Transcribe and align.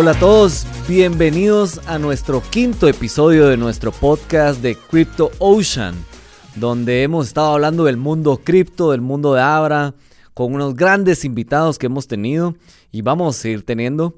Hola 0.00 0.12
a 0.12 0.20
todos, 0.20 0.64
bienvenidos 0.86 1.80
a 1.88 1.98
nuestro 1.98 2.40
quinto 2.40 2.86
episodio 2.86 3.48
de 3.48 3.56
nuestro 3.56 3.90
podcast 3.90 4.62
de 4.62 4.76
Crypto 4.76 5.32
Ocean, 5.40 5.96
donde 6.54 7.02
hemos 7.02 7.26
estado 7.26 7.54
hablando 7.54 7.82
del 7.82 7.96
mundo 7.96 8.40
cripto, 8.44 8.92
del 8.92 9.00
mundo 9.00 9.34
de 9.34 9.40
Abra, 9.40 9.96
con 10.34 10.54
unos 10.54 10.76
grandes 10.76 11.24
invitados 11.24 11.80
que 11.80 11.86
hemos 11.86 12.06
tenido 12.06 12.54
y 12.92 13.02
vamos 13.02 13.36
a 13.36 13.40
seguir 13.40 13.66
teniendo. 13.66 14.14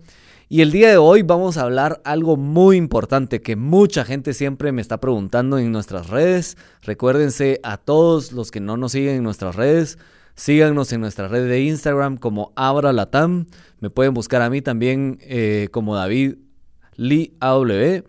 Y 0.51 0.61
el 0.61 0.71
día 0.71 0.91
de 0.91 0.99
hoy 0.99 1.23
vamos 1.23 1.57
a 1.57 1.63
hablar 1.63 2.03
algo 2.05 2.37
muy 2.37 2.77
importante 2.77 3.41
que 3.41 3.57
mucha 3.57 4.05
gente 4.05 4.35
siempre 4.35 4.73
me 4.73 4.83
está 4.83 5.01
preguntando 5.01 5.57
en 5.57 5.73
nuestras 5.73 6.11
redes. 6.11 6.59
Recuérdense 6.83 7.59
a 7.63 7.79
todos 7.79 8.33
los 8.33 8.51
que 8.51 8.61
no 8.61 8.77
nos 8.77 8.93
siguen 8.93 9.17
en 9.17 9.23
nuestras 9.23 9.57
redes, 9.57 9.97
síganos 10.41 10.91
en 10.95 11.03
nuestra 11.03 11.29
red 11.29 11.47
de 11.49 11.61
Instagram 11.65 12.17
como 12.17 12.53
Abra 12.57 12.95
Latam. 12.95 13.45
Me 13.79 13.91
pueden 13.91 14.15
buscar 14.15 14.41
a 14.41 14.49
mí 14.49 14.63
también 14.63 15.19
eh, 15.21 15.69
como 15.71 15.95
David 15.95 16.37
Lee 16.97 17.35
AW. 17.41 18.05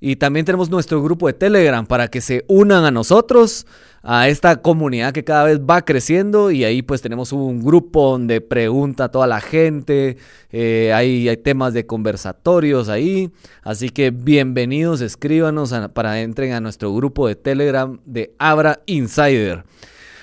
Y 0.00 0.16
también 0.16 0.44
tenemos 0.44 0.70
nuestro 0.70 1.00
grupo 1.02 1.28
de 1.28 1.34
Telegram 1.34 1.86
para 1.86 2.08
que 2.08 2.20
se 2.20 2.44
unan 2.48 2.84
a 2.84 2.90
nosotros, 2.90 3.66
a 4.02 4.28
esta 4.28 4.60
comunidad 4.60 5.12
que 5.12 5.22
cada 5.22 5.44
vez 5.44 5.60
va 5.60 5.84
creciendo. 5.84 6.50
Y 6.50 6.64
ahí 6.64 6.82
pues 6.82 7.00
tenemos 7.00 7.32
un 7.32 7.62
grupo 7.62 8.10
donde 8.10 8.40
pregunta 8.40 9.04
a 9.04 9.10
toda 9.12 9.28
la 9.28 9.40
gente. 9.40 10.16
Eh, 10.50 10.92
hay, 10.92 11.36
temas 11.36 11.74
de 11.74 11.86
conversatorios 11.86 12.88
ahí. 12.88 13.30
Así 13.62 13.90
que 13.90 14.10
bienvenidos, 14.10 15.00
escríbanos 15.00 15.72
para 15.94 16.20
entren 16.22 16.54
a 16.54 16.60
nuestro 16.60 16.92
grupo 16.92 17.28
de 17.28 17.36
Telegram 17.36 18.00
de 18.04 18.34
Abra 18.38 18.80
Insider. 18.86 19.64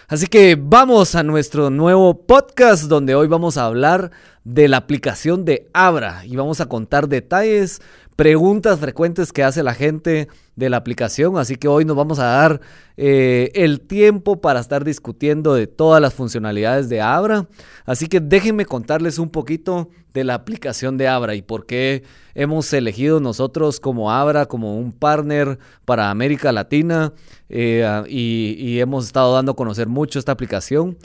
Así 0.08 0.28
que 0.28 0.56
vamos 0.60 1.16
a 1.16 1.24
nuestro 1.24 1.72
nuevo 1.72 2.28
podcast 2.28 2.84
donde 2.84 3.16
hoy 3.16 3.28
vamos 3.28 3.58
a 3.58 3.66
hablar 3.66 4.12
de 4.46 4.68
la 4.68 4.78
aplicación 4.78 5.44
de 5.44 5.68
Abra 5.74 6.24
y 6.24 6.36
vamos 6.36 6.62
a 6.62 6.68
contar 6.68 7.10
detalles, 7.10 7.82
preguntas 8.16 8.80
frecuentes 8.80 9.34
que 9.34 9.44
hace 9.44 9.64
la 9.64 9.74
gente 9.74 10.28
de 10.56 10.70
la 10.70 10.78
aplicación. 10.78 11.38
Así 11.38 11.56
que 11.56 11.68
hoy 11.68 11.84
nos 11.84 11.98
vamos 11.98 12.20
a 12.20 12.26
dar 12.26 12.62
eh, 12.96 13.52
el 13.56 13.82
tiempo 13.82 14.40
para 14.40 14.60
estar 14.60 14.86
discutiendo 14.86 15.56
de 15.56 15.66
todas 15.66 16.00
las 16.00 16.14
funcionalidades 16.14 16.90
de 16.90 17.02
Abra. 17.02 17.48
Así 17.86 18.08
que 18.08 18.20
déjenme 18.20 18.68
contarles 18.68 19.18
un 19.18 19.30
poquito 19.30 19.90
de 20.14 20.24
la 20.24 20.36
aplicación 20.36 20.98
de 20.98 21.08
Abra 21.08 21.34
y 21.34 21.42
por 21.42 21.66
qué 21.66 22.04
hemos 22.36 22.72
elegido 22.72 23.20
nosotros 23.20 23.80
como 23.80 24.12
Abra 24.12 24.46
como 24.46 24.78
un 24.78 24.94
partner 24.94 25.58
para 25.86 26.12
América 26.12 26.52
Latina 26.52 27.14
eh, 27.50 28.04
y, 28.08 28.56
y 28.60 28.80
hemos 28.80 29.08
estado 29.08 29.34
dando 29.34 29.54
a 29.54 29.56
conocer 29.56 29.88
mucho 29.88 30.20
esta 30.20 30.32
aplicación. 30.32 30.98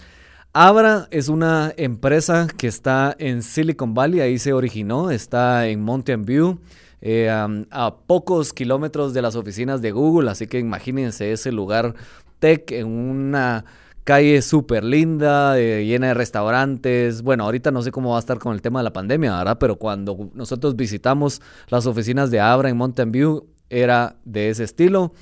Abra 0.52 1.06
es 1.12 1.28
una 1.28 1.72
empresa 1.76 2.48
que 2.58 2.66
está 2.66 3.14
en 3.20 3.44
Silicon 3.44 3.94
Valley, 3.94 4.18
ahí 4.18 4.36
se 4.36 4.52
originó, 4.52 5.12
está 5.12 5.68
en 5.68 5.80
Mountain 5.80 6.24
View. 6.24 6.58
Eh, 7.02 7.30
a 7.30 7.94
pocos 8.06 8.52
kilómetros 8.52 9.14
de 9.14 9.22
las 9.22 9.36
oficinas 9.36 9.80
de 9.80 9.92
Google, 9.92 10.28
así 10.28 10.48
que 10.48 10.58
imagínense 10.58 11.30
ese 11.30 11.52
lugar 11.52 11.94
tech 12.40 12.72
en 12.72 12.88
una 12.88 13.64
calle 14.02 14.42
súper 14.42 14.82
linda, 14.82 15.56
eh, 15.56 15.86
llena 15.86 16.08
de 16.08 16.14
restaurantes. 16.14 17.22
Bueno, 17.22 17.44
ahorita 17.44 17.70
no 17.70 17.82
sé 17.82 17.92
cómo 17.92 18.10
va 18.10 18.16
a 18.16 18.18
estar 18.18 18.40
con 18.40 18.52
el 18.52 18.60
tema 18.60 18.80
de 18.80 18.84
la 18.84 18.92
pandemia, 18.92 19.38
¿verdad? 19.38 19.56
Pero 19.60 19.76
cuando 19.76 20.30
nosotros 20.34 20.74
visitamos 20.74 21.40
las 21.68 21.86
oficinas 21.86 22.32
de 22.32 22.40
Abra 22.40 22.68
en 22.68 22.76
Mountain 22.76 23.12
View, 23.12 23.46
era 23.70 24.16
de 24.24 24.50
ese 24.50 24.64
estilo. 24.64 25.12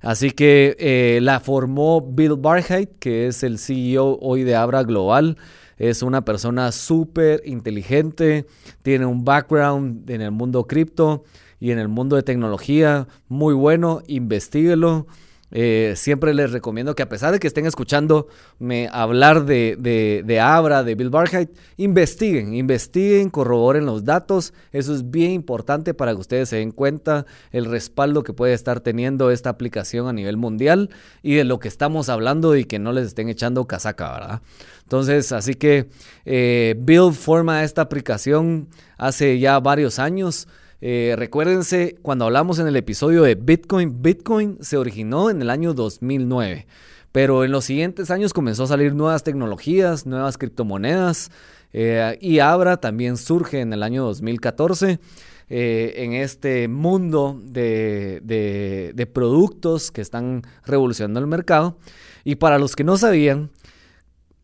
Así 0.00 0.30
que 0.30 0.76
eh, 0.78 1.20
la 1.22 1.40
formó 1.40 2.00
Bill 2.00 2.36
Barheit, 2.36 2.90
que 2.98 3.26
es 3.26 3.42
el 3.42 3.58
CEO 3.58 4.18
hoy 4.20 4.42
de 4.44 4.54
Abra 4.54 4.82
Global. 4.82 5.36
Es 5.78 6.02
una 6.02 6.24
persona 6.24 6.72
súper 6.72 7.42
inteligente, 7.44 8.46
tiene 8.82 9.04
un 9.04 9.24
background 9.24 10.08
en 10.10 10.22
el 10.22 10.30
mundo 10.30 10.66
cripto 10.66 11.24
y 11.60 11.70
en 11.70 11.78
el 11.78 11.88
mundo 11.88 12.16
de 12.16 12.22
tecnología 12.22 13.08
muy 13.28 13.54
bueno, 13.54 14.02
investiguelo. 14.06 15.06
Eh, 15.52 15.94
siempre 15.96 16.34
les 16.34 16.50
recomiendo 16.50 16.94
que 16.96 17.04
a 17.04 17.08
pesar 17.08 17.32
de 17.32 17.38
que 17.38 17.46
estén 17.46 17.66
escuchándome 17.66 18.88
hablar 18.90 19.44
de, 19.44 19.76
de, 20.24 20.40
Abra, 20.40 20.82
de 20.82 20.94
Bill 20.94 21.10
Barheit, 21.10 21.50
investiguen, 21.76 22.54
investiguen, 22.54 23.30
corroboren 23.30 23.86
los 23.86 24.04
datos. 24.04 24.52
Eso 24.72 24.94
es 24.94 25.10
bien 25.10 25.30
importante 25.30 25.94
para 25.94 26.12
que 26.12 26.20
ustedes 26.20 26.48
se 26.48 26.56
den 26.56 26.72
cuenta 26.72 27.26
el 27.52 27.66
respaldo 27.66 28.22
que 28.22 28.32
puede 28.32 28.54
estar 28.54 28.80
teniendo 28.80 29.30
esta 29.30 29.50
aplicación 29.50 30.08
a 30.08 30.12
nivel 30.12 30.36
mundial 30.36 30.90
y 31.22 31.34
de 31.34 31.44
lo 31.44 31.58
que 31.58 31.68
estamos 31.68 32.08
hablando 32.08 32.56
y 32.56 32.64
que 32.64 32.78
no 32.78 32.92
les 32.92 33.06
estén 33.06 33.28
echando 33.28 33.66
casaca, 33.66 34.12
¿verdad? 34.12 34.42
Entonces, 34.82 35.32
así 35.32 35.54
que 35.54 35.88
eh, 36.24 36.74
Bill 36.78 37.12
forma 37.12 37.64
esta 37.64 37.82
aplicación 37.82 38.68
hace 38.98 39.38
ya 39.38 39.58
varios 39.60 39.98
años. 39.98 40.48
Eh, 40.80 41.14
recuérdense, 41.16 41.96
cuando 42.02 42.26
hablamos 42.26 42.58
en 42.58 42.66
el 42.66 42.76
episodio 42.76 43.22
de 43.22 43.34
Bitcoin, 43.34 44.02
Bitcoin 44.02 44.58
se 44.60 44.76
originó 44.76 45.30
en 45.30 45.40
el 45.40 45.50
año 45.50 45.72
2009, 45.72 46.66
pero 47.12 47.44
en 47.44 47.52
los 47.52 47.64
siguientes 47.64 48.10
años 48.10 48.34
comenzó 48.34 48.64
a 48.64 48.68
salir 48.68 48.94
nuevas 48.94 49.24
tecnologías, 49.24 50.06
nuevas 50.06 50.36
criptomonedas, 50.36 51.30
eh, 51.72 52.18
y 52.20 52.40
Abra 52.40 52.78
también 52.78 53.16
surge 53.16 53.60
en 53.60 53.72
el 53.72 53.82
año 53.82 54.04
2014. 54.04 55.00
Eh, 55.48 55.94
en 55.98 56.12
este 56.12 56.66
mundo 56.66 57.40
de, 57.40 58.20
de 58.20 59.06
productos 59.06 59.92
que 59.92 60.00
están 60.00 60.42
revolucionando 60.64 61.20
el 61.20 61.28
mercado. 61.28 61.78
Y 62.24 62.34
para 62.34 62.58
los 62.58 62.74
que 62.74 62.82
no 62.82 62.96
sabían, 62.96 63.50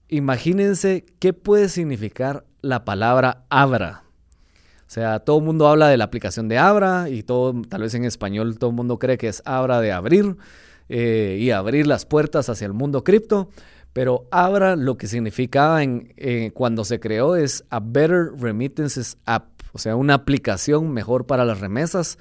imagínense 0.09 1.05
qué 1.19 1.33
puede 1.33 1.69
significar 1.69 2.45
la 2.61 2.85
palabra 2.85 3.47
Abra. 3.51 4.05
O 4.93 4.95
sea, 4.95 5.21
todo 5.21 5.39
el 5.39 5.45
mundo 5.45 5.69
habla 5.69 5.89
de 5.89 5.97
la 5.97 6.05
aplicación 6.05 6.49
de 6.49 6.59
Abra 6.59 7.09
y 7.09 7.23
todo, 7.23 7.55
tal 7.67 7.81
vez 7.81 7.95
en 7.95 8.05
español 8.05 8.59
todo 8.59 8.69
el 8.69 8.77
mundo 8.77 8.99
cree 8.99 9.17
que 9.17 9.27
es 9.27 9.41
Abra 9.47 9.81
de 9.81 9.91
abrir 9.91 10.37
eh, 10.91 11.39
y 11.41 11.51
abrir 11.51 11.87
las 11.87 12.05
puertas 12.05 12.51
hacia 12.51 12.67
el 12.67 12.75
mundo 12.75 13.03
cripto. 13.03 13.49
Pero 13.95 14.27
Abra 14.31 14.77
lo 14.77 14.99
que 14.99 15.07
significaba 15.07 15.83
en, 15.83 16.13
eh, 16.19 16.51
cuando 16.53 16.85
se 16.85 17.01
creó 17.01 17.37
es 17.37 17.65
a 17.71 17.81
Better 17.81 18.33
Remittances 18.39 19.17
App, 19.25 19.47
o 19.73 19.79
sea, 19.79 19.97
una 19.97 20.13
aplicación 20.13 20.93
mejor 20.93 21.25
para 21.25 21.47
las 21.47 21.61
remesas. 21.61 22.19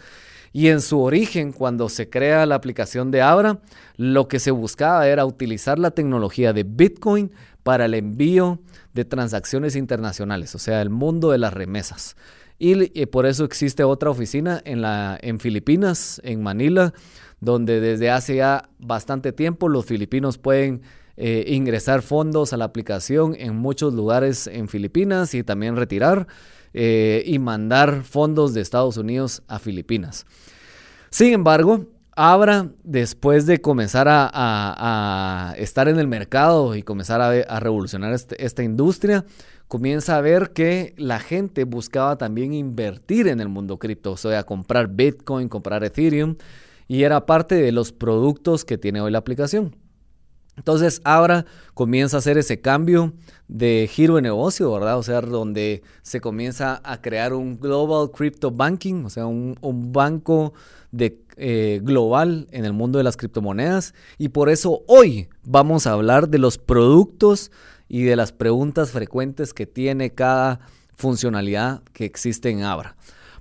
Y 0.53 0.69
en 0.69 0.79
su 0.79 1.01
origen, 1.01 1.51
cuando 1.51 1.89
se 1.89 2.09
crea 2.09 2.45
la 2.45 2.55
aplicación 2.55 3.11
de 3.11 3.21
Abra, 3.21 3.59
lo 3.97 4.29
que 4.29 4.39
se 4.39 4.51
buscaba 4.51 5.09
era 5.09 5.25
utilizar 5.25 5.77
la 5.77 5.91
tecnología 5.91 6.53
de 6.53 6.63
Bitcoin 6.63 7.33
para 7.63 7.83
el 7.83 7.95
envío 7.95 8.61
de 8.93 9.03
transacciones 9.03 9.75
internacionales, 9.75 10.55
o 10.55 10.59
sea, 10.59 10.81
el 10.81 10.89
mundo 10.89 11.31
de 11.31 11.37
las 11.37 11.53
remesas. 11.53 12.15
Y, 12.63 13.07
por 13.07 13.25
eso 13.25 13.43
existe 13.43 13.83
otra 13.83 14.11
oficina 14.11 14.61
en, 14.65 14.83
la, 14.83 15.17
en 15.19 15.39
Filipinas, 15.39 16.21
en 16.23 16.43
Manila, 16.43 16.93
donde 17.39 17.81
desde 17.81 18.11
hace 18.11 18.35
ya 18.35 18.69
bastante 18.77 19.31
tiempo 19.31 19.67
los 19.67 19.83
filipinos 19.83 20.37
pueden 20.37 20.83
eh, 21.17 21.43
ingresar 21.47 22.03
fondos 22.03 22.53
a 22.53 22.57
la 22.57 22.65
aplicación 22.65 23.35
en 23.39 23.55
muchos 23.55 23.95
lugares 23.95 24.45
en 24.45 24.67
Filipinas 24.67 25.33
y 25.33 25.41
también 25.41 25.75
retirar 25.75 26.27
eh, 26.75 27.23
y 27.25 27.39
mandar 27.39 28.03
fondos 28.03 28.53
de 28.53 28.61
Estados 28.61 28.95
Unidos 28.95 29.41
a 29.47 29.57
Filipinas. 29.57 30.27
Sin 31.09 31.33
embargo, 31.33 31.87
Abra, 32.15 32.69
después 32.83 33.47
de 33.47 33.59
comenzar 33.59 34.07
a, 34.07 35.55
estar 35.57 35.87
en 35.87 35.97
el 35.97 36.07
mercado 36.07 36.75
y 36.75 36.83
comenzar 36.83 37.21
a, 37.21 37.59
revolucionar 37.59 38.13
este, 38.13 38.45
esta 38.45 38.61
industria, 38.61 39.25
comienza 39.71 40.17
a 40.17 40.21
ver 40.21 40.51
que 40.51 40.93
la 40.97 41.21
gente 41.21 41.63
buscaba 41.63 42.17
también 42.17 42.53
invertir 42.53 43.29
en 43.29 43.39
el 43.39 43.47
mundo 43.47 43.79
cripto, 43.79 44.11
o 44.11 44.17
sea, 44.17 44.43
comprar 44.43 44.89
Bitcoin, 44.89 45.47
comprar 45.47 45.85
Ethereum, 45.85 46.35
y 46.89 47.03
era 47.03 47.25
parte 47.25 47.55
de 47.55 47.71
los 47.71 47.93
productos 47.93 48.65
que 48.65 48.77
tiene 48.77 48.99
hoy 48.99 49.11
la 49.11 49.19
aplicación. 49.19 49.77
Entonces 50.57 50.99
ahora 51.05 51.45
comienza 51.73 52.17
a 52.17 52.19
hacer 52.19 52.37
ese 52.37 52.59
cambio 52.59 53.13
de 53.47 53.87
giro 53.89 54.15
de 54.15 54.23
negocio, 54.23 54.69
¿verdad? 54.73 54.97
O 54.97 55.03
sea, 55.03 55.21
donde 55.21 55.83
se 56.01 56.19
comienza 56.19 56.81
a 56.83 57.01
crear 57.01 57.33
un 57.33 57.57
Global 57.57 58.11
Crypto 58.11 58.51
Banking, 58.51 59.05
o 59.05 59.09
sea, 59.09 59.25
un, 59.25 59.55
banco 59.93 60.51
de, 60.91 61.17
eh, 61.37 61.79
global 61.81 62.49
en 62.51 62.65
el 62.65 62.73
mundo 62.73 62.97
de 62.97 63.05
las 63.05 63.15
criptomonedas. 63.15 63.93
Y 64.17 64.29
por 64.29 64.49
eso 64.49 64.83
hoy 64.87 65.29
vamos 65.45 65.87
a 65.87 65.93
hablar 65.93 66.27
de 66.27 66.39
los 66.39 66.57
productos 66.57 67.51
y 67.93 68.03
de 68.03 68.15
las 68.15 68.31
preguntas 68.31 68.91
frecuentes 68.91 69.53
que 69.53 69.65
tiene 69.65 70.13
cada 70.13 70.61
funcionalidad 70.95 71.83
que 71.91 72.05
existe 72.05 72.49
en 72.49 72.63
Abra. 72.63 72.95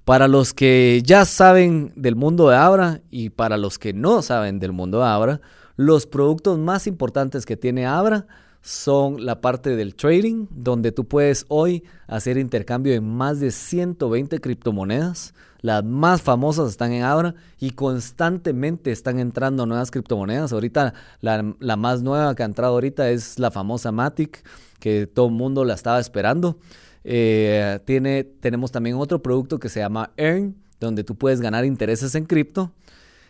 Para 0.05 0.27
los 0.27 0.53
que 0.53 1.03
ya 1.05 1.25
saben 1.25 1.93
del 1.95 2.17
mundo 2.17 2.49
de 2.49 2.57
Abra 2.57 3.01
y 3.13 3.31
para 3.31 3.57
los 3.57 3.79
que 3.79 3.93
no 3.93 4.23
saben 4.23 4.59
del 4.59 4.73
mundo 4.73 4.99
de 4.99 5.07
Abra, 5.07 5.41
los 5.77 6.09
productos 6.09 6.59
más 6.59 6.89
importantes 6.89 7.47
que 7.47 7.57
tiene 7.57 7.87
Abra 7.87 8.27
son 8.61 9.25
la 9.25 9.41
parte 9.41 9.77
del 9.77 9.95
trading, 9.95 10.49
donde 10.51 10.91
tú 10.91 11.05
puedes 11.05 11.45
hoy 11.47 11.85
hacer 12.09 12.37
intercambio 12.37 12.93
en 12.95 13.07
más 13.09 13.39
de 13.39 13.53
120 13.53 14.41
criptomonedas 14.41 15.33
las 15.61 15.85
más 15.85 16.23
famosas 16.23 16.71
están 16.71 16.93
en 16.93 17.03
Abra 17.03 17.35
y 17.59 17.71
constantemente 17.71 18.91
están 18.93 19.19
entrando 19.19 19.67
nuevas 19.67 19.91
criptomonedas. 19.91 20.53
Ahorita 20.53 20.95
la, 21.21 21.43
más 21.77 22.03
nueva 22.03 22.35
que 22.35 22.43
ha 22.43 22.47
entrado 22.47 22.75
ahorita 22.75 23.11
es 23.11 23.39
la 23.39 23.51
famosa 23.51 23.93
Matic, 23.93 24.43
que 24.79 25.07
todo 25.07 25.27
el 25.27 25.33
mundo 25.33 25.65
la 25.65 25.75
estaba 25.75 26.01
esperando. 26.01 26.59
Eh, 27.05 27.81
tiene, 27.85 28.25
tenemos 28.25 28.73
también 28.73 28.97
otro 28.97 29.23
producto 29.23 29.59
que 29.59 29.69
se 29.69 29.81
llama 29.81 30.13
Earn, 30.17 30.57
donde 30.79 31.05
tú 31.05 31.17
puedes 31.17 31.41
ganar 31.41 31.65
intereses 31.65 32.15
en 32.15 32.25
cripto. 32.25 32.73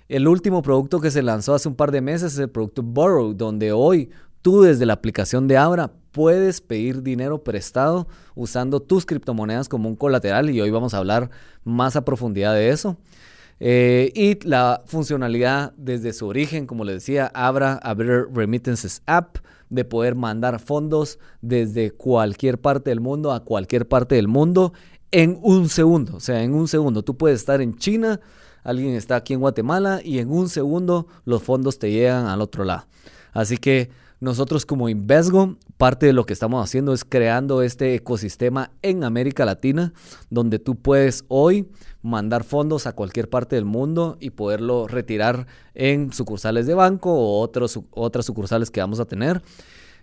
El 0.09 0.27
último 0.27 0.63
producto 0.63 1.01
que 1.01 1.11
se 1.11 1.23
lanzó 1.23 1.55
hace 1.55 1.69
un 1.69 1.77
par 1.77 1.93
de 1.93 2.01
meses 2.01 2.35
es 2.35 2.39
el 2.39 2.51
producto 2.51 2.83
Borrow, 2.83 3.33
donde 3.33 3.73
hoy 3.73 4.11
tú 4.43 4.63
desde 4.63 4.87
la 4.87 4.95
aplicación 4.95 5.47
de 5.47 5.57
Abra 5.57 5.93
puedes 6.13 6.61
pedir 6.61 7.03
dinero 7.03 7.43
prestado 7.43 8.09
usando 8.35 8.81
tus 8.81 9.07
criptomonedas 9.07 9.69
como 9.69 9.89
un 9.89 9.97
colateral 9.97 10.51
y 10.51 10.61
hoy 10.61 10.71
vamos 10.71 10.95
a 10.95 10.99
hablar 10.99 11.31
más 11.65 11.97
a 11.97 12.05
profundidad 12.05 12.55
de 12.55 12.71
eso. 12.71 12.97
Eh, 13.63 14.11
y 14.15 14.43
la 14.49 14.83
funcionalidad 14.87 15.75
desde 15.77 16.15
su 16.15 16.27
origen, 16.27 16.67
como 16.67 16.85
les 16.85 16.97
decía, 16.97 17.31
Abra 17.35 17.75
a 17.83 17.93
Better 17.93 18.27
Remittances 18.33 19.03
App 19.05 19.37
de 19.69 19.85
poder 19.85 20.15
mandar 20.15 20.61
fondos 20.61 21.19
desde 21.43 21.91
cualquier 21.91 22.59
parte 22.59 22.91
del 22.91 23.01
mundo 23.01 23.33
a 23.33 23.45
cualquier 23.45 23.87
parte 23.87 24.15
del 24.15 24.29
mundo 24.29 24.73
en 25.11 25.39
un 25.43 25.69
segundo. 25.69 26.17
O 26.17 26.21
sea, 26.21 26.43
en 26.43 26.55
un 26.55 26.69
segundo. 26.69 27.03
Tú 27.03 27.17
puedes 27.17 27.41
estar 27.41 27.61
en 27.61 27.77
China, 27.77 28.21
alguien 28.65 28.95
está 28.95 29.17
aquí 29.17 29.35
en 29.35 29.41
Guatemala 29.41 30.01
y 30.03 30.19
en 30.19 30.31
un 30.31 30.49
segundo 30.49 31.07
los 31.25 31.43
fondos 31.43 31.79
te 31.79 31.91
llegan 31.91 32.27
al 32.27 32.41
otro 32.41 32.65
lado. 32.65 32.87
Así 33.33 33.59
que 33.59 33.91
nosotros 34.21 34.67
como 34.67 34.89
Invesgo, 34.91 35.57
parte 35.79 36.07
de 36.07 36.13
lo 36.13 36.27
que 36.27 36.35
estamos 36.35 36.63
haciendo 36.63 36.93
es 36.93 37.05
creando 37.05 37.63
este 37.63 37.95
ecosistema 37.95 38.71
en 38.83 39.03
América 39.03 39.47
Latina, 39.47 39.95
donde 40.29 40.59
tú 40.59 40.77
puedes 40.77 41.25
hoy 41.29 41.69
mandar 42.03 42.45
fondos 42.45 42.87
a 42.87 42.93
cualquier 42.93 43.31
parte 43.31 43.57
del 43.57 43.65
mundo 43.65 44.19
y 44.21 44.31
poderlo 44.31 44.87
retirar 44.87 45.47
en 45.75 46.13
sucursales 46.13 46.67
de 46.67 46.75
banco 46.75 47.13
o 47.13 47.41
otros, 47.41 47.81
otras 47.91 48.27
sucursales 48.27 48.71
que 48.71 48.81
vamos 48.81 49.01
a 49.01 49.07
tener. 49.07 49.41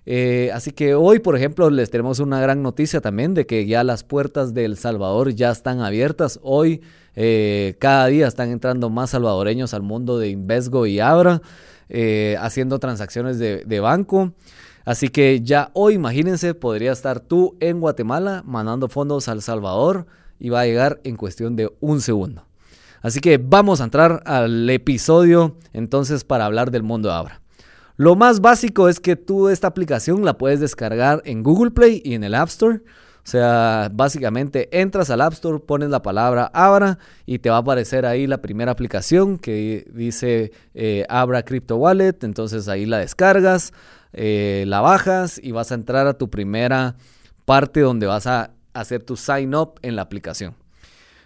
Eh, 0.10 0.52
así 0.54 0.72
que 0.72 0.96
hoy, 0.96 1.19
por 1.19 1.36
ejemplo, 1.36 1.69
les 1.69 1.92
tenemos 1.92 2.19
una 2.19 2.40
gran 2.40 2.64
noticia 2.64 3.02
también 3.02 3.34
de 3.34 3.46
que 3.46 3.68
ya 3.68 3.84
las 3.84 4.04
puertas 4.04 4.54
de 4.54 4.64
El 4.64 4.78
Salvador 4.78 5.36
ya 5.36 5.52
están 5.52 5.81
abiertas. 5.81 6.40
Hoy, 6.42 6.81
eh, 7.14 7.75
cada 7.78 8.08
día 8.08 8.28
están 8.28 8.50
entrando 8.50 8.90
más 8.90 9.10
salvadoreños 9.10 9.74
al 9.74 9.81
mundo 9.81 10.18
de 10.18 10.30
Invesgo 10.30 10.86
y 10.86 11.02
Abra. 11.02 11.42
Eh, 11.89 12.36
haciendo 12.39 12.80
transacciones 12.80 13.39
de, 13.39 13.80
banco. 13.80 14.34
Así 14.86 15.10
que 15.10 15.42
ya 15.42 15.69
hoy, 15.74 15.94
imagínense, 15.94 16.54
podría 16.54 16.92
estar 16.92 17.19
tú 17.19 17.56
en 17.60 17.80
Guatemala 17.80 18.44
mandando 18.45 18.89
fondos 18.89 19.28
al 19.28 19.42
Salvador 19.42 20.06
y 20.39 20.50
va 20.50 20.62
a 20.62 20.66
llegar 20.66 21.00
en 21.04 21.16
cuestión 21.16 21.56
de 21.56 21.72
un 21.80 22.01
segundo. 22.01 22.45
Así 23.01 23.19
que 23.19 23.38
vamos 23.38 23.80
a 23.80 23.86
entrar 23.86 24.22
al 24.25 24.69
episodio 24.69 25.57
entonces 25.74 26.24
para 26.24 26.45
hablar 26.45 26.72
del 26.72 26.84
mundo 26.84 27.12
Abra. 27.12 27.42
Lo 27.95 28.16
más 28.16 28.42
básico 28.42 28.90
es 28.90 29.00
que 29.00 29.16
tú 29.16 29.50
esta 29.50 29.68
aplicación 29.68 30.24
la 30.24 30.38
puedes 30.38 30.60
descargar 30.60 31.22
en 31.25 31.42
Google 31.42 31.72
Play 31.72 32.01
y 32.04 32.13
en 32.13 32.24
el 32.24 32.36
App 32.36 32.50
Store. 32.50 32.81
O 33.27 33.29
sea, 33.29 33.91
básicamente 33.94 34.69
entras 34.79 35.09
al 35.09 35.19
App 35.19 35.33
Store, 35.33 35.59
pones 35.59 35.89
la 35.89 36.01
palabra 36.01 36.50
Abra 36.53 36.97
y 37.25 37.39
te 37.39 37.50
va 37.50 37.57
a 37.57 37.59
aparecer 37.59 38.06
ahí 38.06 38.25
la 38.25 38.41
primera 38.41 38.71
aplicación 38.71 39.38
que 39.38 39.85
dice 39.94 40.53
eh, 40.74 41.06
Abra 41.09 41.44
Crypto 41.44 41.75
Wallet. 41.75 42.24
Entonces 42.24 42.69
ahí 42.69 42.85
la 42.85 43.00
descargas, 43.00 43.74
eh, 44.13 44.63
la 44.68 44.79
bajas 44.79 45.41
y 45.44 45.51
vas 45.51 45.74
a 45.74 45.75
entrar 45.75 46.07
a 46.07 46.13
tu 46.13 46.29
primera 46.29 46.95
parte 47.44 47.81
donde 47.81 48.06
vas 48.06 48.27
a 48.27 48.51
hacer 48.71 49.03
tu 49.03 49.18
sign 49.18 49.56
up 49.56 49.73
en 49.81 49.97
la 49.97 50.03
aplicación. 50.03 50.56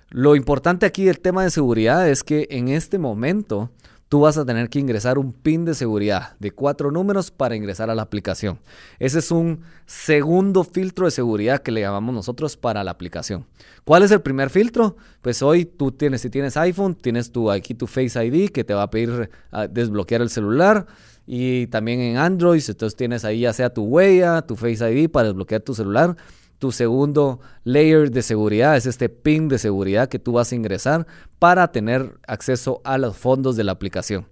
Lo 0.09 0.35
importante 0.35 0.87
aquí 0.87 1.03
del 1.03 1.19
tema 1.19 1.43
de 1.43 1.51
seguridad 1.51 2.09
es 2.09 2.23
que 2.23 2.47
en 2.49 2.69
este 2.69 2.97
momento 2.97 3.69
tú 4.11 4.19
vas 4.19 4.37
a 4.37 4.43
tener 4.43 4.69
que 4.69 4.77
ingresar 4.77 5.17
un 5.17 5.31
PIN 5.31 5.63
de 5.63 5.73
seguridad 5.73 6.35
de 6.37 6.51
cuatro 6.51 6.91
números 6.91 7.31
para 7.31 7.55
ingresar 7.55 7.89
a 7.89 7.95
la 7.95 8.01
aplicación. 8.01 8.59
Ese 8.99 9.19
es 9.19 9.31
un 9.31 9.61
segundo 9.85 10.65
filtro 10.65 11.05
de 11.05 11.11
seguridad 11.11 11.61
que 11.61 11.71
le 11.71 11.79
llamamos 11.79 12.13
nosotros 12.13 12.57
para 12.57 12.83
la 12.83 12.91
aplicación. 12.91 13.45
¿Cuál 13.85 14.03
es 14.03 14.11
el 14.11 14.19
primer 14.19 14.49
filtro? 14.49 14.97
Pues 15.21 15.41
hoy 15.41 15.63
tú 15.63 15.93
tienes, 15.93 16.19
si 16.19 16.29
tienes 16.29 16.57
iPhone, 16.57 16.93
tienes 16.93 17.31
tu, 17.31 17.49
aquí 17.49 17.73
tu 17.73 17.87
Face 17.87 18.21
ID 18.21 18.49
que 18.49 18.65
te 18.65 18.73
va 18.73 18.83
a 18.83 18.89
pedir 18.89 19.29
a 19.49 19.67
desbloquear 19.67 20.21
el 20.21 20.29
celular. 20.29 20.87
Y 21.25 21.67
también 21.67 22.01
en 22.01 22.17
Android, 22.17 22.61
entonces 22.67 22.97
tienes 22.97 23.23
ahí 23.23 23.39
ya 23.39 23.53
sea 23.53 23.73
tu 23.73 23.83
huella, 23.83 24.41
tu 24.41 24.57
Face 24.57 24.91
ID 24.91 25.09
para 25.09 25.29
desbloquear 25.29 25.61
tu 25.61 25.73
celular. 25.73 26.17
Tu 26.61 26.71
segundo 26.71 27.39
layer 27.63 28.11
de 28.11 28.21
seguridad 28.21 28.77
es 28.77 28.85
este 28.85 29.09
PIN 29.09 29.47
de 29.47 29.57
seguridad 29.57 30.09
que 30.09 30.19
tú 30.19 30.33
vas 30.33 30.51
a 30.51 30.55
ingresar 30.55 31.07
para 31.39 31.71
tener 31.71 32.19
acceso 32.27 32.81
a 32.83 32.99
los 32.99 33.17
fondos 33.17 33.55
de 33.55 33.63
la 33.63 33.71
aplicación. 33.71 34.27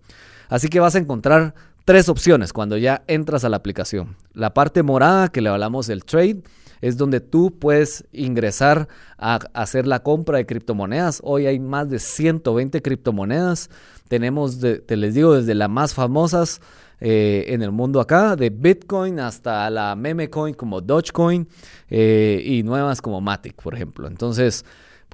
Así 0.47 0.67
que 0.67 0.79
vas 0.79 0.93
a 0.93 0.99
encontrar 0.99 1.55
tres 1.85 2.07
opciones 2.07 2.53
cuando 2.53 2.77
ya 2.77 3.01
entras 3.07 3.45
a 3.45 3.49
la 3.49 3.57
aplicación. 3.57 4.15
La 4.31 4.53
parte 4.53 4.83
morada 4.83 5.29
que 5.29 5.41
le 5.41 5.49
hablamos 5.49 5.87
del 5.87 6.05
trade 6.05 6.43
es 6.81 6.97
donde 6.97 7.19
tú 7.19 7.57
puedes 7.57 8.05
ingresar 8.11 8.87
a 9.17 9.39
hacer 9.55 9.87
la 9.87 10.03
compra 10.03 10.37
de 10.37 10.45
criptomonedas. 10.45 11.21
Hoy 11.23 11.47
hay 11.47 11.57
más 11.57 11.89
de 11.89 11.97
120 11.97 12.83
criptomonedas. 12.83 13.71
Tenemos, 14.07 14.59
te 14.59 14.97
les 14.97 15.15
digo, 15.15 15.33
desde 15.33 15.55
las 15.55 15.69
más 15.71 15.95
famosas 15.95 16.61
eh, 16.99 17.45
en 17.47 17.61
el 17.61 17.71
mundo 17.71 17.99
acá, 17.99 18.35
de 18.35 18.49
Bitcoin 18.49 19.19
hasta 19.19 19.69
la 19.69 19.95
meme 19.95 20.29
coin 20.29 20.53
como 20.53 20.81
Dogecoin 20.81 21.47
eh, 21.89 22.41
y 22.43 22.63
nuevas 22.63 23.01
como 23.01 23.21
Matic, 23.21 23.61
por 23.61 23.73
ejemplo. 23.73 24.07
Entonces, 24.07 24.65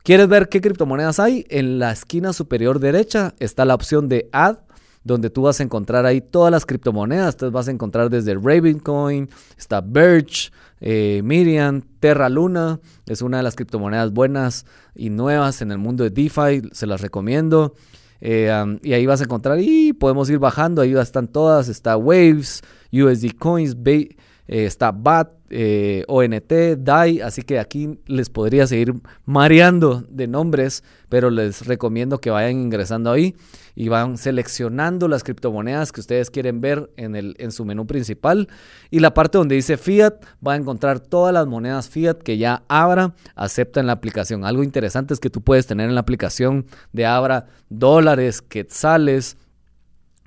¿quieres 0.04 0.28
ver 0.28 0.50
qué 0.50 0.62
criptomonedas 0.62 1.20
hay? 1.20 1.46
En 1.50 1.80
la 1.80 1.92
esquina 1.92 2.34
superior 2.34 2.80
derecha 2.80 3.34
está 3.40 3.66
la 3.66 3.76
opción 3.76 4.10
de 4.10 4.30
Add 4.32 4.58
donde 5.06 5.30
tú 5.30 5.44
vas 5.44 5.60
a 5.60 5.64
encontrar 5.64 6.06
ahí 6.06 6.20
todas 6.20 6.52
las 6.52 6.66
criptomonedas. 6.66 7.36
Entonces 7.36 7.54
vas 7.54 7.68
a 7.68 7.72
encontrar 7.72 8.10
desde 8.10 8.34
Ravencoin, 8.34 9.30
está 9.56 9.80
Birch, 9.80 10.52
eh, 10.82 11.22
Miriam, 11.24 11.84
Terra 12.00 12.28
Luna, 12.28 12.80
es 13.06 13.22
una 13.22 13.38
de 13.38 13.44
las 13.44 13.56
criptomonedas 13.56 14.12
buenas 14.12 14.66
y 14.96 15.12
nuevas 15.12 15.62
en 15.62 15.72
el 15.72 15.78
mundo 15.78 16.04
de 16.04 16.10
DeFi, 16.10 16.70
se 16.72 16.88
las 16.88 17.02
recomiendo. 17.02 17.76
Eh, 18.22 18.80
y 18.84 18.94
ahí 18.94 19.06
vas 19.06 19.22
a 19.22 19.26
encontrar, 19.26 19.60
y 19.60 19.94
podemos 19.94 20.30
ir 20.30 20.40
bajando, 20.40 20.82
ahí 20.82 20.94
están 20.96 21.28
todas, 21.28 21.68
está 21.68 21.98
Waves, 21.98 22.62
USD 22.92 23.38
Coins, 23.38 23.76
eh, 23.86 24.16
está 24.48 24.92
BAT, 24.92 25.32
eh, 25.50 26.04
ONT, 26.08 26.78
DAI, 26.78 27.22
así 27.22 27.42
que 27.42 27.60
aquí 27.60 28.00
les 28.08 28.30
podría 28.30 28.68
seguir 28.68 28.94
mareando 29.26 30.04
de 30.10 30.28
nombres, 30.28 30.84
pero 31.10 31.30
les 31.30 31.66
recomiendo 31.66 32.20
que 32.20 32.30
vayan 32.30 32.60
ingresando 32.60 33.12
ahí 33.12 33.36
y 33.76 33.90
van 33.90 34.18
seleccionando 34.18 35.08
las 35.08 35.24
criptomonedas 35.24 35.92
que 35.92 36.00
ustedes 36.00 36.32
quieren 36.32 36.62
ver 36.62 36.90
en, 36.96 37.16
el, 37.16 37.36
en 37.40 37.52
su 37.52 37.66
menú 37.66 37.86
principal. 37.86 38.48
Y 38.90 39.00
la 39.00 39.14
parte 39.14 39.38
donde 39.38 39.56
dice 39.56 39.78
Fiat, 39.78 40.14
va 40.46 40.54
a 40.54 40.56
encontrar 40.56 41.00
todas 41.00 41.34
las 41.34 41.46
monedas 41.46 41.90
Fiat 41.90 42.20
que 42.20 42.38
ya 42.38 42.64
Abra 42.70 43.14
acepta 43.36 43.82
en 43.82 43.88
la 43.88 43.94
aplicación. 43.94 44.46
Algo 44.46 44.64
interesante 44.64 45.14
es 45.14 45.20
que 45.20 45.30
tú 45.30 45.42
puedes 45.42 45.68
tener 45.68 45.90
en 45.90 45.96
la 45.96 46.02
aplicación 46.02 46.66
de 46.94 47.06
Abra 47.06 47.48
dólares, 47.70 48.42
quetzales, 48.42 49.38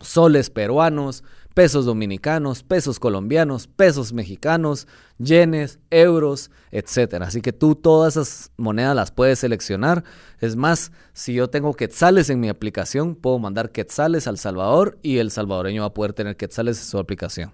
soles 0.00 0.50
peruanos, 0.50 1.24
pesos 1.58 1.86
dominicanos, 1.86 2.62
pesos 2.62 3.00
colombianos, 3.00 3.66
pesos 3.66 4.12
mexicanos, 4.12 4.86
yenes, 5.18 5.80
euros, 5.90 6.52
etc. 6.70 7.14
Así 7.22 7.40
que 7.40 7.52
tú 7.52 7.74
todas 7.74 8.16
esas 8.16 8.52
monedas 8.56 8.94
las 8.94 9.10
puedes 9.10 9.40
seleccionar. 9.40 10.04
Es 10.38 10.54
más, 10.54 10.92
si 11.14 11.34
yo 11.34 11.50
tengo 11.50 11.74
quetzales 11.74 12.30
en 12.30 12.38
mi 12.38 12.48
aplicación, 12.48 13.16
puedo 13.16 13.40
mandar 13.40 13.72
quetzales 13.72 14.28
al 14.28 14.38
Salvador 14.38 14.98
y 15.02 15.18
el 15.18 15.32
salvadoreño 15.32 15.82
va 15.82 15.88
a 15.88 15.94
poder 15.94 16.12
tener 16.12 16.36
quetzales 16.36 16.78
en 16.78 16.84
su 16.84 16.96
aplicación. 16.96 17.52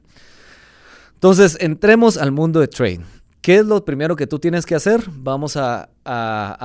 Entonces, 1.14 1.56
entremos 1.58 2.18
al 2.18 2.30
mundo 2.30 2.61
de 2.61 2.68
trade. 2.68 3.00
¿Qué 3.44 3.56
es 3.56 3.66
lo 3.66 3.84
primero 3.84 4.16
que 4.16 4.26
tú 4.26 4.38
tienes 4.38 4.64
que 4.64 4.75
hacer? 4.75 5.04
Vamos 5.16 5.58
a, 5.58 5.90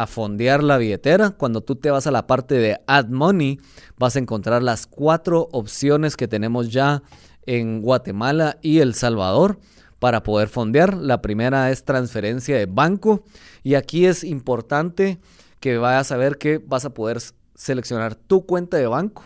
fondear 0.08 0.63
la 0.63 0.77
billetera. 0.77 1.31
Cuando 1.31 1.60
tú 1.60 1.75
te 1.75 1.91
vas 1.91 2.08
a 2.08 2.12
la 2.12 2.25
parte 2.25 2.55
de 2.55 2.79
Add 2.88 3.10
Money, 3.10 3.60
vas 3.98 4.15
a 4.15 4.19
encontrar 4.19 4.63
las 4.63 4.88
cuatro 4.88 5.50
opciones 5.51 6.15
que 6.15 6.29
tenemos 6.29 6.69
ya 6.69 7.03
en 7.46 7.81
Guatemala 7.81 8.58
y 8.62 8.79
El 8.79 8.93
Salvador 8.93 9.60
para 10.00 10.24
poder 10.24 10.48
fondear. 10.48 10.96
La 10.96 11.22
primera 11.22 11.72
es 11.72 11.84
transferencia 11.84 12.58
de 12.58 12.65
banco 12.65 13.24
y 13.63 13.75
aquí 13.75 14.05
es 14.05 14.24
importante 14.24 15.19
que 15.60 15.77
vayas 15.77 16.12
a 16.12 16.17
ver 16.17 16.38
que 16.38 16.58
vas 16.58 16.86
a 16.86 16.93
poder 16.93 17.19
seleccionar 17.55 18.15
tu 18.15 18.46
cuenta 18.46 18.77
de 18.77 18.88
banco, 18.88 19.24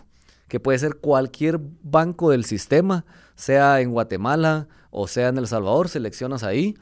que 0.48 0.60
puede 0.60 0.78
ser 0.78 0.96
cualquier 0.96 1.60
banco 1.82 2.30
del 2.30 2.44
sistema, 2.44 3.04
sea 3.36 3.80
en 3.80 3.92
Guatemala 3.92 4.68
o 4.90 5.06
sea 5.06 5.28
en 5.28 5.38
El 5.38 5.46
Salvador, 5.46 5.88
seleccionas 5.88 6.42
ahí 6.42 6.74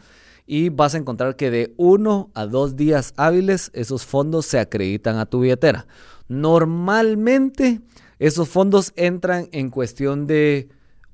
y 0.47 0.71
vas 0.71 0.95
a 0.95 0.99
encontrar 0.99 1.37
que 1.37 1.51
de 1.51 1.75
uno 1.77 2.31
a 2.35 2.47
dos 2.47 2.77
días 2.77 3.15
hábiles 3.17 3.71
esos 3.75 4.05
fondos 4.05 4.47
se 4.47 4.59
acreditan 4.59 5.19
a 5.19 5.27
tu 5.27 5.41
billetera. 5.41 5.87
Normalmente 6.29 7.81
esos 8.19 8.49
fondos 8.49 8.93
entran 8.97 9.49
en 9.53 9.71
cuestión 9.71 10.27
de 10.27 10.69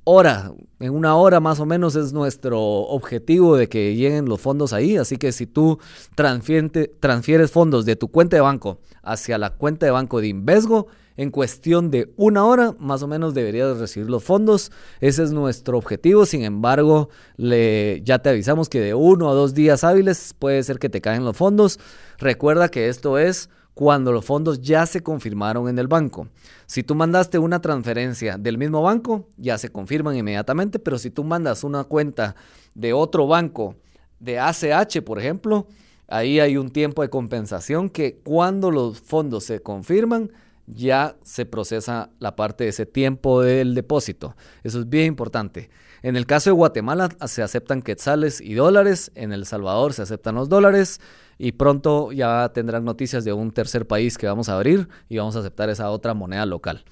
hora. 0.09 0.53
En 0.81 0.95
una 0.95 1.17
hora 1.17 1.39
más 1.39 1.61
o 1.61 1.67
menos 1.67 1.95
es 1.95 2.13
nuestro 2.13 2.61
objetivo 2.61 3.57
de 3.57 3.69
que 3.69 3.95
lleguen 3.95 4.27
los 4.27 4.41
fondos 4.41 4.73
ahí. 4.73 4.97
Así 4.97 5.19
que 5.19 5.33
si 5.33 5.47
tú 5.47 5.79
transfieres 6.15 7.51
fondos 7.51 7.85
de 7.85 7.95
tu 7.95 8.09
cuenta 8.09 8.37
de 8.37 8.41
banco 8.41 8.81
hacia 9.03 9.37
la 9.37 9.51
cuenta 9.51 9.85
de 9.85 9.93
banco 9.93 10.21
de 10.21 10.29
Invesgo, 10.29 10.87
en 11.19 11.31
cuestión 11.31 11.91
de 11.91 12.13
una 12.17 12.47
hora 12.47 12.75
más 12.79 13.03
o 13.03 13.09
menos 13.09 13.35
deberías 13.35 13.77
recibir 13.77 14.09
los 14.09 14.25
fondos. 14.25 14.73
Ese 15.01 15.25
es 15.25 15.33
nuestro 15.33 15.77
objetivo. 15.77 16.25
Sin 16.25 16.43
embargo, 16.43 17.11
le, 17.37 18.01
ya 18.03 18.21
te 18.21 18.31
avisamos 18.31 18.69
que 18.69 18.81
de 18.81 18.95
uno 18.95 19.29
a 19.29 19.35
dos 19.35 19.53
días 19.53 19.85
hábiles 19.85 20.35
puede 20.39 20.63
ser 20.63 20.79
que 20.79 20.89
te 20.89 21.03
caen 21.03 21.25
los 21.25 21.37
fondos. 21.37 21.79
Recuerda 22.19 22.71
que 22.71 22.89
esto 22.89 23.19
es 23.19 23.51
cuando 23.79 24.11
los 24.11 24.25
fondos 24.25 24.61
ya 24.61 24.87
se 24.87 25.05
confirmaron 25.05 25.69
en 25.69 25.79
el 25.79 25.87
banco. 25.87 26.27
Si 26.67 26.83
tú 26.83 26.97
mandaste 26.97 27.39
una 27.39 27.61
transferencia 27.61 28.37
del 28.37 28.59
mismo 28.59 28.83
banco, 28.83 29.29
ya 29.37 29.57
se 29.57 29.69
confirman 29.69 30.17
inmediatamente, 30.17 30.81
pero 30.81 30.99
si 30.99 31.13
tú 31.13 31.23
mandas 31.23 31.63
una 31.63 31.85
cuenta 31.85 32.35
de 32.75 32.93
otro 32.93 33.29
banco, 33.29 33.77
de 34.19 34.41
ACH, 34.41 35.01
por 35.05 35.21
ejemplo, 35.21 35.69
ahí 36.09 36.41
hay 36.41 36.57
un 36.57 36.71
tiempo 36.71 37.03
de 37.03 37.09
compensación 37.09 37.89
que 37.89 38.19
cuando 38.25 38.73
los 38.73 39.01
fondos 39.01 39.45
se 39.45 39.63
confirman, 39.63 40.33
ya 40.67 41.17
se 41.23 41.47
procesa 41.47 42.11
la 42.19 42.35
parte 42.35 42.65
de 42.65 42.71
ese 42.71 42.85
tiempo 42.85 43.43
del 43.43 43.77
depósito. 43.77 44.35
Eso 44.65 44.81
es 44.81 44.89
bien 44.89 45.07
importante. 45.07 45.71
En 46.03 46.17
el 46.17 46.27
caso 46.27 46.51
de 46.51 46.55
Guatemala 46.55 47.11
se 47.29 47.43
aceptan 47.43 47.83
quetzales 47.83 48.41
y 48.41 48.55
dólares, 48.55 49.13
en 49.15 49.33
El 49.33 49.47
Salvador 49.47 49.93
se 49.93 50.03
aceptan 50.03 50.35
los 50.35 50.49
dólares 50.49 51.01
y 51.39 51.53
pronto 51.53 52.13
ya 52.13 52.51
tendrán 52.53 52.85
noticias 52.85 53.25
de 53.25 53.33
un 53.33 53.53
tercer 53.53 53.87
país 53.87 54.19
que 54.19 54.27
vamos 54.27 54.49
a 54.49 54.57
abrir 54.57 54.89
y 55.09 55.19
vamos 55.19 55.37
a 55.37 55.41
aceptar 55.41 55.71
esa 55.71 55.91
otra 55.91 56.15
moneda 56.15 56.45
local. 56.45 56.85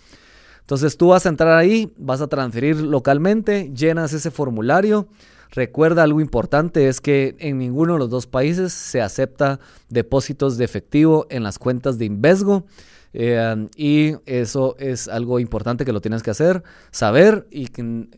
Entonces 0.61 0.97
tú 0.97 1.09
vas 1.09 1.27
a 1.27 1.29
entrar 1.29 1.57
ahí, 1.57 1.93
vas 1.97 2.21
a 2.21 2.29
transferir 2.29 2.81
localmente, 2.81 3.71
llenas 3.75 4.13
ese 4.13 4.31
formulario. 4.31 5.09
Recuerda 5.53 6.03
algo 6.03 6.21
importante 6.21 6.89
es 6.89 7.01
que 7.01 7.37
en 7.39 7.59
ninguno 7.59 7.95
de 7.95 7.99
los 8.01 8.11
dos 8.11 8.27
países 8.27 8.73
se 8.73 9.01
acepta 9.01 9.61
depósitos 9.89 10.59
de 10.59 10.65
efectivo 10.65 11.27
en 11.31 11.43
las 11.45 11.59
cuentas 11.59 11.99
de 11.99 12.07
Invesgo. 12.07 12.67
Eh, 13.13 13.69
y 13.77 14.15
eso 14.27 14.75
es 14.79 15.09
algo 15.09 15.39
importante 15.39 15.85
que 15.85 15.93
lo 15.93 16.01
tienes 16.03 16.23
que 16.23 16.31
hacer, 16.31 16.63
saber 16.91 17.47
y, 17.51 17.69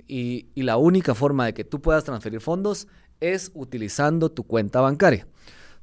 y, 0.08 0.62
la 0.62 0.76
única 0.76 1.14
forma 1.14 1.46
de 1.46 1.54
que 1.54 1.62
tú 1.62 1.80
puedas 1.80 2.02
transferir 2.02 2.40
fondos 2.40 2.88
es 3.20 3.52
utilizando 3.54 4.30
tu 4.30 4.42
cuenta 4.42 4.80
bancaria. 4.80 5.28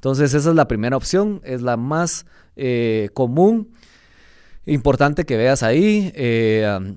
Entonces 0.05 0.35
esa 0.35 0.51
es 0.51 0.55
la 0.55 0.67
primera 0.67 0.97
opción, 0.97 1.41
es 1.43 1.63
la 1.63 1.77
más 1.77 2.27
eh, 2.55 3.09
común. 3.15 3.71
Importante 4.67 5.25
que 5.25 5.35
veas 5.35 5.63
ahí 5.63 6.11
eh, 6.13 6.93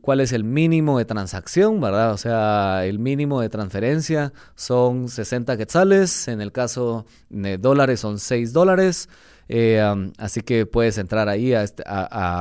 cuál 0.00 0.20
es 0.20 0.30
el 0.30 0.44
mínimo 0.44 0.98
de 0.98 1.04
transacción, 1.04 1.80
¿verdad? 1.80 2.12
O 2.12 2.16
sea, 2.16 2.86
el 2.86 3.00
mínimo 3.00 3.40
de 3.40 3.48
transferencia 3.48 4.32
son 4.54 5.08
60 5.08 5.56
quetzales, 5.56 6.28
en 6.28 6.40
el 6.40 6.52
caso 6.52 7.06
de 7.28 7.58
dólares 7.58 7.98
son 7.98 8.20
6 8.20 8.52
dólares. 8.52 9.08
Eh, 9.48 10.12
así 10.18 10.40
que 10.42 10.64
puedes 10.64 10.96
entrar 10.98 11.28
ahí 11.28 11.54
a, 11.54 11.64
este, 11.64 11.82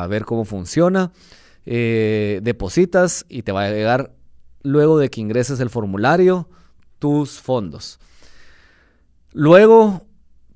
ver 0.09 0.25
cómo 0.25 0.45
funciona. 0.45 1.11
Eh, 1.65 2.39
depositas 2.43 3.25
y 3.29 3.41
te 3.41 3.51
va 3.51 3.63
a 3.63 3.71
llegar 3.71 4.11
luego 4.61 4.99
de 4.99 5.09
que 5.09 5.21
ingreses 5.21 5.59
el 5.59 5.71
formulario 5.71 6.47
tus 6.99 7.39
fondos. 7.39 7.99
Luego 9.33 10.03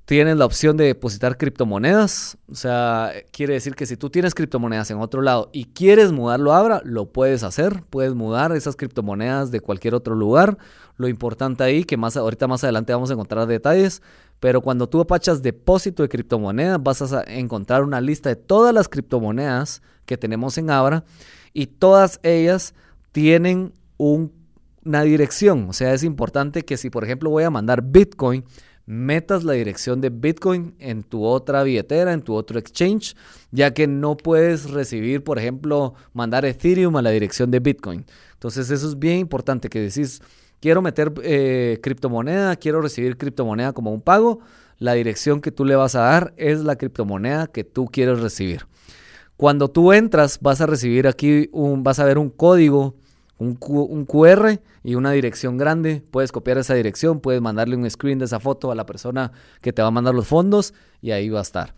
tienes 0.06 0.38
la 0.38 0.46
opción 0.46 0.78
de 0.78 0.86
depositar 0.86 1.38
criptomonedas. 1.38 2.38
O 2.50 2.56
sea, 2.56 3.12
quiere 3.32 3.56
decir 3.56 3.76
que 3.76 3.86
si 3.86 3.98
tú 3.98 4.10
tienes 4.10 4.34
criptomonedas 4.34 4.90
en 4.90 5.00
otro 5.00 5.22
lado 5.22 5.50
y 5.52 5.66
quieres 5.66 6.14
mudarlo 6.14 6.54
ahora, 6.54 6.82
lo 6.86 7.12
puedes 7.12 7.44
hacer. 7.44 7.84
Puedes 7.90 8.14
mudar 8.14 8.54
esas 8.54 8.78
criptomonedas 8.78 9.52
de 9.52 9.60
cualquier 9.60 9.96
otro 9.96 10.16
lugar. 10.16 10.58
Lo 10.96 11.10
importante 11.10 11.64
ahí, 11.64 11.84
que 11.84 11.98
más 11.98 12.16
ahorita 12.16 12.48
más 12.48 12.64
adelante 12.64 12.94
vamos 12.94 13.10
a 13.10 13.14
encontrar 13.14 13.48
detalles, 13.48 14.02
pero 14.40 14.62
cuando 14.62 14.88
tú 14.88 15.02
apachas 15.02 15.42
depósito 15.42 16.04
de 16.04 16.10
criptomonedas, 16.10 16.82
vas 16.82 17.12
a 17.12 17.24
encontrar 17.24 17.84
una 17.84 18.00
lista 18.00 18.30
de 18.30 18.36
todas 18.36 18.74
las 18.74 18.88
criptomonedas 18.88 19.82
que 20.06 20.18
tenemos 20.18 20.58
en 20.58 20.70
Abra 20.70 21.04
y 21.52 21.68
todas 21.68 22.20
ellas 22.24 22.74
tienen 23.12 23.74
una 24.88 25.04
dirección. 25.04 25.68
O 25.70 25.74
sea, 25.74 25.94
es 25.94 26.04
importante 26.04 26.64
que 26.64 26.78
si, 26.78 26.90
por 26.90 27.04
ejemplo, 27.04 27.30
voy 27.30 27.44
a 27.44 27.50
mandar 27.50 27.82
Bitcoin, 27.84 28.44
metas 28.86 29.44
la 29.44 29.54
dirección 29.54 30.00
de 30.00 30.10
Bitcoin 30.10 30.74
en 30.80 31.04
tu 31.04 31.24
otra 31.24 31.62
billetera, 31.64 32.14
en 32.14 32.22
tu 32.22 32.34
otro 32.34 32.58
exchange, 32.58 33.16
ya 33.52 33.74
que 33.74 33.86
no 33.86 34.16
puedes 34.18 34.72
recibir, 34.72 35.24
por 35.24 35.38
ejemplo, 35.38 35.94
mandar 36.14 36.46
Ethereum 36.46 36.96
a 36.96 37.02
la 37.02 37.10
dirección 37.12 37.52
de 37.52 37.60
Bitcoin. 37.60 38.06
Entonces, 38.34 38.70
eso 38.72 38.88
es 38.88 38.98
bien 38.98 39.20
importante 39.20 39.70
que 39.70 39.82
decís 39.82 40.22
quiero 40.60 40.82
meter 40.82 41.14
eh, 41.24 41.80
criptomoneda, 41.84 42.56
quiero 42.56 42.82
recibir 42.82 43.18
criptomoneda 43.18 43.74
como 43.74 43.92
un 43.92 44.02
pago, 44.02 44.40
la 44.80 44.94
dirección 44.94 45.42
que 45.42 45.52
tú 45.52 45.66
le 45.66 45.76
vas 45.76 45.96
a 45.96 46.02
dar 46.02 46.34
es 46.38 46.62
la 46.62 46.76
criptomoneda 46.76 47.48
que 47.48 47.64
tú 47.64 47.88
quieres 47.88 48.20
recibir. 48.20 48.68
Cuando 49.36 49.70
tú 49.70 49.94
entras, 49.94 50.40
vas 50.42 50.62
a 50.62 50.66
recibir 50.66 51.08
aquí 51.08 51.50
un, 51.52 51.84
vas 51.84 52.00
a 52.00 52.06
ver 52.06 52.18
un 52.18 52.30
código, 52.30 52.96
un, 53.38 53.56
QR 53.56 54.60
y 54.84 54.96
una 54.96 55.12
dirección 55.12 55.58
grande. 55.58 56.04
Puedes 56.12 56.32
copiar 56.32 56.58
esa 56.58 56.74
dirección, 56.74 57.20
puedes 57.20 57.42
mandarle 57.42 57.76
un 57.76 57.90
screen 57.90 58.20
de 58.20 58.26
esa 58.26 58.40
foto 58.40 58.72
a 58.72 58.76
la 58.76 58.86
persona 58.86 59.32
que 59.62 59.74
te 59.74 59.82
va 59.82 59.90
a 59.90 59.92
mandar 59.92 60.16
los 60.16 60.28
fondos 60.28 60.74
y 61.02 61.12
ahí 61.12 61.30
va 61.30 61.40
a 61.40 61.44
estar. 61.44 61.74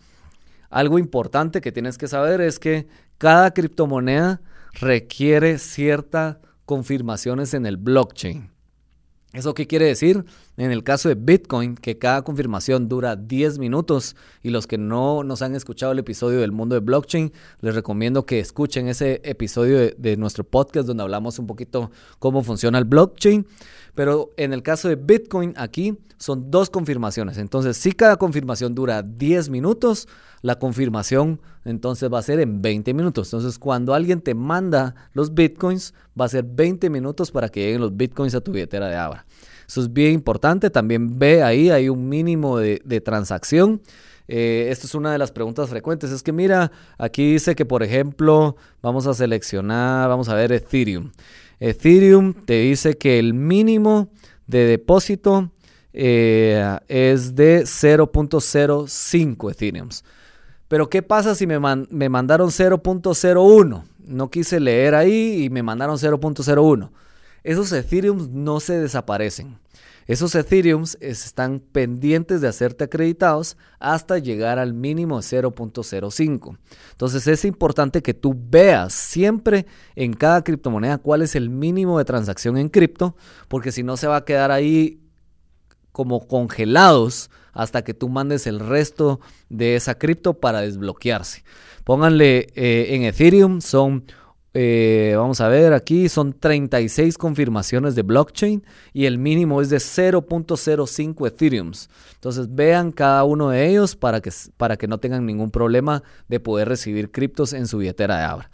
Algo 0.70 0.98
importante 0.98 1.60
que 1.60 1.72
tienes 1.72 1.98
que 1.98 2.08
saber 2.08 2.40
es 2.40 2.58
que 2.58 2.86
cada 3.18 3.52
criptomoneda 3.52 4.40
requiere 4.74 5.58
ciertas 5.58 6.38
confirmaciones 6.64 7.54
en 7.54 7.66
el 7.66 7.76
blockchain. 7.76 8.50
¿Eso 9.32 9.54
qué 9.54 9.66
quiere 9.66 9.86
decir? 9.86 10.24
En 10.56 10.72
el 10.72 10.82
caso 10.84 11.08
de 11.08 11.14
Bitcoin, 11.14 11.74
que 11.74 11.96
cada 11.98 12.22
confirmación 12.22 12.88
dura 12.88 13.16
10 13.16 13.58
minutos 13.58 14.14
y 14.42 14.50
los 14.50 14.66
que 14.66 14.78
no 14.78 15.24
nos 15.24 15.42
han 15.42 15.54
escuchado 15.54 15.92
el 15.92 15.98
episodio 15.98 16.40
del 16.40 16.52
mundo 16.52 16.74
de 16.74 16.80
blockchain, 16.80 17.32
les 17.60 17.74
recomiendo 17.74 18.26
que 18.26 18.40
escuchen 18.40 18.88
ese 18.88 19.20
episodio 19.24 19.78
de, 19.96 20.16
nuestro 20.16 20.44
podcast 20.44 20.86
donde 20.86 21.02
hablamos 21.02 21.38
un 21.38 21.46
poquito 21.46 21.90
cómo 22.18 22.42
funciona 22.42 22.78
el 22.78 22.84
blockchain. 22.84 23.46
Pero 23.94 24.30
en 24.36 24.52
el 24.52 24.62
caso 24.62 24.88
de 24.88 24.96
Bitcoin, 24.96 25.54
aquí 25.56 25.98
son 26.18 26.50
dos 26.50 26.68
confirmaciones. 26.68 27.38
Entonces, 27.38 27.76
si 27.76 27.92
cada 27.92 28.16
confirmación 28.16 28.74
dura 28.74 29.02
10 29.02 29.48
minutos, 29.48 30.06
la 30.42 30.58
confirmación 30.58 31.40
entonces 31.64 32.12
va 32.12 32.18
a 32.18 32.22
ser 32.22 32.40
en 32.40 32.60
20 32.60 32.92
minutos. 32.94 33.28
Entonces, 33.28 33.58
cuando 33.58 33.94
alguien 33.94 34.20
te 34.20 34.34
manda 34.34 34.94
los 35.12 35.34
bitcoins, 35.34 35.94
va 36.18 36.26
a 36.26 36.28
ser 36.28 36.44
20 36.44 36.90
minutos 36.90 37.30
para 37.30 37.48
que 37.48 37.60
lleguen 37.60 37.80
los 37.80 37.96
bitcoins 37.96 38.34
a 38.34 38.40
tu 38.40 38.52
billetera 38.52 38.88
de 38.88 38.96
Abra. 38.96 39.26
Eso 39.70 39.82
es 39.82 39.92
bien 39.92 40.14
importante. 40.14 40.68
También 40.68 41.16
ve 41.16 41.44
ahí, 41.44 41.70
hay 41.70 41.88
un 41.88 42.08
mínimo 42.08 42.58
de, 42.58 43.00
transacción. 43.04 43.80
Eh, 44.26 44.66
esto 44.68 44.88
es 44.88 44.96
una 44.96 45.12
de 45.12 45.18
las 45.18 45.30
preguntas 45.30 45.70
frecuentes. 45.70 46.10
Es 46.10 46.24
que 46.24 46.32
mira, 46.32 46.72
aquí 46.98 47.34
dice 47.34 47.54
que, 47.54 47.64
por 47.64 47.84
ejemplo, 47.84 48.56
vamos 48.82 49.06
a 49.06 49.14
seleccionar, 49.14 50.08
vamos 50.08 50.28
a 50.28 50.34
ver 50.34 50.50
Ethereum. 50.50 51.12
Ethereum 51.60 52.34
te 52.34 52.62
dice 52.62 52.98
que 52.98 53.20
el 53.20 53.32
mínimo 53.32 54.08
de 54.48 54.64
depósito 54.64 55.52
eh, 55.92 56.76
es 56.88 57.36
de 57.36 57.62
0.05 57.62 59.52
Ethereums. 59.52 60.02
Pero 60.66 60.90
¿qué 60.90 61.02
pasa 61.02 61.36
si 61.36 61.46
me, 61.46 61.60
me 61.60 62.08
mandaron 62.08 62.48
0.01? 62.48 63.84
No 64.04 64.30
quise 64.30 64.58
leer 64.58 64.96
ahí 64.96 65.44
y 65.44 65.48
me 65.48 65.62
mandaron 65.62 65.96
0.01. 65.96 66.90
Esos 67.42 67.72
Ethereums 67.72 68.28
no 68.28 68.60
se 68.60 68.78
desaparecen. 68.78 69.58
Esos 70.06 70.34
Ethereums 70.34 70.98
están 71.00 71.60
pendientes 71.60 72.40
de 72.40 72.48
hacerte 72.48 72.84
acreditados 72.84 73.56
hasta 73.78 74.18
llegar 74.18 74.58
al 74.58 74.74
mínimo 74.74 75.20
de 75.20 75.22
0.05. 75.22 76.58
Entonces 76.90 77.26
es 77.28 77.44
importante 77.44 78.02
que 78.02 78.12
tú 78.12 78.34
veas 78.36 78.92
siempre 78.92 79.66
en 79.94 80.12
cada 80.14 80.42
criptomoneda 80.42 80.98
cuál 80.98 81.22
es 81.22 81.36
el 81.36 81.48
mínimo 81.48 81.96
de 81.98 82.04
transacción 82.04 82.56
en 82.56 82.70
cripto, 82.70 83.14
porque 83.46 83.70
si 83.70 83.84
no 83.84 83.96
se 83.96 84.08
va 84.08 84.16
a 84.16 84.24
quedar 84.24 84.50
ahí 84.50 85.00
como 85.92 86.26
congelados 86.26 87.30
hasta 87.52 87.82
que 87.82 87.94
tú 87.94 88.08
mandes 88.08 88.46
el 88.46 88.60
resto 88.60 89.20
de 89.48 89.76
esa 89.76 89.96
cripto 89.96 90.34
para 90.34 90.60
desbloquearse. 90.60 91.44
Pónganle 91.84 92.48
eh, 92.54 92.94
en 92.94 93.02
Ethereum, 93.02 93.60
son, 93.60 94.04
eh, 94.52 95.14
vamos 95.16 95.40
a 95.40 95.48
ver 95.48 95.72
aquí, 95.72 96.08
son 96.08 96.32
36 96.32 97.16
confirmaciones 97.18 97.94
de 97.94 98.02
blockchain 98.02 98.64
y 98.92 99.04
el 99.04 99.18
mínimo 99.18 99.60
es 99.62 99.70
de 99.70 99.76
0.05 99.76 101.26
Ethereums. 101.26 101.88
Entonces 102.14 102.52
vean 102.52 102.90
cada 102.90 103.22
uno 103.24 103.50
de 103.50 103.68
ellos 103.68 103.94
para 103.94 104.20
que, 104.20 104.30
para 104.56 104.76
que 104.76 104.88
no 104.88 104.98
tengan 104.98 105.24
ningún 105.24 105.50
problema 105.50 106.02
de 106.28 106.40
poder 106.40 106.68
recibir 106.68 107.10
criptos 107.10 107.52
en 107.52 107.66
su 107.66 107.78
billetera 107.78 108.18
de 108.18 108.24
Abra. 108.24 108.50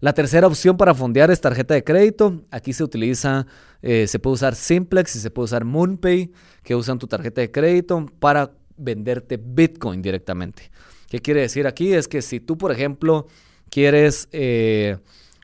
La 0.00 0.12
tercera 0.12 0.46
opción 0.46 0.76
para 0.76 0.94
fondear 0.94 1.30
es 1.30 1.40
tarjeta 1.40 1.74
de 1.74 1.84
crédito. 1.84 2.42
Aquí 2.50 2.72
se 2.72 2.84
utiliza, 2.84 3.46
eh, 3.82 4.06
se 4.06 4.18
puede 4.18 4.34
usar 4.34 4.54
Simplex 4.54 5.16
y 5.16 5.20
se 5.20 5.30
puede 5.30 5.44
usar 5.44 5.64
MoonPay, 5.64 6.30
que 6.62 6.74
usan 6.74 6.98
tu 6.98 7.06
tarjeta 7.06 7.40
de 7.40 7.50
crédito 7.50 8.06
para 8.18 8.52
venderte 8.76 9.38
Bitcoin 9.42 10.02
directamente. 10.02 10.70
¿Qué 11.08 11.20
quiere 11.20 11.42
decir 11.42 11.66
aquí? 11.66 11.94
Es 11.94 12.08
que 12.08 12.20
si 12.20 12.40
tú, 12.40 12.58
por 12.58 12.72
ejemplo, 12.72 13.26
quieres 13.70 14.28
eh, 14.32 14.98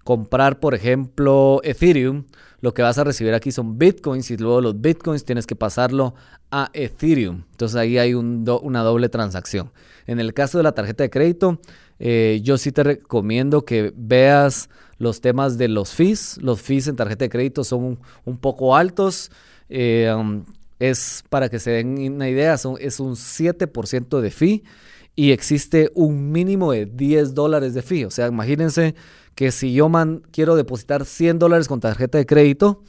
comprar, 0.05 0.61
por 0.61 0.75
ejemplo, 0.75 1.61
Ethereum, 1.65 2.25
lo 2.61 2.75
que 2.75 2.83
vas 2.83 2.99
a 2.99 3.05
recibir 3.05 3.35
aquí 3.35 3.51
son 3.51 3.79
bitcoins 3.79 4.31
y 4.31 4.37
luego 4.37 4.61
los 4.61 4.81
bitcoins 4.81 5.25
tienes 5.25 5.47
que 5.47 5.57
pasarlo 5.57 6.15
a 6.51 6.71
Ethereum. 6.73 7.45
Entonces 7.51 7.77
ahí 7.77 7.99
hay 7.99 8.15
una 8.15 8.83
doble 8.83 9.09
transacción. 9.09 9.73
En 10.07 10.21
el 10.21 10.33
caso 10.33 10.59
de 10.59 10.65
la 10.65 10.73
tarjeta 10.73 11.03
de 11.03 11.11
crédito, 11.11 11.61
eh, 11.99 12.41
yo 12.43 12.59
sí 12.59 12.73
te 12.73 12.83
recomiendo 12.83 13.65
que 13.65 13.93
veas 13.97 14.69
los 14.99 15.21
temas 15.21 15.59
de 15.59 15.69
los 15.69 15.93
fees. 15.93 16.39
Los 16.41 16.61
fees 16.61 16.87
en 16.87 16.97
tarjeta 16.97 17.25
de 17.25 17.31
crédito 17.31 17.65
son 17.65 17.99
un, 18.25 18.39
poco 18.39 18.77
altos. 18.77 19.31
Eh, 19.69 20.13
um, 20.17 20.45
es 20.79 21.25
para 21.29 21.49
que 21.49 21.59
se 21.59 21.71
den 21.71 22.15
una 22.15 22.29
idea, 22.29 22.55
es 22.55 22.65
un 23.01 23.15
7% 23.15 24.21
de 24.21 24.31
fee 24.31 24.65
y 25.15 25.31
existe 25.31 25.91
un 25.95 26.33
mínimo 26.33 26.73
de 26.73 26.87
10 26.87 27.35
dólares 27.35 27.75
de 27.75 27.83
fee. 27.83 28.05
O 28.05 28.11
sea, 28.11 28.27
imagínense 28.27 28.95
que 29.35 29.51
si 29.51 29.73
yo 29.73 29.91
quiero 30.31 30.57
depositar 30.57 31.05
100 31.05 31.39
dólares 31.39 31.69
con 31.69 31.81
tarjeta 31.81 32.19
de 32.19 32.27
crédito, 32.27 32.83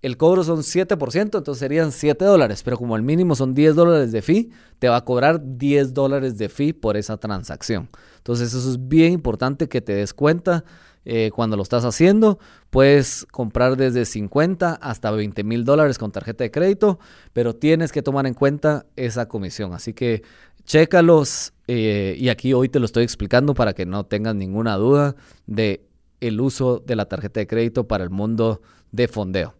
el 0.00 0.16
cobro 0.16 0.44
son 0.44 0.58
7%, 0.58 1.20
entonces 1.22 1.58
serían 1.58 1.90
7 1.90 2.24
dólares, 2.24 2.62
pero 2.62 2.76
como 2.76 2.96
el 2.96 3.02
mínimo 3.02 3.34
son 3.34 3.54
10 3.54 3.74
dólares 3.74 4.12
de 4.12 4.22
fee, 4.22 4.50
te 4.78 4.88
va 4.88 4.96
a 4.96 5.04
cobrar 5.04 5.40
10 5.58 5.92
dólares 5.92 6.38
de 6.38 6.48
fee 6.48 6.72
por 6.72 6.96
esa 6.96 7.16
transacción. 7.16 7.88
Entonces 8.18 8.54
eso 8.54 8.70
es 8.70 8.88
bien 8.88 9.12
importante 9.12 9.68
que 9.68 9.80
te 9.80 9.94
des 9.94 10.14
cuenta 10.14 10.64
eh, 11.04 11.30
cuando 11.34 11.56
lo 11.56 11.62
estás 11.62 11.84
haciendo. 11.84 12.38
Puedes 12.70 13.26
comprar 13.30 13.76
desde 13.76 14.04
50 14.04 14.74
hasta 14.74 15.10
20 15.10 15.42
mil 15.42 15.64
dólares 15.64 15.98
con 15.98 16.12
tarjeta 16.12 16.44
de 16.44 16.50
crédito, 16.50 16.98
pero 17.32 17.56
tienes 17.56 17.92
que 17.92 18.02
tomar 18.02 18.26
en 18.26 18.34
cuenta 18.34 18.86
esa 18.94 19.26
comisión. 19.26 19.72
Así 19.72 19.94
que 19.94 20.22
chécalos 20.68 21.54
eh, 21.66 22.14
y 22.18 22.28
aquí 22.28 22.52
hoy 22.52 22.68
te 22.68 22.78
lo 22.78 22.84
estoy 22.84 23.02
explicando 23.02 23.54
para 23.54 23.72
que 23.72 23.86
no 23.86 24.04
tengas 24.04 24.34
ninguna 24.34 24.76
duda 24.76 25.16
de 25.46 25.82
el 26.20 26.40
uso 26.40 26.82
de 26.84 26.94
la 26.94 27.06
tarjeta 27.06 27.40
de 27.40 27.46
crédito 27.46 27.88
para 27.88 28.04
el 28.04 28.10
mundo 28.10 28.60
de 28.92 29.08
fondeo. 29.08 29.54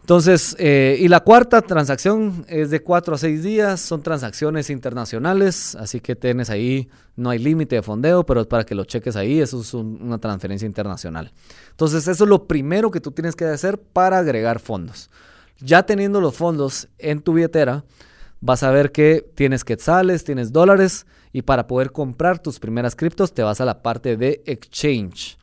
Entonces, 0.00 0.56
eh, 0.58 0.96
y 0.98 1.08
la 1.08 1.20
cuarta 1.20 1.62
transacción 1.62 2.44
es 2.48 2.70
de 2.70 2.82
cuatro 2.82 3.14
a 3.14 3.18
seis 3.18 3.42
días, 3.44 3.80
son 3.80 4.02
transacciones 4.02 4.68
internacionales, 4.70 5.76
así 5.76 6.00
que 6.00 6.16
tienes 6.16 6.50
ahí, 6.50 6.88
no 7.14 7.30
hay 7.30 7.38
límite 7.38 7.76
de 7.76 7.82
fondeo, 7.82 8.24
pero 8.26 8.40
es 8.40 8.46
para 8.48 8.64
que 8.64 8.74
lo 8.74 8.84
cheques 8.84 9.14
ahí, 9.14 9.40
eso 9.40 9.60
es 9.60 9.74
una 9.74 10.18
transferencia 10.18 10.66
internacional. 10.66 11.32
Entonces, 11.70 12.08
eso 12.08 12.24
es 12.24 12.30
lo 12.30 12.48
primero 12.48 12.90
que 12.90 13.00
tú 13.00 13.12
tienes 13.12 13.36
que 13.36 13.44
hacer 13.44 13.78
para 13.78 14.18
agregar 14.18 14.58
fondos. 14.58 15.08
Ya 15.60 15.84
teniendo 15.84 16.20
los 16.20 16.34
fondos 16.34 16.88
en 16.98 17.20
tu 17.20 17.34
billetera, 17.34 17.84
vas 18.42 18.62
a 18.62 18.70
ver 18.70 18.92
que 18.92 19.24
tienes 19.34 19.64
quetzales, 19.64 20.24
tienes 20.24 20.52
dólares, 20.52 21.06
y 21.32 21.42
para 21.42 21.66
poder 21.66 21.92
comprar 21.92 22.38
tus 22.38 22.60
primeras 22.60 22.94
criptos 22.94 23.32
te 23.32 23.42
vas 23.42 23.62
a 23.62 23.64
la 23.64 23.82
parte 23.82 24.18
de 24.18 24.42
exchange. 24.44 25.38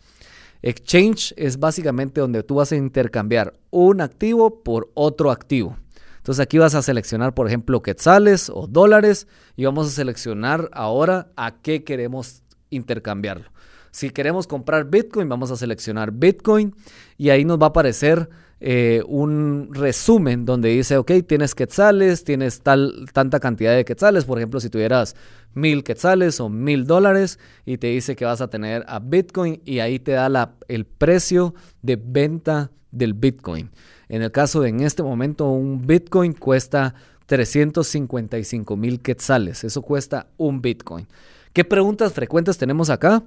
Exchange 0.62 1.34
es 1.38 1.58
básicamente 1.58 2.22
donde 2.22 2.44
tú 2.44 2.56
vas 2.56 2.72
a 2.72 2.76
intercambiar 2.76 3.56
un 3.72 4.02
activo 4.02 4.62
por 4.62 4.92
otro 4.94 5.32
activo. 5.32 5.78
Entonces 6.18 6.44
aquí 6.44 6.58
vas 6.58 6.76
a 6.76 6.82
seleccionar, 6.82 7.34
por 7.34 7.48
ejemplo, 7.48 7.82
quetzales 7.82 8.52
o 8.54 8.68
dólares 8.68 9.28
y 9.56 9.66
vamos 9.66 9.88
a 9.88 9.92
seleccionar 9.92 10.70
ahora 10.74 11.32
a 11.38 11.62
qué 11.62 11.84
queremos 11.84 12.44
intercambiarlo. 12.70 13.50
Si 13.92 14.10
queremos 14.12 14.46
comprar 14.46 14.86
Bitcoin, 14.86 15.30
vamos 15.30 15.50
a 15.50 15.56
seleccionar 15.56 16.12
Bitcoin 16.12 16.76
y 17.18 17.30
ahí 17.30 17.46
nos 17.46 17.60
va 17.60 17.68
a 17.68 17.70
aparecer 17.70 18.30
eh, 18.62 19.04
un 19.08 19.70
resumen 19.74 20.46
donde 20.46 20.70
dice, 20.70 20.98
ok, 20.98 21.12
tienes 21.26 21.56
quetzales, 21.56 22.26
tienes 22.26 22.62
tal, 22.62 23.06
tanta 23.14 23.40
cantidad 23.40 23.74
de 23.74 23.86
quetzales, 23.86 24.26
por 24.26 24.38
ejemplo, 24.38 24.60
si 24.60 24.70
tuvieras 24.70 25.16
mil 25.54 25.84
quetzales 25.84 26.42
o 26.42 26.50
mil 26.50 26.86
dólares 26.86 27.40
y 27.66 27.78
te 27.78 27.88
dice 27.88 28.16
que 28.18 28.26
vas 28.26 28.42
a 28.42 28.50
tener 28.50 28.84
a 28.88 29.00
Bitcoin 29.00 29.62
y 29.64 29.80
ahí 29.80 30.00
te 30.00 30.12
da 30.12 30.28
la, 30.28 30.56
el 30.68 30.86
precio 30.86 31.56
de 31.82 31.96
venta 31.96 32.72
del 32.92 33.14
Bitcoin. 33.14 33.72
En 34.10 34.24
el 34.24 34.32
caso 34.32 34.62
de 34.62 34.70
en 34.70 34.82
este 34.82 35.04
momento 35.04 35.50
un 35.50 35.86
Bitcoin 35.86 36.34
cuesta 36.34 36.96
355 37.28 38.76
mil 38.76 39.00
quetzales, 39.00 39.64
eso 39.64 39.82
cuesta 39.82 40.28
un 40.38 40.62
Bitcoin. 40.62 41.08
¿Qué 41.54 41.64
preguntas 41.64 42.12
frecuentes 42.12 42.58
tenemos 42.58 42.90
acá? 42.90 43.24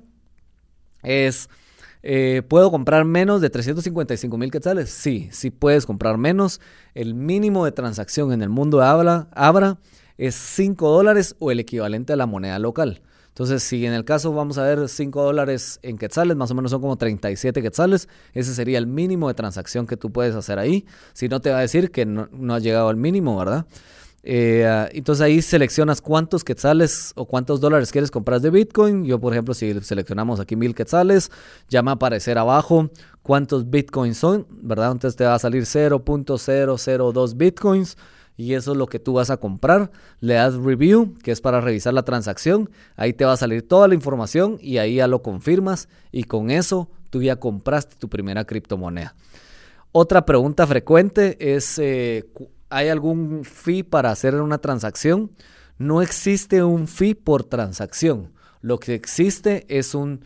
Es... 1.02 1.48
Eh, 2.02 2.42
¿Puedo 2.48 2.70
comprar 2.70 3.04
menos 3.04 3.40
de 3.40 3.50
355 3.50 4.36
mil 4.36 4.50
quetzales? 4.50 4.90
Sí, 4.90 5.28
sí 5.30 5.50
puedes 5.50 5.86
comprar 5.86 6.18
menos. 6.18 6.60
El 6.94 7.14
mínimo 7.14 7.64
de 7.64 7.72
transacción 7.72 8.32
en 8.32 8.42
el 8.42 8.48
mundo 8.48 8.78
de 8.78 8.86
Abra, 8.86 9.78
es 10.18 10.34
5 10.34 10.90
dólares 10.90 11.36
o 11.38 11.50
el 11.50 11.60
equivalente 11.60 12.12
a 12.12 12.16
la 12.16 12.26
moneda 12.26 12.58
local. 12.58 13.02
Entonces, 13.28 13.62
si 13.62 13.86
en 13.86 13.94
el 13.94 14.04
caso 14.04 14.32
vamos 14.34 14.58
a 14.58 14.64
ver 14.64 14.88
5 14.88 15.22
dólares 15.22 15.80
en 15.82 15.96
quetzales, 15.96 16.36
más 16.36 16.50
o 16.50 16.54
menos 16.54 16.70
son 16.70 16.82
como 16.82 16.96
37 16.96 17.62
quetzales, 17.62 18.08
ese 18.34 18.54
sería 18.54 18.76
el 18.76 18.86
mínimo 18.86 19.28
de 19.28 19.34
transacción 19.34 19.86
que 19.86 19.96
tú 19.96 20.12
puedes 20.12 20.34
hacer 20.34 20.58
ahí. 20.58 20.84
Si 21.14 21.28
no, 21.28 21.40
te 21.40 21.50
va 21.50 21.58
a 21.58 21.62
decir 21.62 21.90
que 21.90 22.04
no, 22.04 22.28
no 22.30 22.54
has 22.54 22.62
llegado 22.62 22.88
al 22.88 22.96
mínimo, 22.96 23.38
¿verdad? 23.38 23.66
Eh, 24.24 24.64
ah, 24.66 24.88
entonces 24.92 25.22
ahí 25.22 25.42
seleccionas 25.42 26.00
cuántos 26.00 26.44
quetzales 26.44 27.12
o 27.16 27.26
cuántos 27.26 27.60
dólares 27.60 27.90
quieres 27.90 28.10
comprar 28.10 28.40
de 28.40 28.50
Bitcoin. 28.50 29.04
Yo, 29.04 29.18
por 29.18 29.32
ejemplo, 29.32 29.54
si 29.54 29.80
seleccionamos 29.80 30.40
aquí 30.40 30.56
mil 30.56 30.74
quetzales, 30.74 31.30
ya 31.68 31.82
me 31.82 31.86
va 31.86 31.92
a 31.92 31.94
aparecer 31.94 32.38
abajo 32.38 32.90
cuántos 33.22 33.68
Bitcoins 33.68 34.18
son, 34.18 34.46
¿verdad? 34.50 34.92
Entonces 34.92 35.16
te 35.16 35.24
va 35.24 35.34
a 35.34 35.38
salir 35.38 35.64
0.002 35.64 37.36
Bitcoins 37.36 37.96
y 38.36 38.54
eso 38.54 38.72
es 38.72 38.78
lo 38.78 38.86
que 38.86 38.98
tú 38.98 39.14
vas 39.14 39.30
a 39.30 39.36
comprar. 39.36 39.90
Le 40.20 40.34
das 40.34 40.54
review, 40.54 41.14
que 41.22 41.32
es 41.32 41.40
para 41.40 41.60
revisar 41.60 41.94
la 41.94 42.04
transacción. 42.04 42.70
Ahí 42.96 43.12
te 43.12 43.24
va 43.24 43.32
a 43.32 43.36
salir 43.36 43.66
toda 43.66 43.88
la 43.88 43.94
información 43.94 44.58
y 44.60 44.78
ahí 44.78 44.96
ya 44.96 45.06
lo 45.06 45.22
confirmas 45.22 45.88
y 46.10 46.24
con 46.24 46.50
eso 46.50 46.90
tú 47.10 47.22
ya 47.22 47.36
compraste 47.36 47.96
tu 47.96 48.08
primera 48.08 48.44
criptomoneda. 48.44 49.14
Otra 49.94 50.24
pregunta 50.24 50.66
frecuente 50.66 51.54
es 51.54 51.78
eh, 51.78 52.24
¿Hay 52.72 52.88
algún 52.88 53.44
fee 53.44 53.82
para 53.82 54.10
hacer 54.10 54.34
una 54.40 54.56
transacción? 54.56 55.30
No 55.76 56.00
existe 56.00 56.62
un 56.64 56.88
fee 56.88 57.14
por 57.14 57.44
transacción. 57.44 58.32
Lo 58.62 58.78
que 58.78 58.94
existe 58.94 59.66
es 59.68 59.94
un 59.94 60.24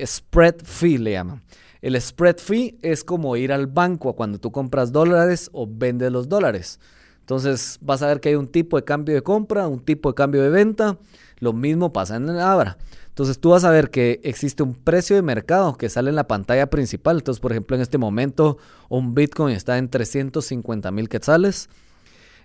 spread 0.00 0.62
fee, 0.62 0.98
le 0.98 1.12
llaman. 1.12 1.42
El 1.80 2.00
spread 2.00 2.36
fee 2.36 2.78
es 2.82 3.02
como 3.02 3.36
ir 3.36 3.52
al 3.52 3.66
banco 3.66 4.14
cuando 4.14 4.38
tú 4.38 4.52
compras 4.52 4.92
dólares 4.92 5.50
o 5.52 5.66
vendes 5.68 6.12
los 6.12 6.28
dólares. 6.28 6.78
Entonces 7.18 7.78
vas 7.80 8.00
a 8.02 8.06
ver 8.06 8.20
que 8.20 8.28
hay 8.28 8.36
un 8.36 8.46
tipo 8.46 8.76
de 8.76 8.84
cambio 8.84 9.16
de 9.16 9.22
compra, 9.22 9.66
un 9.66 9.80
tipo 9.80 10.08
de 10.10 10.14
cambio 10.14 10.40
de 10.40 10.50
venta. 10.50 10.98
Lo 11.40 11.52
mismo 11.52 11.92
pasa 11.92 12.14
en 12.14 12.28
el 12.28 12.38
Abra. 12.38 12.78
Entonces 13.12 13.38
tú 13.38 13.50
vas 13.50 13.64
a 13.64 13.70
ver 13.70 13.90
que 13.90 14.20
existe 14.24 14.62
un 14.62 14.74
precio 14.74 15.14
de 15.14 15.20
mercado 15.20 15.76
que 15.76 15.90
sale 15.90 16.08
en 16.08 16.16
la 16.16 16.26
pantalla 16.26 16.70
principal. 16.70 17.18
Entonces, 17.18 17.40
por 17.40 17.52
ejemplo, 17.52 17.76
en 17.76 17.82
este 17.82 17.98
momento 17.98 18.56
un 18.88 19.14
Bitcoin 19.14 19.54
está 19.54 19.76
en 19.76 19.90
350 19.90 20.90
mil 20.90 21.10
quetzales. 21.10 21.68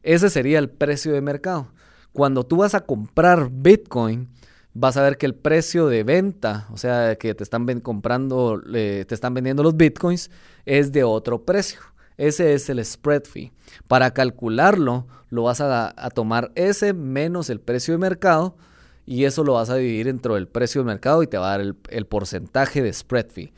Ese 0.04 0.30
sería 0.30 0.60
el 0.60 0.70
precio 0.70 1.14
de 1.14 1.22
mercado. 1.22 1.70
Cuando 2.12 2.44
tú 2.44 2.58
vas 2.58 2.76
a 2.76 2.82
comprar 2.82 3.50
Bitcoin, 3.50 4.28
vas 4.74 4.98
a 4.98 5.04
ver 5.04 5.18
que 5.18 5.26
el 5.26 5.36
precio 5.36 5.88
de 5.88 6.04
venta, 6.04 6.68
o 6.74 6.78
sea, 6.78 7.16
que 7.16 7.34
te 7.34 7.44
están 7.44 7.66
comprando, 7.80 8.62
te 8.62 9.08
están 9.10 9.34
vendiendo 9.34 9.64
los 9.64 9.78
Bitcoins, 9.78 10.32
es 10.66 10.92
de 10.92 11.06
otro 11.06 11.46
precio. 11.46 11.80
Ese 12.18 12.54
es 12.54 12.70
el 12.70 12.84
spread 12.84 13.24
fee. 13.24 13.54
Para 13.88 14.12
calcularlo, 14.12 15.08
lo 15.30 15.44
vas 15.44 15.62
a, 15.62 15.94
tomar 16.14 16.52
ese 16.56 16.94
menos 16.94 17.50
el 17.50 17.60
precio 17.60 17.94
de 17.94 18.00
mercado 18.00 18.58
y 19.08 19.24
eso 19.24 19.46
lo 19.46 19.54
vas 19.54 19.70
a 19.70 19.78
dividir 19.78 20.08
dentro 20.08 20.36
del 20.36 20.50
precio 20.50 20.82
del 20.82 20.88
mercado 20.88 21.24
y 21.24 21.28
te 21.28 21.38
va 21.38 21.54
a 21.54 21.58
dar 21.58 21.62
el, 21.62 22.06
porcentaje 22.06 22.84
de 22.84 22.92
spread 22.92 23.28
fee. 23.30 23.54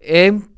En, 0.00 0.50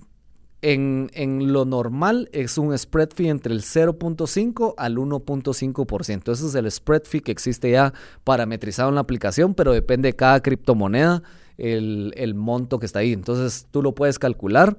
en, 0.62 1.53
lo 1.53 1.66
normal 1.66 2.31
es 2.33 2.57
un 2.57 2.76
spread 2.76 3.11
fee 3.14 3.29
entre 3.29 3.53
el 3.53 3.61
0.5 3.61 4.74
al 4.79 4.96
1.5%. 4.96 6.33
Ese 6.33 6.46
es 6.46 6.55
el 6.55 6.70
spread 6.70 7.03
fee 7.05 7.20
que 7.20 7.33
existe 7.33 7.70
ya 7.70 7.92
parametrizado 8.24 8.88
en 8.88 8.94
la 8.94 9.03
aplicación, 9.03 9.55
pero 9.55 9.74
depende 9.74 10.09
de 10.09 10.16
cada 10.16 10.40
criptomoneda 10.40 11.22
el, 11.59 12.14
el 12.16 12.35
monto 12.35 12.79
que 12.79 12.87
está 12.87 13.00
ahí. 13.00 13.12
Entonces 13.12 13.66
tú 13.70 13.83
lo 13.83 13.94
puedes 13.94 14.18
calcular. 14.18 14.79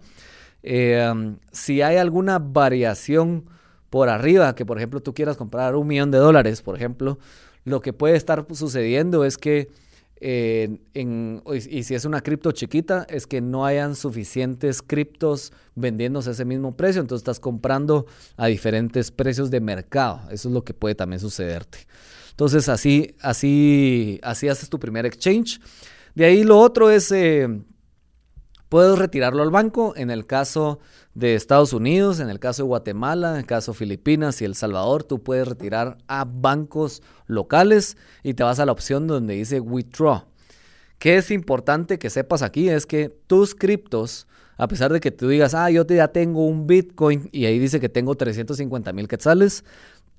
Eh, 0.64 1.36
si 1.52 1.84
hay 1.84 1.98
alguna 1.98 2.40
variación 2.40 3.46
por 3.92 4.10
arriba, 4.10 4.56
que 4.56 4.66
por 4.66 4.78
ejemplo 4.78 5.02
tú 5.02 5.14
quieras 5.14 5.38
comprar 5.38 5.76
un 5.76 5.86
millón 5.86 6.10
de 6.10 6.18
dólares, 6.18 6.64
por 6.64 6.76
ejemplo, 6.76 7.20
lo 7.64 7.82
que 7.82 7.94
puede 7.94 8.16
estar 8.16 8.46
sucediendo 8.54 9.24
es 9.26 9.38
que, 9.38 9.70
eh, 10.24 10.78
y 11.70 11.84
si 11.84 11.96
es 11.96 12.06
una 12.06 12.22
cripto 12.22 12.52
chiquita, 12.52 13.06
es 13.10 13.28
que 13.28 13.42
no 13.42 13.66
hayan 13.66 13.96
suficientes 13.96 14.82
criptos 14.82 15.52
vendiéndose 15.76 16.30
a 16.30 16.34
ese 16.34 16.46
mismo 16.46 16.76
precio, 16.76 17.02
entonces 17.02 17.22
estás 17.22 17.40
comprando 17.40 18.06
a 18.38 18.48
diferentes 18.48 19.12
precios 19.12 19.50
de 19.52 19.62
mercado. 19.62 20.22
Eso 20.32 20.50
es 20.50 20.54
lo 20.54 20.64
que 20.64 20.74
puede 20.74 20.96
también 20.96 21.20
sucederte. 21.20 21.80
Entonces 22.32 22.70
así, 22.70 23.16
así, 23.20 24.20
así 24.24 24.48
haces 24.48 24.70
tu 24.70 24.80
primer 24.80 25.06
exchange. 25.06 25.60
De 26.16 26.26
ahí 26.26 26.44
lo 26.44 26.60
otro 26.60 26.90
es, 26.90 27.12
eh, 27.12 27.48
puedes 28.72 28.98
retirarlo 28.98 29.44
al 29.44 29.52
banco 29.52 29.94
en 29.98 30.10
el 30.10 30.26
caso 30.26 30.80
de 31.14 31.36
Estados 31.36 31.74
Unidos, 31.74 32.22
en 32.22 32.30
el 32.30 32.40
caso 32.40 32.64
de 32.64 32.68
Guatemala, 32.68 33.32
en 33.32 33.40
el 33.40 33.46
caso 33.46 33.74
de 33.74 33.78
Filipinas 33.80 34.42
y 34.42 34.46
El 34.46 34.56
Salvador, 34.56 35.04
tú 35.04 35.22
puedes 35.22 35.46
retirar 35.46 35.98
a 36.08 36.24
bancos 36.24 37.04
locales 37.28 37.98
y 38.24 38.34
te 38.34 38.44
vas 38.44 38.60
a 38.60 38.66
la 38.66 38.72
opción 38.72 39.08
donde 39.08 39.34
dice 39.34 39.60
withdraw. 39.60 40.24
¿Qué 41.00 41.18
es 41.18 41.32
importante 41.32 42.00
que 42.00 42.10
sepas 42.10 42.44
aquí? 42.44 42.70
Es 42.70 42.86
que 42.86 43.10
tus 43.28 43.56
criptos, 43.56 44.26
a 44.56 44.70
pesar 44.70 44.94
de 44.94 45.02
que 45.02 45.12
tú 45.12 45.28
digas, 45.28 45.54
ah, 45.54 45.70
yo 45.70 45.86
ya 45.86 46.08
tengo 46.08 46.48
un 46.48 46.66
Bitcoin 46.66 47.28
y 47.34 47.48
ahí 47.48 47.60
dice 47.60 47.82
que 47.82 47.90
tengo 47.90 48.16
350 48.16 48.94
mil 48.94 49.10
quetzales, 49.10 49.66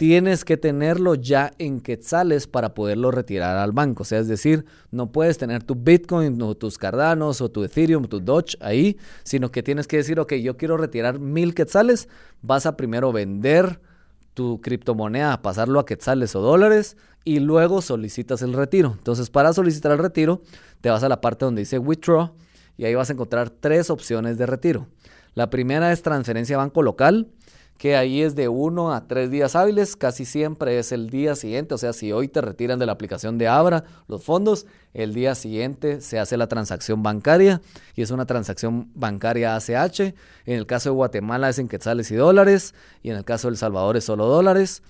tienes 0.02 0.44
que 0.44 0.56
tenerlo 0.56 1.14
ya 1.14 1.52
en 1.58 1.80
quetzales 1.80 2.48
para 2.48 2.74
poderlo 2.74 3.12
retirar 3.12 3.56
al 3.56 3.70
banco. 3.70 4.02
O 4.02 4.04
sea, 4.04 4.18
es 4.18 4.26
decir, 4.26 4.64
no 4.90 5.12
puedes 5.12 5.38
tener 5.38 5.62
tu 5.62 5.76
Bitcoin 5.76 6.42
o 6.42 6.56
tus 6.56 6.76
Cardanos 6.76 7.40
o 7.40 7.52
tu 7.52 7.62
Ethereum, 7.62 8.06
tu 8.06 8.18
Doge 8.18 8.58
ahí, 8.60 8.96
sino 9.22 9.52
que 9.52 9.62
tienes 9.62 9.86
que 9.86 9.98
decir, 9.98 10.18
ok, 10.18 10.32
yo 10.32 10.56
quiero 10.56 10.76
retirar 10.76 11.20
mil 11.20 11.54
quetzales, 11.54 12.08
vas 12.40 12.66
a 12.66 12.76
primero 12.76 13.12
vender 13.12 13.78
tu 14.34 14.60
criptomoneda, 14.60 15.40
pasarlo 15.40 15.78
a 15.78 15.86
quetzales 15.86 16.34
o 16.34 16.40
dólares 16.40 16.96
y 17.22 17.38
luego 17.38 17.80
solicitas 17.80 18.42
el 18.42 18.54
retiro. 18.54 18.96
Entonces, 18.98 19.30
para 19.30 19.52
solicitar 19.52 19.92
el 19.92 19.98
retiro, 19.98 20.42
te 20.80 20.90
vas 20.90 21.04
a 21.04 21.08
la 21.08 21.20
parte 21.20 21.44
donde 21.44 21.60
dice 21.62 21.78
withdraw 21.78 22.32
y 22.76 22.86
ahí 22.86 22.94
vas 22.96 23.10
a 23.10 23.12
encontrar 23.12 23.50
tres 23.50 23.88
opciones 23.88 24.36
de 24.36 24.46
retiro. 24.46 24.88
La 25.34 25.48
primera 25.48 25.92
es 25.92 26.02
transferencia 26.02 26.56
a 26.56 26.58
banco 26.58 26.82
local 26.82 27.28
que 27.82 27.96
ahí 27.96 28.22
es 28.22 28.36
de 28.36 28.46
uno 28.46 28.92
a 28.92 29.08
tres 29.08 29.28
días 29.28 29.56
hábiles, 29.56 29.96
casi 29.96 30.24
siempre 30.24 30.78
es 30.78 30.92
el 30.92 31.10
día 31.10 31.34
siguiente, 31.34 31.74
o 31.74 31.78
sea, 31.78 31.92
si 31.92 32.12
hoy 32.12 32.28
te 32.28 32.40
retiran 32.40 32.78
de 32.78 32.86
la 32.86 32.92
aplicación 32.92 33.38
de 33.38 33.48
Abra 33.48 33.82
los 34.06 34.22
fondos, 34.22 34.66
el 34.94 35.12
día 35.14 35.34
siguiente 35.34 36.00
se 36.00 36.20
hace 36.20 36.36
la 36.36 36.46
transacción 36.46 37.02
bancaria 37.02 37.60
y 37.96 38.02
es 38.02 38.12
una 38.12 38.24
transacción 38.24 38.92
bancaria 38.94 39.56
ACH. 39.56 39.98
En 39.98 40.14
el 40.58 40.64
caso 40.64 40.90
de 40.90 40.94
Guatemala 40.94 41.48
es 41.48 41.58
en 41.58 41.66
quetzales 41.66 42.08
y 42.12 42.14
dólares 42.14 42.72
y 43.02 43.10
en 43.10 43.16
el 43.16 43.24
caso 43.24 43.48
de 43.48 43.54
El 43.54 43.58
Salvador 43.58 43.96
es 43.96 44.04
solo 44.04 44.26
dólares. 44.26 44.84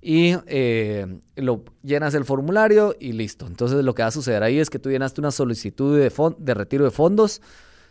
Y 0.00 0.36
eh, 0.46 1.18
llenas 1.82 2.14
el 2.14 2.24
formulario 2.24 2.94
y 3.00 3.10
listo. 3.10 3.48
Entonces 3.48 3.82
lo 3.82 3.92
que 3.96 4.02
va 4.02 4.08
a 4.08 4.12
suceder 4.12 4.44
ahí 4.44 4.60
es 4.60 4.70
que 4.70 4.78
tú 4.78 4.88
llenaste 4.88 5.20
una 5.20 5.32
solicitud 5.32 5.98
de 5.98 6.54
retiro 6.54 6.84
de 6.84 6.92
fondos 6.92 7.40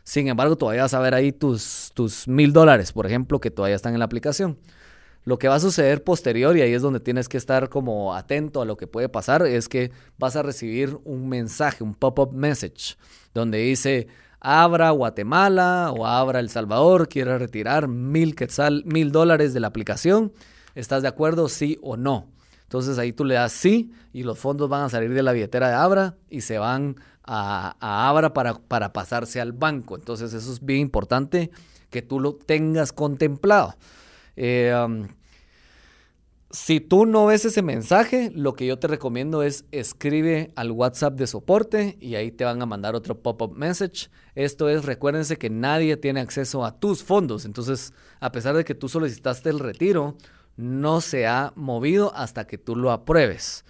sin 0.05 0.27
embargo, 0.27 0.55
todavía 0.55 0.83
vas 0.83 0.93
a 0.93 0.99
ver 0.99 1.15
ahí 1.15 1.31
tus, 1.31 1.91
mil 2.27 2.53
dólares, 2.53 2.93
por 2.93 3.07
ejemplo, 3.07 3.39
que 3.39 3.49
todavía 3.49 3.75
están 3.75 3.93
en 3.93 3.99
la 3.99 4.05
aplicación. 4.05 4.59
Lo 5.23 5.39
que 5.39 5.47
va 5.47 5.55
a 5.55 5.59
suceder 5.59 6.03
posterior, 6.03 6.55
y 6.55 6.61
ahí 6.61 6.73
es 6.73 6.83
donde 6.83 6.99
tienes 6.99 7.27
que 7.27 7.37
estar 7.37 7.69
como 7.69 8.13
atento 8.13 8.61
a 8.61 8.65
lo 8.65 8.77
que 8.77 8.85
puede 8.85 9.09
pasar, 9.09 9.47
es 9.47 9.67
que 9.67 9.91
vas 10.19 10.35
a 10.35 10.43
recibir 10.43 10.99
un 11.05 11.27
mensaje, 11.27 11.83
un 11.83 11.95
pop-up 11.95 12.33
message, 12.33 12.97
donde 13.33 13.57
dice, 13.57 14.07
abra 14.39 14.91
Guatemala 14.91 15.91
o 15.91 16.05
abra 16.05 16.39
El 16.39 16.51
Salvador, 16.51 17.09
quiere 17.09 17.39
retirar 17.39 17.87
mil, 17.87 18.35
quetzal, 18.35 18.83
mil 18.85 19.11
dólares 19.11 19.55
de 19.55 19.59
la 19.59 19.67
aplicación. 19.67 20.33
¿Estás 20.75 21.01
de 21.01 21.07
acuerdo, 21.07 21.49
sí 21.49 21.79
o 21.81 21.97
no? 21.97 22.27
Entonces 22.61 22.99
ahí 22.99 23.11
tú 23.11 23.25
le 23.25 23.35
das 23.35 23.53
sí 23.53 23.91
y 24.13 24.21
los 24.21 24.37
fondos 24.37 24.69
van 24.69 24.83
a 24.83 24.89
salir 24.89 25.13
de 25.13 25.23
la 25.23 25.31
billetera 25.31 25.69
de 25.69 25.75
Abra 25.75 26.15
y 26.29 26.41
se 26.41 26.59
van 26.59 26.95
a, 27.25 28.09
Abra 28.09 28.33
para, 28.33 28.55
para 28.55 28.93
pasarse 28.93 29.41
al 29.41 29.53
banco. 29.53 29.95
Entonces 29.95 30.33
eso 30.33 30.51
es 30.51 30.63
bien 30.63 30.79
importante 30.79 31.51
que 31.89 32.01
tú 32.01 32.19
lo 32.19 32.35
tengas 32.35 32.91
contemplado. 32.91 33.75
Eh, 34.35 34.73
um, 34.85 35.07
si 36.51 36.79
tú 36.79 37.05
no 37.05 37.25
ves 37.25 37.43
ese 37.43 37.61
mensaje, 37.61 38.31
lo 38.33 38.53
que 38.53 38.65
yo 38.65 38.79
te 38.79 38.87
recomiendo 38.87 39.43
es 39.43 39.65
escribe 39.71 40.53
al 40.55 40.71
WhatsApp 40.71 41.15
de 41.15 41.27
soporte 41.27 41.97
y 41.99 42.15
ahí 42.15 42.31
te 42.31 42.45
van 42.45 42.61
a 42.61 42.65
mandar 42.65 42.95
otro 42.95 43.21
pop-up 43.21 43.57
message. 43.57 44.09
Esto 44.35 44.69
es, 44.69 44.85
recuérdense 44.85 45.37
que 45.37 45.49
nadie 45.49 45.97
tiene 45.97 46.21
acceso 46.21 46.63
a 46.63 46.79
tus 46.79 47.03
fondos. 47.03 47.43
Entonces, 47.43 47.93
a 48.21 48.31
pesar 48.31 48.55
de 48.55 48.63
que 48.63 48.75
tú 48.75 48.87
solicitaste 48.87 49.49
el 49.49 49.59
retiro, 49.59 50.15
no 50.55 51.01
se 51.01 51.27
ha 51.27 51.51
movido 51.55 52.15
hasta 52.15 52.47
que 52.47 52.57
tú 52.57 52.75
lo 52.75 52.91
apruebes. 52.91 53.65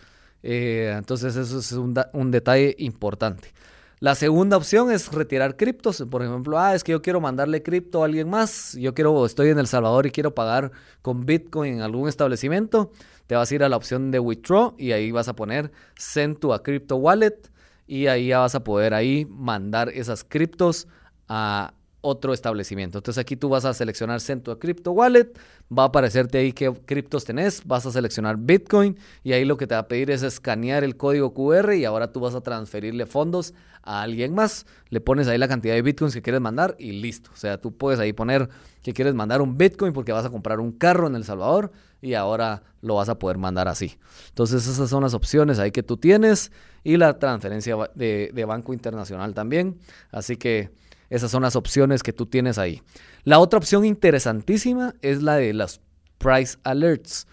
Eh, 0.47 0.93
entonces 0.95 1.35
eso 1.35 1.57
es 1.57 1.71
un, 1.71 2.31
detalle 2.31 2.75
importante. 2.77 3.51
La 3.99 4.13
segunda 4.13 4.57
opción 4.57 4.91
es 4.91 5.11
retirar 5.11 5.57
criptos. 5.57 6.05
Por 6.11 6.21
ejemplo, 6.21 6.59
ah, 6.59 6.75
es 6.75 6.83
que 6.83 6.91
yo 6.91 7.01
quiero 7.01 7.19
mandarle 7.19 7.63
cripto 7.63 8.03
a 8.03 8.05
alguien 8.05 8.29
más. 8.29 8.77
Yo 8.79 8.93
quiero, 8.93 9.25
estoy 9.25 9.49
en 9.49 9.57
El 9.57 9.65
Salvador 9.65 10.05
y 10.05 10.11
quiero 10.11 10.35
pagar 10.35 10.71
con 11.01 11.25
Bitcoin 11.25 11.75
en 11.75 11.81
algún 11.81 12.07
establecimiento. 12.07 12.91
Te 13.25 13.33
vas 13.33 13.49
a 13.49 13.55
ir 13.55 13.63
a 13.63 13.69
la 13.69 13.75
opción 13.75 14.11
de 14.11 14.19
withdraw 14.19 14.75
y 14.77 14.91
ahí 14.91 15.11
vas 15.11 15.27
a 15.27 15.35
poner 15.35 15.71
send 15.97 16.37
to 16.37 16.53
a 16.53 16.61
crypto 16.61 16.97
wallet 16.97 17.49
y 17.87 18.05
ahí 18.05 18.27
ya 18.27 18.39
vas 18.39 18.53
a 18.53 18.63
poder 18.63 18.93
ahí 18.93 19.25
mandar 19.25 19.89
esas 19.89 20.23
criptos 20.23 20.87
a 21.27 21.73
otro 22.07 22.33
establecimiento. 22.33 22.99
Entonces 22.99 23.19
aquí 23.19 23.35
tú 23.35 23.49
vas 23.49 23.65
a 23.65 23.73
seleccionar 23.73 24.19
a 24.19 24.55
Crypto 24.59 24.91
Wallet, 24.91 25.31
va 25.75 25.83
a 25.83 25.85
aparecerte 25.87 26.37
ahí 26.37 26.53
qué 26.53 26.71
criptos 26.85 27.25
tenés, 27.25 27.65
vas 27.65 27.87
a 27.87 27.91
seleccionar 27.91 28.37
Bitcoin 28.37 28.95
y 29.23 29.33
ahí 29.33 29.43
lo 29.43 29.57
que 29.57 29.65
te 29.65 29.73
va 29.73 29.81
a 29.81 29.87
pedir 29.87 30.11
es 30.11 30.21
escanear 30.21 30.83
el 30.83 30.97
código 30.97 31.33
QR 31.33 31.73
y 31.73 31.83
ahora 31.83 32.11
tú 32.11 32.19
vas 32.19 32.35
a 32.35 32.41
transferirle 32.41 33.07
fondos 33.07 33.55
a 33.81 34.03
alguien 34.03 34.35
más. 34.35 34.67
Le 34.89 35.01
pones 35.01 35.27
ahí 35.27 35.39
la 35.39 35.47
cantidad 35.47 35.73
de 35.73 35.81
Bitcoins 35.81 36.13
que 36.13 36.21
quieres 36.21 36.41
mandar 36.41 36.75
y 36.77 36.91
listo. 36.91 37.31
O 37.33 37.37
sea, 37.37 37.59
tú 37.59 37.75
puedes 37.75 37.99
ahí 37.99 38.13
poner 38.13 38.49
que 38.83 38.93
quieres 38.93 39.15
mandar 39.15 39.41
un 39.41 39.57
Bitcoin 39.57 39.91
porque 39.91 40.11
vas 40.11 40.25
a 40.25 40.29
comprar 40.29 40.59
un 40.59 40.73
carro 40.73 41.07
en 41.07 41.15
El 41.15 41.23
Salvador 41.23 41.71
y 42.03 42.13
ahora 42.13 42.61
lo 42.81 42.95
vas 42.95 43.09
a 43.09 43.17
poder 43.17 43.39
mandar 43.39 43.67
así. 43.67 43.97
Entonces 44.29 44.67
esas 44.67 44.91
son 44.91 45.01
las 45.01 45.15
opciones 45.15 45.57
ahí 45.57 45.71
que 45.71 45.81
tú 45.81 45.97
tienes 45.97 46.51
y 46.83 46.97
la 46.97 47.17
transferencia 47.17 47.75
de 47.95 48.45
Banco 48.47 48.73
Internacional 48.73 49.33
también. 49.33 49.79
Así 50.11 50.35
que... 50.37 50.69
Esas 51.09 51.31
son 51.31 51.43
las 51.43 51.55
opciones 51.55 52.03
que 52.03 52.13
tú 52.13 52.25
tienes 52.25 52.57
ahí. 52.57 52.81
La 53.23 53.39
otra 53.39 53.57
opción 53.57 53.85
interesantísima 53.85 54.95
es 55.01 55.21
la 55.21 55.35
de 55.35 55.53
las 55.53 55.81
price 56.17 56.57
alerts. 56.63 57.27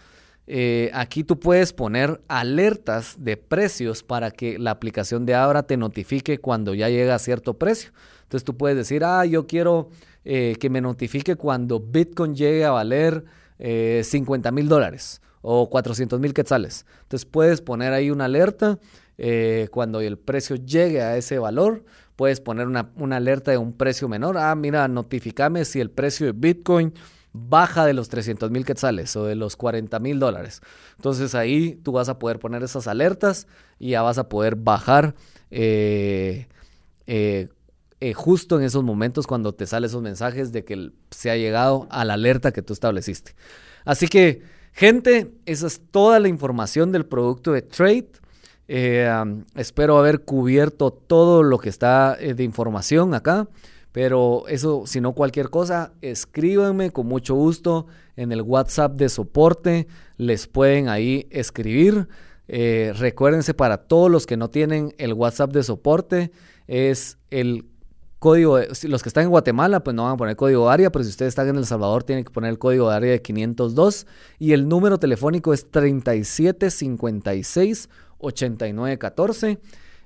Eh, 0.46 0.90
aquí 0.92 1.24
tú 1.24 1.38
puedes 1.38 1.72
poner 1.72 2.20
alertas 2.28 3.14
de 3.18 3.36
precios 3.36 4.02
para 4.02 4.30
que 4.30 4.58
la 4.58 4.72
aplicación 4.72 5.24
de 5.24 5.34
Abra 5.34 5.62
te 5.62 5.76
notifique 5.76 6.38
cuando 6.38 6.74
ya 6.74 6.88
llega 6.88 7.14
a 7.14 7.18
cierto 7.18 7.54
precio. 7.54 7.92
Entonces 8.24 8.44
tú 8.44 8.56
puedes 8.56 8.76
decir, 8.76 9.04
ah, 9.04 9.24
yo 9.24 9.46
quiero 9.46 9.88
eh, 10.24 10.56
que 10.60 10.68
me 10.68 10.80
notifique 10.80 11.36
cuando 11.36 11.80
Bitcoin 11.80 12.34
llegue 12.34 12.64
a 12.64 12.70
valer 12.70 13.24
50 13.58 14.48
eh, 14.48 14.52
mil 14.52 14.68
dólares 14.68 15.20
o 15.40 15.70
400 15.70 16.18
mil 16.18 16.34
quetzales. 16.34 16.86
Entonces 17.02 17.24
puedes 17.24 17.60
poner 17.60 17.92
ahí 17.92 18.10
una 18.10 18.24
alerta 18.26 18.78
cuando 19.70 20.00
el 20.00 20.18
precio 20.18 20.56
llegue 20.56 21.00
a 21.00 21.16
ese 21.16 21.38
valor 21.38 21.84
puedes 22.22 22.40
poner 22.40 22.68
una, 22.68 23.16
alerta 23.16 23.50
de 23.50 23.58
un 23.58 23.72
precio 23.72 24.08
menor. 24.08 24.38
Ah, 24.38 24.54
mira, 24.54 24.86
notificame 24.86 25.64
si 25.64 25.80
el 25.80 25.90
precio 25.90 26.24
de 26.24 26.32
Bitcoin 26.32 26.94
baja 27.32 27.84
de 27.84 27.94
los 27.94 28.08
300 28.10 28.48
mil 28.48 28.64
quetzales 28.64 29.16
o 29.16 29.24
de 29.24 29.34
los 29.34 29.56
40 29.56 29.98
mil 29.98 30.20
dólares. 30.20 30.60
Entonces 30.94 31.34
ahí 31.34 31.80
tú 31.82 31.90
vas 31.90 32.08
a 32.08 32.20
poder 32.20 32.38
poner 32.38 32.62
esas 32.62 32.86
alertas 32.86 33.48
y 33.80 33.90
ya 33.90 34.02
vas 34.02 34.18
a 34.18 34.28
poder 34.28 34.54
bajar 34.54 35.16
eh, 35.50 36.46
eh, 37.08 37.48
eh, 37.98 38.14
justo 38.14 38.56
en 38.56 38.66
esos 38.66 38.84
momentos 38.84 39.26
cuando 39.26 39.52
te 39.52 39.66
salen 39.66 39.88
esos 39.88 40.00
mensajes 40.00 40.52
de 40.52 40.64
que 40.64 40.92
se 41.10 41.28
ha 41.28 41.36
llegado 41.36 41.88
a 41.90 42.04
la 42.04 42.14
alerta 42.14 42.52
que 42.52 42.62
tú 42.62 42.72
estableciste. 42.72 43.34
Así 43.84 44.06
que, 44.06 44.42
gente, 44.72 45.32
esa 45.44 45.66
es 45.66 45.80
toda 45.90 46.20
la 46.20 46.28
información 46.28 46.92
del 46.92 47.04
producto 47.04 47.50
de 47.50 47.62
Trade. 47.62 48.12
Eh, 48.68 49.10
espero 49.54 49.98
haber 49.98 50.20
cubierto 50.20 50.92
todo 50.92 51.42
lo 51.42 51.58
que 51.58 51.68
está 51.68 52.16
eh, 52.18 52.34
de 52.34 52.44
información 52.44 53.14
acá. 53.14 53.48
Pero 53.92 54.44
eso, 54.48 54.84
si 54.86 55.00
no 55.02 55.12
cualquier 55.12 55.50
cosa, 55.50 55.92
escríbanme 56.00 56.90
con 56.90 57.06
mucho 57.06 57.34
gusto 57.34 57.86
en 58.16 58.32
el 58.32 58.40
WhatsApp 58.40 58.94
de 58.94 59.10
soporte. 59.10 59.86
Les 60.16 60.46
pueden 60.46 60.88
ahí 60.88 61.26
escribir. 61.30 62.08
Eh, 62.48 62.92
recuérdense 62.96 63.54
para 63.54 63.76
todos 63.78 64.10
los 64.10 64.26
que 64.26 64.36
no 64.36 64.50
tienen 64.50 64.92
el 64.98 65.12
WhatsApp 65.12 65.52
de 65.52 65.62
soporte, 65.62 66.32
es 66.66 67.16
el 67.30 67.66
código, 68.18 68.58
los 68.58 69.02
que 69.02 69.08
están 69.08 69.22
en 69.24 69.30
Guatemala, 69.30 69.82
pues 69.82 69.94
no 69.94 70.02
van 70.04 70.12
a 70.12 70.16
poner 70.16 70.36
código 70.36 70.68
área, 70.68 70.92
pero 70.92 71.04
si 71.04 71.10
ustedes 71.10 71.30
están 71.30 71.48
en 71.48 71.56
El 71.56 71.66
Salvador, 71.66 72.04
tienen 72.04 72.24
que 72.24 72.30
poner 72.30 72.50
el 72.50 72.58
código 72.58 72.90
de 72.90 72.96
área 72.96 73.10
de 73.10 73.22
502 73.22 74.06
y 74.38 74.52
el 74.52 74.68
número 74.68 74.98
telefónico 74.98 75.54
es 75.54 75.70
3756 75.70 77.88
8914 78.22 79.60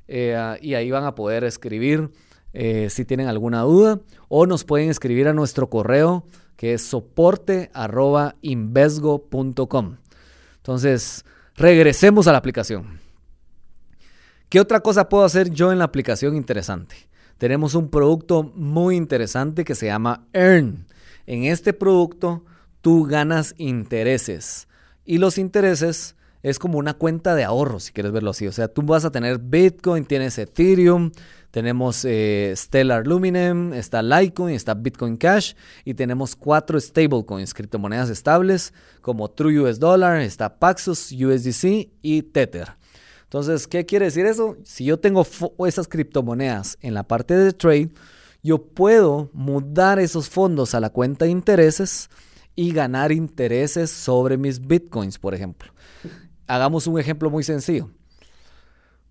eh, 0.08 0.58
y 0.60 0.74
ahí 0.74 0.90
van 0.90 1.04
a 1.04 1.14
poder 1.14 1.44
escribir 1.44 2.10
eh, 2.52 2.88
si 2.90 3.04
tienen 3.04 3.28
alguna 3.28 3.62
duda 3.62 4.00
o 4.28 4.46
nos 4.46 4.64
pueden 4.64 4.90
escribir 4.90 5.28
a 5.28 5.32
nuestro 5.32 5.68
correo 5.68 6.24
que 6.56 6.74
es 6.74 6.82
soporte 6.82 7.70
Entonces, 10.56 11.24
regresemos 11.54 12.26
a 12.26 12.32
la 12.32 12.38
aplicación. 12.38 12.98
¿Qué 14.48 14.58
otra 14.60 14.80
cosa 14.80 15.08
puedo 15.08 15.24
hacer 15.24 15.50
yo 15.50 15.70
en 15.70 15.78
la 15.78 15.84
aplicación 15.84 16.34
interesante? 16.36 16.96
Tenemos 17.38 17.74
un 17.74 17.90
producto 17.90 18.44
muy 18.54 18.96
interesante 18.96 19.64
que 19.64 19.74
se 19.74 19.86
llama 19.86 20.26
Earn. 20.32 20.86
En 21.26 21.44
este 21.44 21.72
producto 21.72 22.44
tú 22.80 23.04
ganas 23.04 23.54
intereses 23.58 24.68
y 25.04 25.18
los 25.18 25.36
intereses 25.36 26.15
es 26.46 26.60
como 26.60 26.78
una 26.78 26.94
cuenta 26.94 27.34
de 27.34 27.42
ahorro, 27.42 27.80
si 27.80 27.90
quieres 27.90 28.12
verlo 28.12 28.30
así. 28.30 28.46
O 28.46 28.52
sea, 28.52 28.68
tú 28.68 28.82
vas 28.82 29.04
a 29.04 29.10
tener 29.10 29.40
Bitcoin, 29.40 30.04
tienes 30.04 30.38
Ethereum, 30.38 31.10
tenemos 31.50 32.04
eh, 32.04 32.52
Stellar 32.54 33.04
Luminem, 33.04 33.72
está 33.72 34.00
Litecoin, 34.00 34.54
está 34.54 34.74
Bitcoin 34.74 35.16
Cash 35.16 35.54
y 35.84 35.94
tenemos 35.94 36.36
cuatro 36.36 36.78
stablecoins, 36.78 37.52
criptomonedas 37.52 38.10
estables 38.10 38.72
como 39.00 39.28
True 39.28 39.58
US 39.58 39.80
Dollar, 39.80 40.20
está 40.20 40.60
Paxos, 40.60 41.10
USDC 41.10 41.90
y 42.00 42.22
Tether. 42.22 42.76
Entonces, 43.24 43.66
¿qué 43.66 43.84
quiere 43.84 44.04
decir 44.04 44.24
eso? 44.24 44.56
Si 44.62 44.84
yo 44.84 45.00
tengo 45.00 45.26
esas 45.66 45.88
criptomonedas 45.88 46.78
en 46.80 46.94
la 46.94 47.02
parte 47.02 47.34
de 47.34 47.52
trade, 47.54 47.90
yo 48.44 48.62
puedo 48.62 49.30
mudar 49.32 49.98
esos 49.98 50.28
fondos 50.28 50.76
a 50.76 50.80
la 50.80 50.90
cuenta 50.90 51.24
de 51.24 51.32
intereses 51.32 52.08
y 52.54 52.70
ganar 52.70 53.10
intereses 53.10 53.90
sobre 53.90 54.36
mis 54.38 54.64
bitcoins, 54.64 55.18
por 55.18 55.34
ejemplo. 55.34 55.72
Hagamos 56.46 56.86
un 56.86 56.98
ejemplo 56.98 57.30
muy 57.30 57.42
sencillo. 57.42 57.90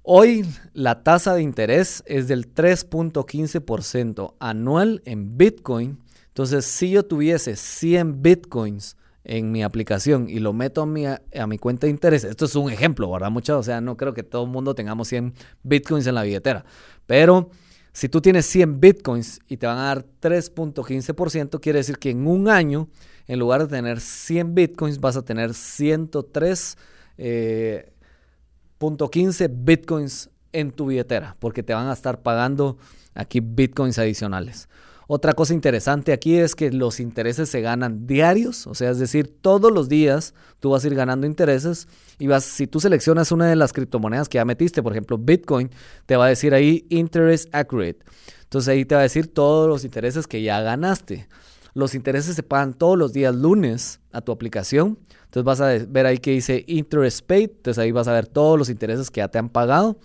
Hoy 0.04 0.46
la 0.74 1.04
tasa 1.04 1.34
de 1.34 1.42
interés 1.42 2.04
es 2.06 2.28
del 2.28 2.54
3.15% 2.54 4.36
anual 4.40 5.02
en 5.06 5.38
Bitcoin. 5.38 5.98
Entonces, 6.28 6.66
si 6.66 6.92
yo 6.92 7.04
tuviese 7.04 7.56
100 7.56 8.22
Bitcoins 8.22 8.98
en 9.24 9.52
mi 9.52 9.64
aplicación 9.64 10.30
y 10.30 10.40
lo 10.40 10.54
meto 10.54 10.84
a 10.84 10.86
mi, 10.86 11.06
a 11.08 11.48
mi 11.48 11.58
cuenta 11.58 11.88
de 11.88 11.92
interés, 11.92 12.24
esto 12.24 12.46
es 12.46 12.56
un 12.56 12.72
ejemplo, 12.72 13.10
¿verdad? 13.12 13.32
Muchachos, 13.32 13.62
o 13.62 13.64
sea, 13.64 13.82
no 13.82 13.98
creo 13.98 14.14
que 14.14 14.22
todo 14.22 14.44
el 14.44 14.52
mundo 14.52 14.76
tengamos 14.76 15.08
100 15.08 15.34
Bitcoins 15.64 16.06
en 16.06 16.16
la 16.16 16.22
billetera. 16.22 16.64
Pero 17.08 17.50
si 17.92 18.08
tú 18.08 18.22
tienes 18.22 18.46
100 18.46 18.80
Bitcoins 18.80 19.40
y 19.48 19.58
te 19.58 19.66
van 19.66 19.80
a 19.80 19.86
dar 19.86 20.06
3.15%, 20.22 21.60
quiere 21.60 21.80
decir 21.80 21.98
que 21.98 22.12
en 22.12 22.28
un 22.28 22.48
año, 22.48 22.90
en 23.26 23.40
lugar 23.40 23.62
de 23.62 23.76
tener 23.76 24.00
100 24.00 24.54
Bitcoins, 24.54 25.00
vas 25.00 25.18
a 25.18 25.26
tener 25.26 25.54
103 25.54 26.78
.15 27.18 29.50
bitcoins 29.52 30.30
en 30.52 30.72
tu 30.72 30.88
billetera, 30.88 31.38
porque 31.40 31.64
te 31.64 31.74
van 31.74 31.88
a 31.88 31.94
estar 31.94 32.22
pagando 32.22 32.78
aquí 33.14 33.40
bitcoins 33.42 34.00
adicionales. 34.00 34.68
Otra 35.08 35.34
cosa 35.34 35.54
interesante 35.54 36.14
aquí 36.14 36.38
es 36.38 36.56
que 36.56 36.72
los 36.72 37.00
intereses 37.00 37.48
se 37.48 37.62
ganan 37.62 38.08
diarios, 38.08 38.66
o 38.66 38.74
sea, 38.74 38.90
es 38.90 38.98
decir, 38.98 39.32
todos 39.40 39.72
los 39.72 39.88
días 39.88 40.34
tú 40.60 40.72
vas 40.72 40.84
a 40.84 40.88
ir 40.88 40.96
ganando 40.96 41.28
intereses 41.28 41.88
y 42.18 42.26
vas, 42.26 42.44
si 42.44 42.66
tú 42.66 42.80
seleccionas 42.80 43.32
una 43.32 43.48
de 43.48 43.56
las 43.56 43.72
criptomonedas 43.72 44.30
que 44.30 44.38
ya 44.38 44.46
metiste, 44.46 44.82
por 44.82 44.94
ejemplo, 44.94 45.20
Bitcoin, 45.20 45.70
te 46.08 46.16
va 46.16 46.26
a 46.26 46.30
decir 46.30 46.56
ahí 46.56 46.88
interest 46.90 47.54
accurate. 47.54 48.00
Entonces 48.44 48.70
ahí 48.70 48.84
te 48.84 48.96
va 48.96 49.02
a 49.02 49.04
decir 49.04 49.32
todos 49.32 49.70
los 49.70 49.86
intereses 49.86 50.26
que 50.26 50.42
ya 50.42 50.60
ganaste. 50.62 51.28
Los 51.76 51.94
intereses 51.94 52.36
se 52.36 52.42
pagan 52.42 52.74
todos 52.74 52.98
los 52.98 53.14
días 53.14 53.36
lunes 53.36 54.00
a 54.14 54.22
tu 54.22 54.32
aplicación. 54.32 54.98
Entonces 55.26 55.44
vas 55.44 55.60
a 55.60 55.86
ver 55.86 56.06
ahí 56.06 56.18
que 56.18 56.32
dice 56.32 56.64
interest 56.68 57.28
paid. 57.28 57.52
Entonces 57.52 57.78
ahí 57.78 57.92
vas 57.92 58.08
a 58.08 58.14
ver 58.14 58.28
todos 58.28 58.58
los 58.58 58.70
intereses 58.70 59.12
que 59.12 59.20
ya 59.20 59.28
te 59.28 59.38
han 59.38 59.50
pagado. 59.50 60.00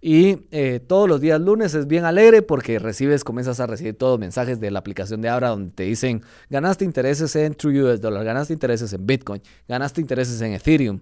Y 0.00 0.48
eh, 0.50 0.80
todos 0.80 1.08
los 1.08 1.20
días 1.20 1.38
lunes 1.38 1.74
es 1.74 1.86
bien 1.86 2.06
alegre 2.06 2.40
porque 2.40 2.78
recibes, 2.78 3.24
comienzas 3.24 3.60
a 3.60 3.66
recibir 3.66 3.94
todos 3.94 4.14
los 4.14 4.20
mensajes 4.20 4.58
de 4.58 4.70
la 4.70 4.78
aplicación 4.78 5.20
de 5.20 5.28
Abra 5.28 5.50
donde 5.50 5.70
te 5.70 5.84
dicen 5.84 6.22
ganaste 6.50 6.84
intereses 6.84 7.36
en 7.36 7.54
True 7.54 7.84
US 7.84 8.00
Dollar, 8.00 8.24
ganaste 8.24 8.52
intereses 8.52 8.92
en 8.94 9.06
Bitcoin, 9.06 9.40
ganaste 9.68 10.00
intereses 10.00 10.40
en 10.40 10.54
Ethereum 10.54 10.98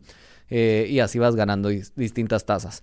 eh, 0.51 0.87
y 0.91 0.99
así 0.99 1.19
vas 1.19 1.35
ganando 1.35 1.71
distintas 1.71 2.45
tasas. 2.45 2.83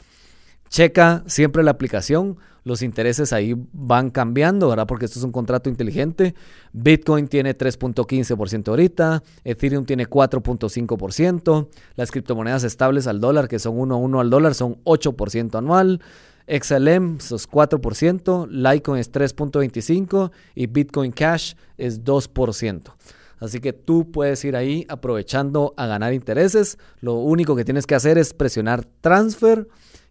Checa 0.70 1.24
siempre 1.28 1.64
la 1.64 1.72
aplicación, 1.72 2.38
los 2.64 2.82
intereses 2.82 3.32
ahí 3.34 3.56
van 3.72 4.10
cambiando, 4.10 4.70
¿verdad? 4.70 4.88
Porque 4.88 5.06
esto 5.06 5.20
es 5.20 5.26
un 5.26 5.32
contrato 5.32 5.70
inteligente. 5.70 6.36
Bitcoin 6.74 7.28
tiene 7.28 7.58
3.15% 7.58 8.68
ahorita, 8.68 9.24
Ethereum 9.44 9.86
tiene 9.86 10.08
4.5%, 10.08 11.68
las 11.96 12.12
criptomonedas 12.12 12.64
estables 12.64 13.08
al 13.08 13.22
dólar, 13.22 13.48
que 13.48 13.60
son 13.60 13.80
1 13.80 13.96
a 13.96 13.98
1 13.98 14.20
al 14.20 14.30
dólar, 14.30 14.54
son 14.54 14.84
8% 14.84 15.58
anual. 15.58 16.02
XLM 16.48 17.18
es 17.18 17.50
4%, 17.50 18.48
Litecoin 18.50 19.00
es 19.00 19.12
3.25% 19.12 20.32
y 20.56 20.68
Bitcoin 20.68 21.12
Cash 21.12 21.56
es 21.78 22.04
2%. 22.04 22.94
Así 23.40 23.60
que 23.60 23.74
tú 23.74 24.12
puedes 24.12 24.44
ir 24.46 24.56
ahí 24.56 24.86
aprovechando 24.90 25.74
a 25.78 25.86
ganar 25.86 26.14
intereses. 26.14 26.78
Lo 27.02 27.16
único 27.16 27.56
que 27.56 27.66
tienes 27.66 27.86
que 27.86 27.96
hacer 27.96 28.18
es 28.18 28.34
presionar 28.34 28.86
transfer 29.02 29.68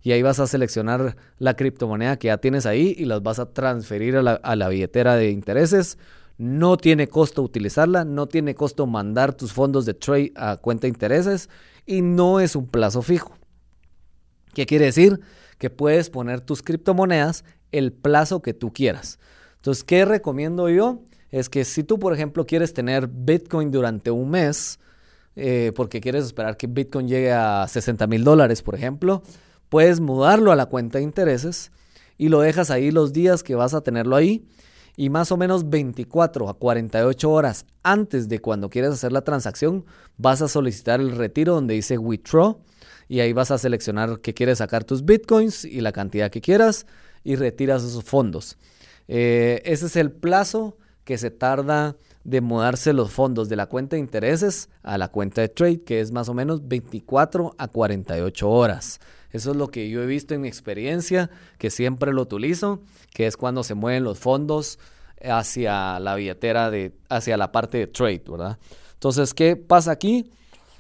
y 0.07 0.13
ahí 0.13 0.23
vas 0.23 0.39
a 0.39 0.47
seleccionar 0.47 1.17
la 1.41 1.57
criptomoneda 1.57 2.17
que 2.17 2.29
ya 2.29 2.39
tienes 2.39 2.65
ahí 2.65 2.95
y 2.97 3.07
las 3.07 3.25
vas 3.25 3.41
a 3.41 3.53
transferir 3.53 4.17
a 4.17 4.23
la, 4.23 4.69
billetera 4.69 5.17
de 5.17 5.31
intereses. 5.31 5.99
No 6.39 6.77
tiene 6.77 7.09
costo 7.09 7.43
utilizarla, 7.43 8.05
no 8.05 8.29
tiene 8.29 8.55
costo 8.55 8.87
mandar 8.87 9.35
tus 9.35 9.53
fondos 9.53 9.85
de 9.85 9.95
trade 9.95 10.33
a 10.37 10.59
cuenta 10.59 10.83
de 10.83 10.91
intereses 10.91 11.51
y 11.87 12.03
no 12.03 12.39
es 12.39 12.55
un 12.55 12.69
plazo 12.69 13.03
fijo. 13.03 13.37
¿Qué 14.55 14.65
quiere 14.65 14.85
decir? 14.85 15.19
Que 15.59 15.71
puedes 15.71 16.09
poner 16.09 16.41
tus 16.41 16.63
criptomonedas 16.63 17.45
el 17.73 17.93
plazo 17.93 18.43
que 18.43 18.55
tú 18.55 18.73
quieras. 18.73 19.19
Entonces, 19.57 19.83
¿qué 19.83 20.05
recomiendo 20.05 20.69
yo? 20.69 21.01
Es 21.33 21.49
que 21.49 21.65
si 21.65 21.83
tú, 21.83 21.99
por 21.99 22.15
ejemplo, 22.15 22.47
quieres 22.47 22.73
tener 22.73 23.09
Bitcoin 23.09 23.73
durante 23.73 24.13
un 24.13 24.31
mes, 24.31 24.79
eh, 25.35 25.73
porque 25.75 26.01
quieres 26.01 26.27
esperar 26.27 26.57
que 26.57 26.69
Bitcoin 26.69 27.09
llegue 27.09 27.33
a 27.33 27.67
60 27.67 28.07
mil 28.07 28.23
dólares, 28.23 28.63
por 28.63 28.77
ejemplo, 28.77 29.25
puedes 29.69 30.01
mudarlo 30.01 30.53
a 30.53 30.57
la 30.57 30.67
cuenta 30.67 30.99
de 30.99 31.05
intereses 31.05 31.73
y 32.19 32.29
lo 32.29 32.41
dejas 32.41 32.71
ahí 32.71 32.91
los 32.91 33.13
días 33.13 33.43
que 33.43 33.55
vas 33.55 33.75
a 33.75 33.81
tenerlo 33.81 34.17
ahí 34.17 34.47
y 34.97 35.11
más 35.11 35.31
o 35.31 35.37
menos 35.37 35.69
24 35.69 36.49
a 36.49 36.55
48 36.55 37.31
horas 37.31 37.67
antes 37.83 38.29
de 38.29 38.41
cuando 38.41 38.71
quieres 38.71 38.93
hacer 38.93 39.13
la 39.13 39.23
transacción 39.23 39.85
vas 40.17 40.41
a 40.41 40.49
solicitar 40.49 41.01
el 41.01 41.13
retiro 41.13 41.55
donde 41.55 41.75
dice 41.75 41.99
withdraw 41.99 42.59
y 43.09 43.21
ahí 43.21 43.33
vas 43.33 43.51
a 43.51 43.59
seleccionar 43.59 44.21
que 44.21 44.35
quieres 44.35 44.59
sacar 44.59 44.85
tus 44.85 45.05
bitcoins 45.05 45.65
y 45.65 45.81
la 45.81 45.93
cantidad 45.93 46.31
que 46.31 46.41
quieras 46.41 46.87
y 47.23 47.37
retiras 47.37 47.85
esos 47.85 48.05
fondos. 48.05 48.57
Eh, 49.09 49.63
ese 49.65 49.87
es 49.87 49.97
el 49.97 50.11
plazo 50.11 50.77
que 51.05 51.19
se 51.19 51.31
tarda 51.31 51.97
de 52.25 52.41
mudarse 52.41 52.93
los 52.93 53.13
fondos 53.13 53.49
de 53.49 53.55
la 53.55 53.67
cuenta 53.67 53.95
de 53.95 54.01
intereses 54.01 54.69
a 54.83 54.99
la 54.99 55.09
cuenta 55.09 55.41
de 55.41 55.49
trade, 55.49 55.85
que 55.85 56.01
es 56.01 56.11
más 56.11 56.29
o 56.29 56.35
menos 56.35 56.67
24 56.67 57.55
a 57.57 57.69
48 57.69 58.51
horas. 58.51 58.99
Eso 59.33 59.51
es 59.51 59.57
lo 59.57 59.69
que 59.69 59.89
yo 59.89 60.03
he 60.03 60.07
visto 60.07 60.35
en 60.35 60.43
mi 60.43 60.49
experiencia, 60.49 61.31
que 61.59 61.71
siempre 61.71 62.13
lo 62.13 62.23
utilizo, 62.23 62.81
que 63.13 63.27
es 63.27 63.37
cuando 63.37 63.63
se 63.63 63.75
mueven 63.75 64.05
los 64.05 64.19
fondos 64.19 64.79
hacia 65.23 65.99
la 66.01 66.15
billetera 66.15 66.71
de, 66.71 66.93
hacia 67.09 67.37
la 67.37 67.53
parte 67.53 67.79
de 67.79 67.87
trade, 67.87 68.23
¿verdad? 68.29 68.59
Entonces, 68.95 69.35
¿qué 69.35 69.57
pasa 69.57 69.91
aquí? 69.91 70.31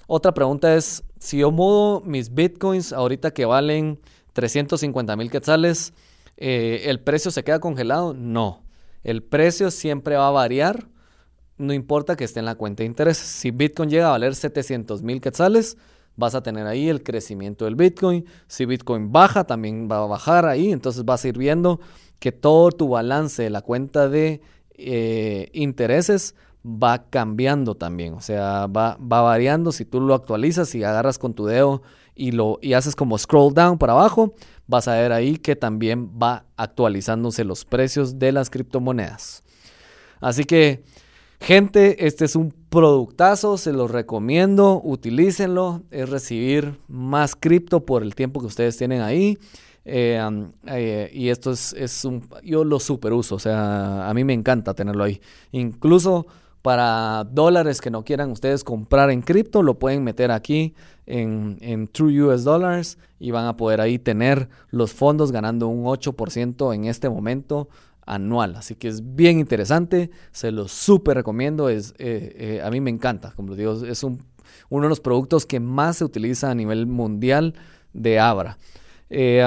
Otra 0.06 0.32
pregunta 0.32 0.74
es, 0.74 1.02
si 1.18 1.38
yo 1.38 1.50
mudo 1.50 2.00
mis 2.02 2.32
bitcoins 2.32 2.92
ahorita 2.92 3.32
que 3.32 3.44
valen 3.44 3.98
350 4.32 5.16
mil 5.16 5.30
quetzales, 5.30 5.92
eh, 6.36 6.82
¿el 6.86 7.00
precio 7.00 7.30
se 7.30 7.42
queda 7.42 7.58
congelado? 7.58 8.14
No. 8.14 8.62
El 9.02 9.22
precio 9.22 9.70
siempre 9.70 10.16
va 10.16 10.28
a 10.28 10.32
variar, 10.32 10.88
no 11.58 11.72
importa 11.72 12.16
que 12.16 12.24
esté 12.24 12.40
en 12.40 12.46
la 12.46 12.54
cuenta 12.54 12.82
de 12.82 12.86
interés. 12.86 13.16
Si 13.16 13.50
Bitcoin 13.50 13.88
llega 13.88 14.08
a 14.08 14.10
valer 14.10 14.34
700 14.34 15.02
mil 15.02 15.20
quetzales, 15.20 15.76
vas 16.16 16.34
a 16.34 16.42
tener 16.42 16.66
ahí 16.66 16.88
el 16.88 17.02
crecimiento 17.02 17.64
del 17.64 17.76
Bitcoin. 17.76 18.24
Si 18.46 18.64
Bitcoin 18.64 19.12
baja, 19.12 19.44
también 19.44 19.88
va 19.90 19.98
a 19.98 20.06
bajar 20.06 20.46
ahí. 20.46 20.72
Entonces 20.72 21.04
vas 21.04 21.24
a 21.24 21.28
ir 21.28 21.38
viendo 21.38 21.80
que 22.18 22.32
todo 22.32 22.70
tu 22.70 22.88
balance 22.88 23.42
de 23.42 23.50
la 23.50 23.62
cuenta 23.62 24.08
de 24.08 24.40
eh, 24.74 25.50
intereses 25.52 26.34
va 26.66 27.08
cambiando 27.08 27.74
también. 27.74 28.14
O 28.14 28.20
sea, 28.20 28.66
va, 28.66 28.96
va, 28.96 29.22
variando. 29.22 29.72
Si 29.72 29.84
tú 29.84 30.00
lo 30.00 30.14
actualizas 30.14 30.74
y 30.74 30.82
agarras 30.82 31.18
con 31.18 31.34
tu 31.34 31.46
dedo 31.46 31.82
y, 32.14 32.32
lo, 32.32 32.58
y 32.60 32.72
haces 32.72 32.96
como 32.96 33.18
scroll 33.18 33.54
down 33.54 33.78
para 33.78 33.92
abajo, 33.92 34.34
vas 34.66 34.88
a 34.88 34.94
ver 34.94 35.12
ahí 35.12 35.36
que 35.36 35.54
también 35.54 36.10
va 36.20 36.44
actualizándose 36.56 37.44
los 37.44 37.64
precios 37.64 38.18
de 38.18 38.32
las 38.32 38.50
criptomonedas. 38.50 39.44
Así 40.20 40.44
que 40.44 40.82
Gente, 41.40 42.06
este 42.06 42.24
es 42.24 42.34
un 42.34 42.52
productazo, 42.70 43.58
se 43.58 43.72
los 43.72 43.90
recomiendo, 43.90 44.80
utilícenlo, 44.82 45.82
es 45.90 46.08
recibir 46.08 46.78
más 46.88 47.36
cripto 47.36 47.84
por 47.84 48.02
el 48.02 48.14
tiempo 48.14 48.40
que 48.40 48.46
ustedes 48.46 48.76
tienen 48.76 49.02
ahí. 49.02 49.38
Eh, 49.84 50.20
eh, 50.66 51.10
y 51.12 51.28
esto 51.28 51.52
es, 51.52 51.72
es, 51.74 52.04
un, 52.04 52.28
yo 52.42 52.64
lo 52.64 52.80
super 52.80 53.12
uso, 53.12 53.36
o 53.36 53.38
sea, 53.38 54.08
a 54.08 54.14
mí 54.14 54.24
me 54.24 54.32
encanta 54.32 54.74
tenerlo 54.74 55.04
ahí. 55.04 55.20
Incluso 55.52 56.26
para 56.62 57.22
dólares 57.22 57.80
que 57.80 57.90
no 57.90 58.02
quieran 58.04 58.32
ustedes 58.32 58.64
comprar 58.64 59.10
en 59.10 59.22
cripto, 59.22 59.62
lo 59.62 59.78
pueden 59.78 60.02
meter 60.02 60.32
aquí 60.32 60.74
en, 61.06 61.58
en, 61.60 61.86
True 61.86 62.24
US 62.24 62.42
Dollars 62.42 62.98
y 63.20 63.30
van 63.30 63.46
a 63.46 63.56
poder 63.56 63.80
ahí 63.80 64.00
tener 64.00 64.48
los 64.70 64.92
fondos 64.92 65.30
ganando 65.30 65.68
un 65.68 65.84
8% 65.84 66.74
en 66.74 66.86
este 66.86 67.08
momento 67.08 67.68
anual. 68.06 68.56
Así 68.56 68.76
que 68.76 68.88
es 68.88 69.14
bien 69.14 69.38
interesante, 69.38 70.10
se 70.32 70.52
lo 70.52 70.68
súper 70.68 71.16
recomiendo. 71.16 71.68
Es, 71.68 71.92
eh, 71.98 72.34
eh, 72.38 72.62
a 72.62 72.70
mí 72.70 72.80
me 72.80 72.90
encanta, 72.90 73.32
como 73.32 73.50
les 73.50 73.58
digo, 73.58 73.84
es 73.84 74.02
un, 74.02 74.24
uno 74.70 74.84
de 74.84 74.88
los 74.88 75.00
productos 75.00 75.44
que 75.44 75.60
más 75.60 75.98
se 75.98 76.04
utiliza 76.04 76.50
a 76.50 76.54
nivel 76.54 76.86
mundial 76.86 77.54
de 77.92 78.18
Abra. 78.18 78.58
Eh, 79.10 79.44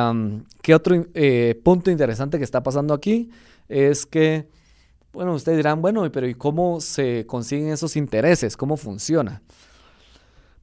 ¿Qué 0.62 0.76
otro 0.76 0.95
punto 1.63 1.89
interesante 1.89 2.38
que 2.38 2.43
está 2.43 2.62
pasando 2.62 2.93
aquí? 2.93 3.32
Es 3.67 4.06
que, 4.06 4.48
bueno, 5.13 5.34
ustedes 5.34 5.58
dirán, 5.58 5.82
bueno, 5.82 6.10
pero 6.12 6.28
¿y 6.28 6.36
cómo 6.36 6.82
se 6.82 7.26
consiguen 7.26 7.69
esos 7.69 7.95
intereses? 7.95 8.56
¿Cómo 8.56 8.78
funciona? 8.78 9.41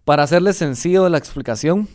Para 0.05 0.23
hacerles 0.23 0.57
sencillo 0.57 1.09
la 1.09 1.19
explicación, 1.19 1.89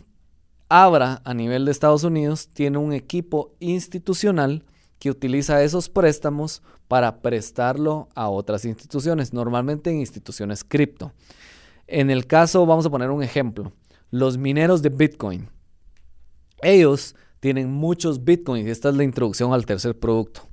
Abra 0.67 1.21
a 1.25 1.33
nivel 1.33 1.65
de 1.65 1.71
Estados 1.71 2.05
Unidos 2.05 2.47
tiene 2.53 2.77
un 2.77 2.93
equipo 2.93 3.53
institucional 3.59 4.63
que 5.01 5.09
utiliza 5.09 5.63
esos 5.63 5.89
préstamos 5.89 6.61
para 6.87 7.23
prestarlo 7.23 8.07
a 8.13 8.29
otras 8.29 8.65
instituciones, 8.65 9.33
normalmente 9.33 9.89
en 9.89 9.97
instituciones 9.97 10.63
cripto. 10.63 11.11
En 11.87 12.11
el 12.11 12.27
caso, 12.27 12.67
vamos 12.67 12.85
a 12.85 12.91
poner 12.91 13.09
un 13.09 13.23
ejemplo, 13.23 13.73
los 14.11 14.37
mineros 14.37 14.83
de 14.83 14.89
Bitcoin. 14.89 15.49
ellos 16.61 17.15
tienen 17.39 17.71
muchos 17.71 18.23
bitcoins. 18.23 18.67
Esta 18.67 18.89
es 18.89 18.95
la 18.95 19.03
introducción 19.03 19.53
al 19.53 19.65
tercer 19.65 19.97
producto. 19.97 20.47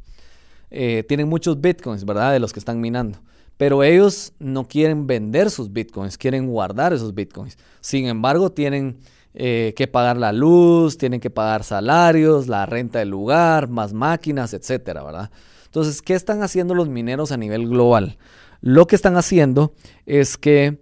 Eh, 0.70 1.04
tienen 1.06 1.28
muchos 1.28 1.60
bitcoins, 1.60 2.06
¿verdad? 2.06 2.32
De 2.32 2.40
los 2.40 2.54
que 2.54 2.58
están 2.58 2.80
minando. 2.80 3.18
Pero 3.58 3.82
ellos 3.82 4.32
no 4.38 4.66
quieren 4.66 5.06
vender 5.06 5.50
sus 5.50 5.70
bitcoins, 5.70 6.16
quieren 6.16 6.46
guardar 6.46 6.94
esos 6.94 7.14
bitcoins. 7.14 7.58
Sin 7.82 8.06
embargo, 8.06 8.50
tienen 8.50 8.96
eh, 9.40 9.72
que 9.76 9.86
pagar 9.86 10.16
la 10.16 10.32
luz, 10.32 10.98
tienen 10.98 11.20
que 11.20 11.30
pagar 11.30 11.62
salarios, 11.62 12.48
la 12.48 12.66
renta 12.66 12.98
del 12.98 13.10
lugar, 13.10 13.68
más 13.68 13.92
máquinas, 13.92 14.52
etcétera, 14.52 15.04
¿verdad? 15.04 15.30
Entonces, 15.66 16.02
¿qué 16.02 16.14
están 16.14 16.42
haciendo 16.42 16.74
los 16.74 16.88
mineros 16.88 17.30
a 17.30 17.36
nivel 17.36 17.68
global? 17.68 18.18
Lo 18.60 18.88
que 18.88 18.96
están 18.96 19.16
haciendo 19.16 19.74
es 20.06 20.36
que 20.36 20.80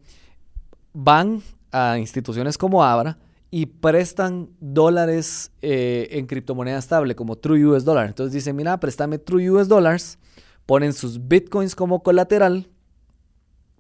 van 0.94 1.42
a 1.70 1.98
instituciones 1.98 2.56
como 2.56 2.82
Abra 2.82 3.18
y 3.50 3.66
prestan 3.66 4.48
dólares 4.58 5.52
eh, 5.60 6.08
en 6.12 6.26
criptomoneda 6.26 6.78
estable 6.78 7.14
como 7.14 7.36
True 7.36 7.66
US 7.66 7.84
Dollar. 7.84 8.06
Entonces 8.06 8.32
dicen, 8.32 8.56
mira, 8.56 8.80
préstame 8.80 9.18
True 9.18 9.50
US 9.50 9.68
Dollars, 9.68 10.18
ponen 10.64 10.94
sus 10.94 11.28
bitcoins 11.28 11.74
como 11.74 12.02
colateral 12.02 12.70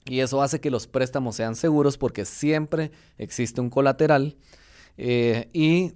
y 0.04 0.20
eso 0.20 0.42
hace 0.42 0.60
que 0.60 0.70
los 0.70 0.86
préstamos 0.86 1.34
sean 1.34 1.56
seguros 1.56 1.96
porque 1.96 2.26
siempre 2.26 2.90
existe 3.16 3.62
un 3.62 3.70
colateral 3.70 4.36
eh, 4.96 5.48
y 5.52 5.92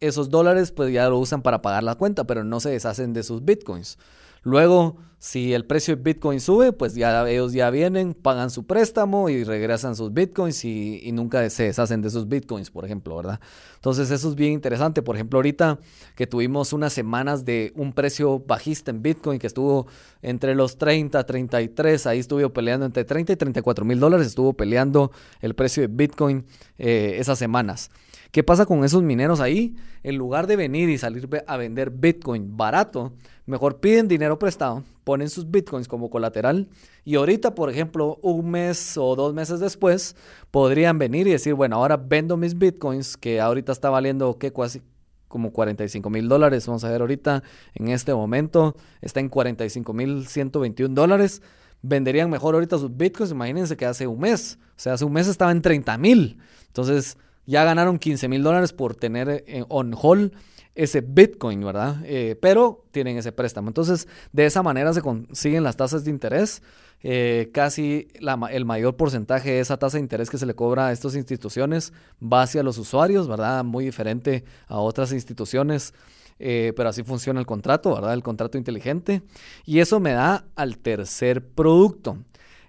esos 0.00 0.28
dólares 0.30 0.70
pues 0.70 0.92
ya 0.92 1.08
lo 1.08 1.18
usan 1.18 1.42
para 1.42 1.62
pagar 1.62 1.82
la 1.82 1.94
cuenta, 1.94 2.24
pero 2.24 2.44
no 2.44 2.60
se 2.60 2.70
deshacen 2.70 3.12
de 3.12 3.22
sus 3.22 3.44
bitcoins. 3.44 3.98
Luego, 4.44 4.98
si 5.24 5.54
el 5.54 5.64
precio 5.64 5.96
de 5.96 6.02
Bitcoin 6.02 6.38
sube, 6.38 6.72
pues 6.72 6.94
ya 6.94 7.26
ellos 7.26 7.54
ya 7.54 7.70
vienen, 7.70 8.12
pagan 8.12 8.50
su 8.50 8.66
préstamo 8.66 9.30
y 9.30 9.42
regresan 9.42 9.96
sus 9.96 10.12
Bitcoins 10.12 10.66
y, 10.66 11.10
nunca 11.12 11.48
se 11.48 11.62
deshacen 11.62 12.02
de 12.02 12.10
sus 12.10 12.28
Bitcoins, 12.28 12.70
por 12.70 12.84
ejemplo, 12.84 13.16
¿verdad? 13.16 13.40
Entonces 13.76 14.10
eso 14.10 14.28
es 14.28 14.34
bien 14.34 14.52
interesante. 14.52 15.00
Por 15.00 15.16
ejemplo, 15.16 15.38
ahorita 15.38 15.78
que 16.14 16.26
tuvimos 16.26 16.74
unas 16.74 16.92
semanas 16.92 17.46
de 17.46 17.72
un 17.74 17.94
precio 17.94 18.38
bajista 18.38 18.90
en 18.90 19.00
Bitcoin 19.00 19.38
que 19.38 19.46
estuvo 19.46 19.86
entre 20.20 20.54
los 20.54 20.76
30, 20.76 21.24
33, 21.24 22.06
ahí 22.06 22.18
estuvo 22.18 22.46
peleando 22.52 22.84
entre 22.84 23.04
30 23.04 23.32
y 23.32 23.36
34 23.36 23.86
mil 23.86 23.98
dólares, 23.98 24.26
estuvo 24.26 24.52
peleando 24.52 25.10
el 25.40 25.54
precio 25.54 25.80
de 25.80 25.86
Bitcoin 25.86 26.44
eh, 26.76 27.16
esas 27.18 27.38
semanas. 27.38 27.90
¿Qué 28.34 28.42
pasa 28.42 28.66
con 28.66 28.82
esos 28.82 29.00
mineros 29.04 29.38
ahí? 29.38 29.76
En 30.02 30.16
lugar 30.16 30.48
de 30.48 30.56
venir 30.56 30.88
y 30.88 30.98
salir 30.98 31.28
a 31.46 31.56
vender 31.56 31.90
Bitcoin 31.90 32.56
barato, 32.56 33.12
mejor 33.46 33.78
piden 33.78 34.08
dinero 34.08 34.40
prestado, 34.40 34.82
ponen 35.04 35.30
sus 35.30 35.48
Bitcoins 35.48 35.86
como 35.86 36.10
colateral 36.10 36.68
y 37.04 37.14
ahorita, 37.14 37.54
por 37.54 37.70
ejemplo, 37.70 38.18
un 38.22 38.50
mes 38.50 38.98
o 38.98 39.14
dos 39.14 39.34
meses 39.34 39.60
después, 39.60 40.16
podrían 40.50 40.98
venir 40.98 41.28
y 41.28 41.30
decir, 41.30 41.54
bueno, 41.54 41.76
ahora 41.76 41.96
vendo 41.96 42.36
mis 42.36 42.58
Bitcoins, 42.58 43.16
que 43.16 43.40
ahorita 43.40 43.70
está 43.70 43.88
valiendo, 43.88 44.36
¿qué? 44.36 44.52
Casi 44.52 44.82
como 45.28 45.52
45 45.52 46.10
mil 46.10 46.28
dólares. 46.28 46.66
Vamos 46.66 46.82
a 46.82 46.90
ver 46.90 47.02
ahorita, 47.02 47.44
en 47.74 47.86
este 47.86 48.12
momento, 48.14 48.74
está 49.00 49.20
en 49.20 49.28
45 49.28 49.92
mil 49.92 50.26
121 50.26 50.92
dólares 50.92 51.40
venderían 51.86 52.30
mejor 52.30 52.54
ahorita 52.54 52.78
sus 52.78 52.96
bitcoins. 52.96 53.30
Imagínense 53.30 53.76
que 53.76 53.84
hace 53.84 54.06
un 54.06 54.18
mes, 54.18 54.58
o 54.70 54.72
sea, 54.74 54.94
hace 54.94 55.04
un 55.04 55.12
mes 55.12 55.28
estaba 55.28 55.52
en 55.52 55.60
30 55.60 55.98
mil. 55.98 56.38
Entonces, 56.66 57.18
ya 57.46 57.64
ganaron 57.64 57.98
15 57.98 58.28
mil 58.28 58.42
dólares 58.42 58.72
por 58.72 58.94
tener 58.94 59.44
en 59.46 59.64
on 59.68 59.94
hold 60.00 60.32
ese 60.74 61.00
Bitcoin, 61.02 61.64
¿verdad? 61.64 61.98
Eh, 62.04 62.36
pero 62.40 62.84
tienen 62.90 63.16
ese 63.16 63.32
préstamo. 63.32 63.68
Entonces, 63.68 64.08
de 64.32 64.46
esa 64.46 64.62
manera 64.62 64.92
se 64.92 65.02
consiguen 65.02 65.62
las 65.62 65.76
tasas 65.76 66.04
de 66.04 66.10
interés. 66.10 66.62
Eh, 67.06 67.50
casi 67.52 68.08
el 68.50 68.64
mayor 68.64 68.96
porcentaje 68.96 69.52
de 69.52 69.60
esa 69.60 69.76
tasa 69.76 69.98
de 69.98 70.02
interés 70.02 70.30
que 70.30 70.38
se 70.38 70.46
le 70.46 70.54
cobra 70.54 70.86
a 70.86 70.92
estas 70.92 71.14
instituciones 71.16 71.92
va 72.20 72.42
hacia 72.42 72.62
los 72.62 72.78
usuarios, 72.78 73.28
¿verdad? 73.28 73.62
Muy 73.62 73.84
diferente 73.84 74.44
a 74.66 74.78
otras 74.78 75.12
instituciones. 75.12 75.92
Eh, 76.38 76.72
pero 76.76 76.88
así 76.88 77.04
funciona 77.04 77.38
el 77.38 77.46
contrato, 77.46 77.94
¿verdad? 77.94 78.14
El 78.14 78.22
contrato 78.22 78.58
inteligente. 78.58 79.22
Y 79.64 79.78
eso 79.78 80.00
me 80.00 80.12
da 80.12 80.46
al 80.56 80.78
tercer 80.78 81.46
producto. 81.46 82.18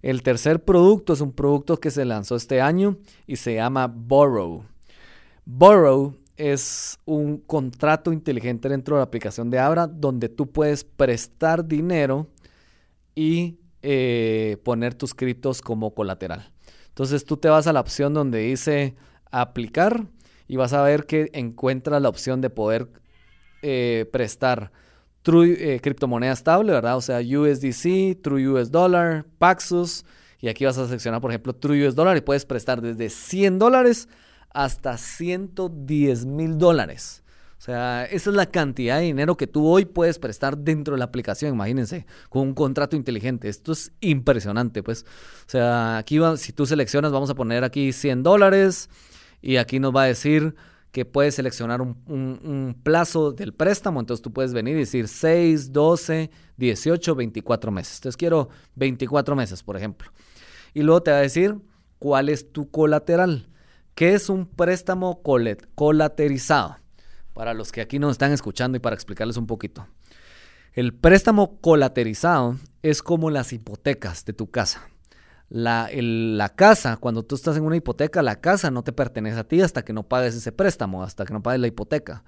El 0.05 0.21
tercer 0.21 0.63
producto 0.63 1.13
es 1.13 1.21
un 1.21 1.31
producto 1.31 1.77
que 1.77 1.89
se 1.89 2.05
lanzó 2.05 2.35
este 2.35 2.61
año 2.61 2.99
y 3.25 3.37
se 3.37 3.55
llama 3.55 3.87
Borrow. 3.87 4.63
Borrow 5.45 6.15
es 6.37 6.99
un 7.05 7.39
contrato 7.39 8.13
inteligente 8.13 8.69
dentro 8.69 8.97
de 8.97 8.99
la 8.99 9.05
aplicación 9.05 9.49
de 9.49 9.57
Abra 9.57 9.87
donde 9.87 10.29
tú 10.29 10.51
puedes 10.51 10.83
prestar 10.83 11.67
dinero 11.67 12.27
y 13.15 13.57
eh, 13.81 14.57
poner 14.63 14.93
tus 14.93 15.15
criptos 15.15 15.63
como 15.63 15.95
colateral. 15.95 16.51
Entonces 16.89 17.25
tú 17.25 17.37
te 17.37 17.49
vas 17.49 17.65
a 17.65 17.73
la 17.73 17.79
opción 17.79 18.13
donde 18.13 18.41
dice 18.41 18.93
aplicar 19.31 20.05
y 20.47 20.57
vas 20.57 20.73
a 20.73 20.83
ver 20.83 21.07
que 21.07 21.31
encuentras 21.33 21.99
la 21.99 22.09
opción 22.09 22.41
de 22.41 22.51
poder 22.51 22.91
eh, 23.63 24.07
prestar 24.11 24.71
True 25.25 25.55
eh, 25.57 25.79
criptomoneda 25.81 26.33
estable, 26.33 26.71
¿verdad? 26.71 26.97
O 26.97 27.01
sea, 27.01 27.17
USDC, 27.17 28.21
True 28.21 28.47
US 28.47 28.69
Dollar, 28.69 29.25
Paxos. 29.39 30.05
Y 30.39 30.49
aquí 30.49 30.65
vas 30.65 30.77
a 30.77 30.85
seleccionar, 30.85 31.19
por 31.19 31.31
ejemplo, 31.31 31.55
True 31.55 31.87
US 31.87 31.95
Dollar 31.95 32.15
y 32.15 32.21
puedes 32.21 32.45
prestar 32.45 32.79
desde 32.79 33.09
100 33.09 33.57
dólares 33.57 34.07
hasta 34.51 34.99
110 34.99 36.27
mil 36.27 36.59
dólares. 36.59 37.23
O 37.57 37.61
sea, 37.65 38.05
esa 38.05 38.29
es 38.29 38.35
la 38.35 38.45
cantidad 38.45 38.99
de 38.99 39.05
dinero 39.05 39.35
que 39.35 39.47
tú 39.47 39.67
hoy 39.67 39.85
puedes 39.85 40.19
prestar 40.19 40.59
dentro 40.59 40.93
de 40.93 40.99
la 40.99 41.05
aplicación, 41.05 41.55
imagínense, 41.55 42.05
con 42.29 42.43
un 42.43 42.53
contrato 42.53 42.95
inteligente. 42.95 43.49
Esto 43.49 43.71
es 43.71 43.93
impresionante, 44.01 44.83
pues. 44.83 45.07
O 45.47 45.49
sea, 45.49 45.97
aquí 45.97 46.19
si 46.37 46.53
tú 46.53 46.67
seleccionas, 46.67 47.11
vamos 47.11 47.31
a 47.31 47.33
poner 47.35 47.63
aquí 47.63 47.91
100 47.91 48.21
dólares 48.21 48.91
y 49.41 49.57
aquí 49.57 49.79
nos 49.79 49.95
va 49.95 50.03
a 50.03 50.05
decir 50.05 50.53
que 50.95 51.03
puedes 51.03 51.35
seleccionar 51.35 51.81
un, 51.81 52.79
plazo 52.81 53.33
del 53.33 53.53
préstamo. 53.53 53.99
Entonces 53.99 54.21
tú 54.21 54.31
puedes 54.31 54.53
venir 54.53 54.77
y 54.77 54.79
decir 54.79 55.09
6, 55.09 55.73
12, 55.73 56.31
18, 56.55 57.15
24 57.15 57.69
meses. 57.69 57.97
Entonces 57.97 58.15
quiero 58.15 58.47
24 58.75 59.35
meses, 59.35 59.61
por 59.61 59.75
ejemplo. 59.75 60.09
Y 60.73 60.83
luego 60.83 61.03
te 61.03 61.11
va 61.11 61.17
a 61.17 61.21
decir 61.21 61.57
cuál 61.99 62.29
es 62.29 62.53
tu 62.53 62.71
colateral. 62.71 63.49
¿Qué 63.93 64.13
es 64.13 64.29
un 64.29 64.45
préstamo 64.45 65.21
colaterizado? 65.75 66.77
Para 67.33 67.53
los 67.53 67.73
que 67.73 67.81
aquí 67.81 67.99
nos 67.99 68.13
están 68.13 68.31
escuchando 68.31 68.77
y 68.77 68.79
para 68.79 68.95
explicarles 68.95 69.35
un 69.35 69.47
poquito. 69.47 69.85
El 70.71 70.93
préstamo 70.93 71.59
colaterizado 71.59 72.55
es 72.83 73.03
como 73.03 73.29
las 73.31 73.51
hipotecas 73.51 74.23
de 74.23 74.31
tu 74.31 74.49
casa 74.49 74.87
la, 75.49 75.89
la, 75.93 76.49
casa, 76.49 76.97
cuando 76.97 77.23
tú 77.23 77.35
estás 77.35 77.57
en 77.57 77.63
una 77.63 77.75
hipoteca, 77.75 78.21
la 78.21 78.41
casa 78.41 78.71
no 78.71 78.83
te 78.83 78.93
pertenece 78.93 79.39
a 79.39 79.47
ti 79.47 79.61
hasta 79.61 79.83
que 79.83 79.93
no 79.93 80.03
pagues 80.03 80.35
ese 80.35 80.51
préstamo, 80.51 81.03
hasta 81.03 81.25
que 81.25 81.33
no 81.33 81.43
pagues 81.43 81.61
la 81.61 81.67
hipoteca. 81.67 82.23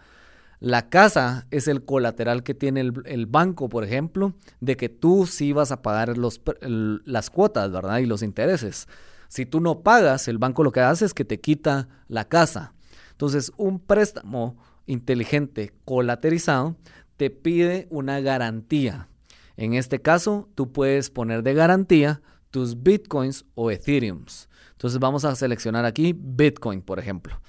La 0.60 0.89
casa 0.89 1.45
es 1.51 1.67
el 1.67 1.86
colateral 1.86 2.43
que 2.43 2.56
tiene 2.56 2.82
el, 2.82 3.25
banco, 3.27 3.69
por 3.69 3.84
ejemplo, 3.84 4.34
de 4.60 4.75
que 4.75 4.89
tú 4.89 5.27
sí 5.27 5.53
vas 5.53 5.71
a 5.71 5.84
pagar 5.84 6.17
los, 6.17 6.41
las 6.62 7.30
cuotas, 7.30 7.71
¿verdad? 7.71 7.99
Y 7.99 8.08
los 8.08 8.23
intereses. 8.23 8.88
Si 9.27 9.45
tú 9.45 9.60
no 9.60 9.82
pagas, 9.82 10.27
el 10.27 10.39
banco 10.39 10.63
lo 10.63 10.71
que 10.71 10.80
hace 10.80 11.06
es 11.06 11.13
que 11.13 11.25
te 11.25 11.39
quita 11.39 11.88
la 12.08 12.25
casa. 12.25 12.73
Entonces, 13.12 13.51
un 13.58 13.80
préstamo 13.80 14.58
inteligente 14.88 15.73
colaterizado 15.86 16.75
te 17.17 17.30
pide 17.30 17.88
una 17.91 18.19
garantía. 18.19 19.10
En 19.58 19.73
este 19.73 20.01
caso, 20.01 20.49
tú 20.56 20.71
puedes 20.71 21.10
poner 21.10 21.43
de 21.43 21.53
garantía 21.53 22.21
tus 22.58 22.82
bitcoins 22.82 23.46
o 23.54 23.70
ethereums. 23.70 24.50
Entonces 24.72 25.00
vamos 25.00 25.26
a 25.26 25.36
seleccionar 25.36 25.86
aquí 25.86 26.15
bitcoin, 26.17 26.82
por 26.82 26.98
ejemplo. 26.98 27.39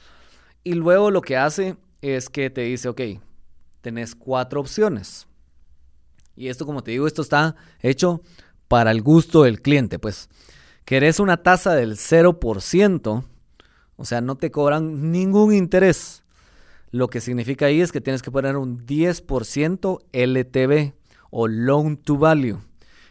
Y 0.62 0.74
luego 0.74 1.10
lo 1.10 1.22
que 1.22 1.38
hace 1.38 1.78
es 2.02 2.28
que 2.28 2.50
te 2.50 2.60
dice, 2.60 2.90
ok, 2.90 3.00
tenés 3.80 4.14
cuatro 4.14 4.60
opciones. 4.60 5.26
Y 6.36 6.48
esto, 6.48 6.66
como 6.66 6.82
te 6.82 6.90
digo, 6.90 7.06
esto 7.06 7.22
está 7.22 7.56
hecho 7.80 8.20
para 8.68 8.90
el 8.90 9.00
gusto 9.00 9.44
del 9.44 9.62
cliente. 9.62 9.98
Pues, 9.98 10.28
querés 10.84 11.20
una 11.20 11.38
tasa 11.38 11.74
del 11.74 11.96
0%, 11.96 13.24
o 13.96 14.04
sea, 14.04 14.20
no 14.20 14.36
te 14.36 14.50
cobran 14.50 15.10
ningún 15.10 15.54
interés. 15.54 16.22
Lo 16.90 17.08
que 17.08 17.22
significa 17.22 17.64
ahí 17.64 17.80
es 17.80 17.92
que 17.92 18.02
tienes 18.02 18.20
que 18.20 18.30
poner 18.30 18.58
un 18.58 18.84
10% 18.84 20.00
LTV 20.12 20.92
o 21.30 21.48
Loan 21.48 21.96
to 21.96 22.18
Value. 22.18 22.58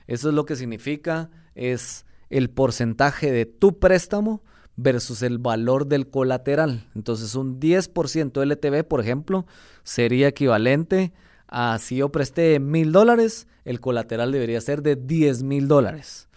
Eso 0.06 0.30
es 0.30 0.36
lo 0.36 0.46
que 0.46 0.56
significa 0.56 1.32
es 1.58 2.06
el 2.30 2.50
porcentaje 2.50 3.32
de 3.32 3.46
tu 3.46 3.80
préstamo 3.80 4.42
versus 4.76 5.24
el 5.24 5.40
valor 5.40 5.88
del 5.88 6.08
colateral. 6.08 6.88
Entonces 6.96 7.36
un 7.36 7.60
10% 7.60 8.46
LTV, 8.46 8.88
por 8.88 9.02
ejemplo, 9.02 9.46
sería 9.84 10.30
equivalente 10.30 11.14
a 11.48 11.78
si 11.80 11.98
yo 11.98 12.10
presté 12.10 12.60
mil 12.60 12.92
dólares, 12.92 13.48
el 13.66 13.80
colateral 13.80 14.32
debería 14.32 14.62
ser 14.62 14.82
de 14.82 14.96
10 14.96 15.44
mil 15.44 15.68
dólares. 15.68 16.28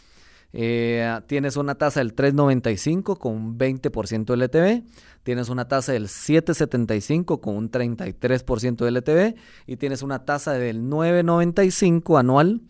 Eh, 0.52 1.20
tienes 1.26 1.56
una 1.56 1.76
tasa 1.76 2.00
del 2.00 2.16
3.95 2.16 3.18
con 3.18 3.34
un 3.34 3.58
20% 3.58 4.34
LTV, 4.34 4.84
tienes 5.22 5.48
una 5.48 5.68
tasa 5.68 5.92
del 5.92 6.08
7.75 6.08 7.40
con 7.40 7.56
un 7.56 7.70
33% 7.70 8.90
LTV 8.90 9.36
y 9.66 9.76
tienes 9.76 10.02
una 10.02 10.24
tasa 10.24 10.54
del 10.54 10.82
9.95 10.82 12.18
anual 12.18 12.62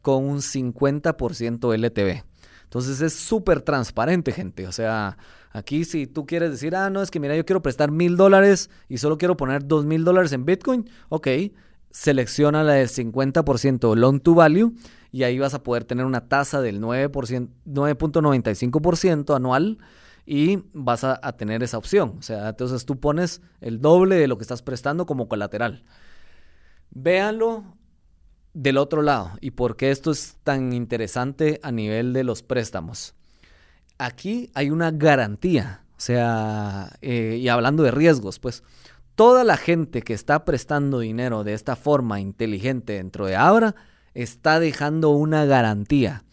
con 0.00 0.24
un 0.24 0.38
50% 0.38 1.74
LTV. 1.74 2.24
Entonces 2.72 3.02
es 3.02 3.12
súper 3.12 3.60
transparente, 3.60 4.32
gente. 4.32 4.66
O 4.66 4.72
sea, 4.72 5.18
aquí 5.50 5.84
si 5.84 6.06
tú 6.06 6.24
quieres 6.24 6.52
decir, 6.52 6.74
ah, 6.74 6.88
no, 6.88 7.02
es 7.02 7.10
que 7.10 7.20
mira, 7.20 7.36
yo 7.36 7.44
quiero 7.44 7.60
prestar 7.60 7.90
mil 7.90 8.16
dólares 8.16 8.70
y 8.88 8.96
solo 8.96 9.18
quiero 9.18 9.36
poner 9.36 9.66
dos 9.66 9.84
mil 9.84 10.04
dólares 10.04 10.32
en 10.32 10.46
Bitcoin, 10.46 10.88
ok, 11.10 11.28
selecciona 11.90 12.64
la 12.64 12.72
del 12.72 12.88
50% 12.88 13.94
loan 13.94 14.20
to 14.20 14.34
value 14.34 14.72
y 15.10 15.24
ahí 15.24 15.38
vas 15.38 15.52
a 15.52 15.62
poder 15.62 15.84
tener 15.84 16.06
una 16.06 16.28
tasa 16.28 16.62
del 16.62 16.80
9.95% 16.80 19.36
anual 19.36 19.76
y 20.24 20.60
vas 20.72 21.04
a, 21.04 21.20
a, 21.22 21.36
tener 21.36 21.62
esa 21.62 21.76
opción. 21.76 22.14
O 22.18 22.22
sea, 22.22 22.48
entonces 22.48 22.86
tú 22.86 22.98
pones 22.98 23.42
el 23.60 23.82
doble 23.82 24.16
de 24.16 24.28
lo 24.28 24.38
que 24.38 24.44
estás 24.44 24.62
prestando 24.62 25.04
como 25.04 25.28
colateral. 25.28 25.84
Véanlo 26.90 27.66
del 28.54 28.76
otro 28.76 29.02
lado 29.02 29.32
y 29.40 29.52
por 29.52 29.76
qué 29.76 29.90
esto 29.90 30.10
es 30.10 30.36
tan 30.44 30.72
interesante 30.72 31.60
a 31.62 31.72
nivel 31.72 32.12
de 32.12 32.24
los 32.24 32.42
préstamos. 32.42 33.14
Aquí 33.98 34.50
hay 34.54 34.70
una 34.70 34.90
garantía, 34.90 35.84
o 35.96 36.00
sea, 36.00 36.96
eh, 37.00 37.38
y 37.40 37.48
hablando 37.48 37.82
de 37.82 37.90
riesgos, 37.90 38.38
pues 38.38 38.62
toda 39.14 39.44
la 39.44 39.56
gente 39.56 40.02
que 40.02 40.14
está 40.14 40.44
prestando 40.44 40.98
dinero 40.98 41.44
de 41.44 41.54
esta 41.54 41.76
forma 41.76 42.20
inteligente 42.20 42.94
dentro 42.94 43.26
de 43.26 43.36
Abra 43.36 43.74
está 44.14 44.60
dejando 44.60 45.10
una 45.10 45.44
garantía. 45.44 46.24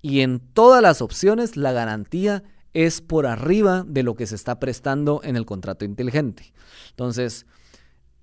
Y 0.00 0.20
en 0.20 0.40
todas 0.40 0.80
las 0.80 1.02
opciones 1.02 1.56
la 1.56 1.72
garantía 1.72 2.44
es 2.72 3.00
por 3.00 3.26
arriba 3.26 3.84
de 3.86 4.02
lo 4.02 4.14
que 4.14 4.26
se 4.26 4.36
está 4.36 4.60
prestando 4.60 5.20
en 5.24 5.36
el 5.36 5.46
contrato 5.46 5.84
inteligente. 5.84 6.52
Entonces, 6.90 7.46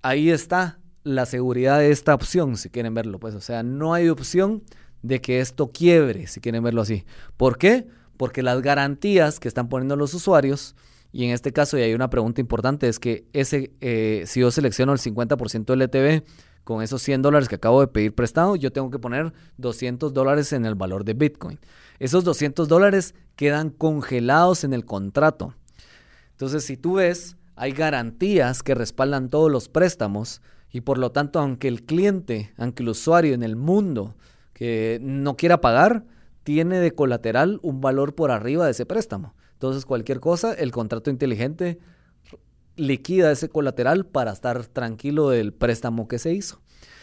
ahí 0.02 0.30
está 0.30 0.78
la 1.06 1.24
seguridad 1.24 1.78
de 1.78 1.92
esta 1.92 2.14
opción, 2.14 2.56
si 2.56 2.68
quieren 2.68 2.92
verlo, 2.92 3.20
pues, 3.20 3.34
o 3.34 3.40
sea, 3.40 3.62
no 3.62 3.94
hay 3.94 4.08
opción 4.08 4.64
de 5.02 5.20
que 5.20 5.40
esto 5.40 5.70
quiebre, 5.70 6.26
si 6.26 6.40
quieren 6.40 6.64
verlo 6.64 6.82
así. 6.82 7.04
¿Por 7.36 7.58
qué? 7.58 7.86
Porque 8.16 8.42
las 8.42 8.60
garantías 8.60 9.38
que 9.38 9.46
están 9.46 9.68
poniendo 9.68 9.94
los 9.94 10.14
usuarios, 10.14 10.74
y 11.12 11.24
en 11.24 11.30
este 11.30 11.52
caso, 11.52 11.78
y 11.78 11.82
hay 11.82 11.94
una 11.94 12.10
pregunta 12.10 12.40
importante, 12.40 12.88
es 12.88 12.98
que 12.98 13.24
ese, 13.32 13.72
eh, 13.80 14.24
si 14.26 14.40
yo 14.40 14.50
selecciono 14.50 14.92
el 14.92 14.98
50% 14.98 15.74
LTV 15.74 16.24
con 16.64 16.82
esos 16.82 17.02
100 17.02 17.22
dólares 17.22 17.48
que 17.48 17.54
acabo 17.54 17.80
de 17.80 17.86
pedir 17.86 18.12
prestado, 18.12 18.56
yo 18.56 18.72
tengo 18.72 18.90
que 18.90 18.98
poner 18.98 19.32
200 19.58 20.12
dólares 20.12 20.52
en 20.52 20.66
el 20.66 20.74
valor 20.74 21.04
de 21.04 21.14
Bitcoin. 21.14 21.60
Esos 22.00 22.24
200 22.24 22.66
dólares 22.66 23.14
quedan 23.36 23.70
congelados 23.70 24.64
en 24.64 24.72
el 24.72 24.84
contrato. 24.84 25.54
Entonces, 26.32 26.64
si 26.64 26.76
tú 26.76 26.94
ves, 26.94 27.36
hay 27.54 27.70
garantías 27.70 28.64
que 28.64 28.74
respaldan 28.74 29.30
todos 29.30 29.52
los 29.52 29.68
préstamos 29.68 30.42
y 30.72 30.82
por 30.82 30.98
lo 30.98 31.12
tanto, 31.12 31.38
aunque 31.38 31.68
el 31.68 31.84
cliente, 31.84 32.52
aunque 32.56 32.82
el 32.82 32.90
usuario 32.90 33.34
en 33.34 33.42
el 33.42 33.56
mundo 33.56 34.16
que 34.52 34.98
no 35.02 35.36
quiera 35.36 35.60
pagar, 35.60 36.04
tiene 36.42 36.78
de 36.78 36.92
colateral 36.92 37.58
un 37.62 37.80
valor 37.80 38.14
por 38.14 38.30
arriba 38.30 38.66
de 38.66 38.70
ese 38.70 38.86
préstamo. 38.86 39.34
Entonces, 39.52 39.84
cualquier 39.84 40.20
cosa, 40.20 40.52
el 40.52 40.70
contrato 40.70 41.10
inteligente 41.10 41.78
liquida 42.76 43.32
ese 43.32 43.48
colateral 43.48 44.06
para 44.06 44.32
estar 44.32 44.66
tranquilo 44.66 45.30
del 45.30 45.52
préstamo 45.52 46.08
que 46.08 46.18
se 46.18 46.34
hizo. 46.34 46.60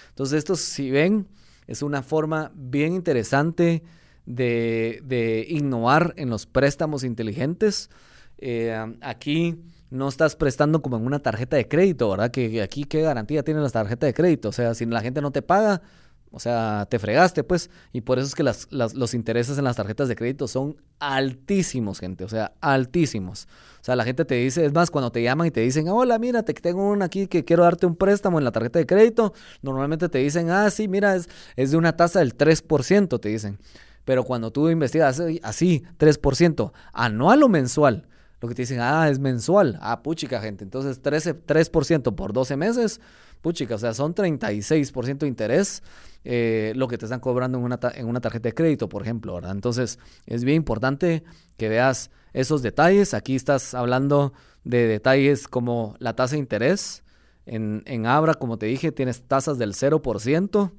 Entonces, 0.10 0.38
esto, 0.38 0.56
si 0.56 0.92
ven, 0.92 1.28
es 1.68 1.82
una 1.82 2.04
forma 2.04 2.52
bien 2.56 2.94
interesante 2.94 3.84
de, 4.26 5.46
innovar 5.50 6.14
en 6.18 6.30
los 6.30 6.46
préstamos 6.46 7.04
inteligentes. 7.04 7.90
Eh, 8.38 8.96
aquí 9.02 9.60
no 9.94 10.08
estás 10.08 10.36
prestando 10.36 10.82
como 10.82 10.98
en 10.98 11.06
una 11.06 11.20
tarjeta 11.20 11.56
de 11.56 11.68
crédito, 11.68 12.10
¿verdad? 12.10 12.32
Que, 12.32 12.62
aquí 12.64 12.84
qué 12.84 13.02
garantía 13.02 13.44
tiene 13.44 13.62
la 13.62 13.70
tarjeta 13.70 14.08
de 14.08 14.14
crédito. 14.14 14.50
O 14.50 14.52
sea, 14.52 14.74
si 14.74 14.88
la 14.88 15.02
gente 15.02 15.22
no 15.22 15.32
te 15.32 15.44
paga, 15.44 15.84
o 16.32 16.40
sea, 16.40 16.88
te 16.90 16.98
fregaste, 16.98 17.44
pues. 17.44 17.70
Y 17.92 18.02
por 18.02 18.18
eso 18.18 18.28
es 18.28 18.34
que 18.34 18.44
los 18.44 19.14
intereses 19.14 19.60
en 19.60 19.64
las 19.64 19.76
tarjetas 19.76 20.08
de 20.08 20.16
crédito 20.16 20.48
son 20.48 20.78
altísimos, 20.98 22.00
gente. 22.00 22.24
O 22.24 22.28
sea, 22.28 22.54
altísimos. 22.60 23.48
O 23.82 23.84
sea, 23.84 23.96
la 23.96 24.04
gente 24.04 24.26
te 24.26 24.34
dice, 24.34 24.66
es 24.66 24.74
más, 24.74 24.90
cuando 24.90 25.12
te 25.12 25.22
llaman 25.22 25.46
y 25.46 25.52
te 25.52 25.62
dicen, 25.62 25.88
hola, 25.88 26.18
mira, 26.18 26.42
te 26.42 26.54
tengo 26.56 26.90
una 26.90 27.06
aquí 27.06 27.28
que 27.28 27.46
quiero 27.46 27.62
darte 27.62 27.86
un 27.86 27.96
préstamo 27.96 28.40
en 28.40 28.46
la 28.46 28.52
tarjeta 28.52 28.80
de 28.80 28.88
crédito, 28.88 29.34
normalmente 29.62 30.10
te 30.10 30.18
dicen, 30.18 30.50
ah, 30.50 30.72
sí, 30.72 30.88
mira, 30.88 31.16
es, 31.16 31.30
es 31.56 31.70
de 31.70 31.78
una 31.78 31.96
tasa 31.96 32.18
del 32.18 32.36
3%, 32.36 33.20
te 33.20 33.30
dicen. 33.30 33.60
Pero 34.06 34.24
cuando 34.24 34.52
tú 34.52 34.70
investigas 34.70 35.22
así, 35.44 35.84
3%, 36.00 36.72
anual 36.94 37.44
o 37.44 37.50
mensual, 37.50 38.08
lo 38.44 38.50
que 38.50 38.56
te 38.56 38.64
dicen, 38.64 38.82
ah, 38.82 39.08
es 39.10 39.20
mensual. 39.20 39.80
Ah, 39.82 40.04
puchica, 40.04 40.42
gente. 40.42 40.66
Entonces, 40.66 41.02
13, 41.02 41.46
3% 41.46 42.14
por 42.14 42.34
12 42.34 42.58
meses, 42.58 43.00
puchica, 43.42 43.76
o 43.76 43.78
sea, 43.78 43.94
son 43.94 44.14
36% 44.14 45.20
de 45.20 45.28
interés 45.28 45.82
eh, 46.26 46.74
lo 46.76 46.90
que 46.90 46.98
te 46.98 47.06
están 47.06 47.22
cobrando 47.22 47.58
en 47.58 47.64
una, 47.64 47.80
en 47.96 48.06
una 48.06 48.20
tarjeta 48.20 48.50
de 48.50 48.54
crédito, 48.54 48.90
por 48.90 49.02
ejemplo, 49.02 49.36
¿verdad? 49.36 49.52
Entonces, 49.52 49.98
es 50.26 50.44
bien 50.44 50.58
importante 50.58 51.24
que 51.56 51.70
veas 51.70 52.12
esos 52.34 52.62
detalles. 52.62 53.14
Aquí 53.14 53.34
estás 53.34 53.74
hablando 53.76 54.34
de 54.66 54.88
detalles 54.88 55.48
como 55.48 55.96
la 56.00 56.14
tasa 56.14 56.36
de 56.36 56.40
interés. 56.40 57.06
En, 57.46 57.82
en 57.86 58.06
Abra, 58.08 58.34
como 58.34 58.58
te 58.58 58.66
dije, 58.66 58.92
tienes 58.92 59.24
tasas 59.24 59.58
del 59.58 59.72
0% 59.72 60.74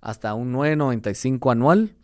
hasta 0.00 0.32
un 0.32 0.54
9.95 0.54 1.52
anual. 1.52 1.96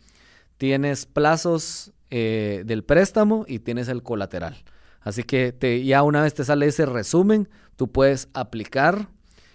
Tienes 0.57 1.07
plazos 1.07 1.91
eh, 2.11 2.61
del 2.67 2.83
préstamo 2.83 3.45
y 3.47 3.57
tienes 3.57 3.87
el 3.87 4.03
colateral. 4.03 4.63
Así 5.07 5.23
que 5.23 5.53
te, 5.53 5.85
ya 5.85 6.03
una 6.03 6.21
vez 6.21 6.33
te 6.33 6.43
sale 6.43 6.65
ese 6.65 6.85
resumen, 6.85 7.47
tú 7.77 7.89
puedes 7.89 8.27
aplicar 8.33 9.07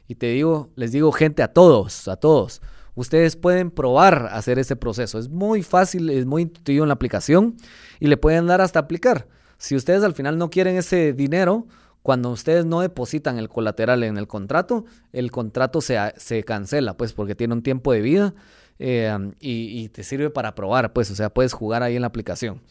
y 0.09 0.14
te 0.14 0.28
digo, 0.28 0.70
les 0.76 0.92
digo 0.92 1.12
gente 1.12 1.42
a 1.42 1.48
todos, 1.48 2.09
a 2.09 2.16
todos. 2.16 2.62
Ustedes 2.94 3.36
pueden 3.36 3.70
probar 3.70 4.30
hacer 4.32 4.59
ese 4.59 4.76
proceso. 4.76 5.18
Es 5.18 5.28
muy 5.28 5.62
fácil, 5.62 6.09
es 6.09 6.24
muy 6.24 6.42
intuitivo 6.42 6.84
en 6.84 6.88
la 6.88 6.94
aplicación 6.94 7.59
y 8.00 8.07
le 8.07 8.16
pueden 8.16 8.46
dar 8.46 8.62
hasta 8.62 8.78
aplicar. 8.78 9.28
Si 9.59 9.76
ustedes 9.76 10.03
al 10.05 10.14
final 10.14 10.38
no 10.38 10.48
quieren 10.48 10.76
ese 10.76 11.12
dinero, 11.12 11.66
cuando 12.00 12.30
ustedes 12.30 12.64
no 12.64 12.80
depositan 12.80 13.38
el 13.38 13.50
colateral 13.50 14.05
en 14.05 14.16
el 14.16 14.26
contrato, 14.26 14.86
el 15.12 15.30
contrato 15.30 15.82
se, 15.82 15.98
se 16.16 16.44
cancela, 16.44 16.96
pues 16.96 17.12
porque 17.12 17.34
tiene 17.34 17.53
un 17.53 17.62
tiempo 17.62 17.92
de 17.92 18.00
vida 18.00 18.34
eh, 18.78 19.14
y, 19.38 19.82
y, 19.82 19.88
te 19.90 20.03
sirve 20.03 20.30
para 20.30 20.55
probar, 20.55 20.94
pues, 20.94 21.11
o 21.11 21.14
sea, 21.14 21.28
puedes 21.28 21.53
jugar 21.53 21.82
ahí 21.82 21.94
en 21.94 22.00
la 22.00 22.09
aplicación. 22.09 22.62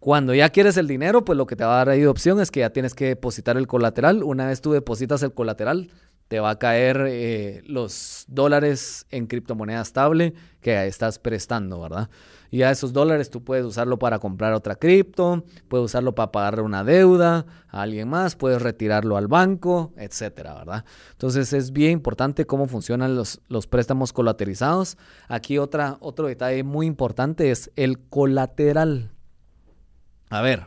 Cuando 0.00 0.32
ya 0.32 0.50
quieres 0.50 0.76
el 0.76 0.86
dinero, 0.86 1.24
pues 1.24 1.36
lo 1.36 1.46
que 1.46 1.56
te 1.56 1.64
va 1.64 1.74
a 1.74 1.76
dar 1.78 1.88
ahí 1.88 2.00
de 2.00 2.08
opción 2.08 2.40
es 2.40 2.50
que 2.52 2.60
ya 2.60 2.70
tienes 2.70 2.94
que 2.94 3.06
depositar 3.06 3.56
el 3.56 3.66
colateral. 3.66 4.22
Una 4.22 4.46
vez 4.46 4.60
tú 4.60 4.72
depositas 4.72 5.24
el 5.24 5.34
colateral, 5.34 5.90
te 6.28 6.40
va 6.40 6.50
a 6.50 6.58
caer 6.58 7.06
eh, 7.08 7.62
los 7.66 8.24
dólares 8.28 9.06
en 9.10 9.26
criptomoneda 9.26 9.80
estable 9.80 10.34
que 10.60 10.86
estás 10.86 11.18
prestando, 11.18 11.80
¿verdad? 11.80 12.10
Y 12.50 12.62
a 12.62 12.70
esos 12.70 12.92
dólares 12.92 13.30
tú 13.30 13.42
puedes 13.42 13.64
usarlo 13.64 13.98
para 13.98 14.18
comprar 14.18 14.52
otra 14.52 14.76
cripto, 14.76 15.44
puedes 15.68 15.86
usarlo 15.86 16.14
para 16.14 16.30
pagar 16.30 16.60
una 16.60 16.84
deuda 16.84 17.46
a 17.68 17.82
alguien 17.82 18.08
más, 18.08 18.36
puedes 18.36 18.62
retirarlo 18.62 19.16
al 19.16 19.26
banco, 19.26 19.92
etcétera, 19.96 20.54
¿verdad? 20.54 20.84
Entonces 21.12 21.52
es 21.52 21.72
bien 21.72 21.92
importante 21.92 22.46
cómo 22.46 22.66
funcionan 22.66 23.16
los, 23.16 23.40
los 23.48 23.66
préstamos 23.66 24.12
colaterizados. 24.12 24.96
Aquí 25.28 25.58
otra, 25.58 25.96
otro 26.00 26.28
detalle 26.28 26.62
muy 26.62 26.86
importante 26.86 27.50
es 27.50 27.70
el 27.74 27.98
colateral. 27.98 29.10
A 30.30 30.40
ver, 30.42 30.66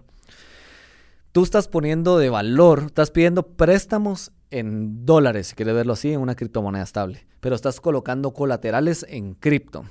tú 1.31 1.43
estás 1.43 1.67
poniendo 1.67 2.17
de 2.17 2.29
valor, 2.29 2.83
estás 2.87 3.11
pidiendo 3.11 3.43
préstamos 3.43 4.31
en 4.49 5.05
dólares, 5.05 5.47
si 5.47 5.55
quieres 5.55 5.75
verlo 5.75 5.93
así, 5.93 6.11
en 6.11 6.19
una 6.19 6.35
criptomoneda 6.35 6.83
estable, 6.83 7.25
pero 7.39 7.55
estás 7.55 7.79
colocando 7.79 8.33
colaterales 8.33 9.05
en 9.07 9.35
cripto. 9.35 9.85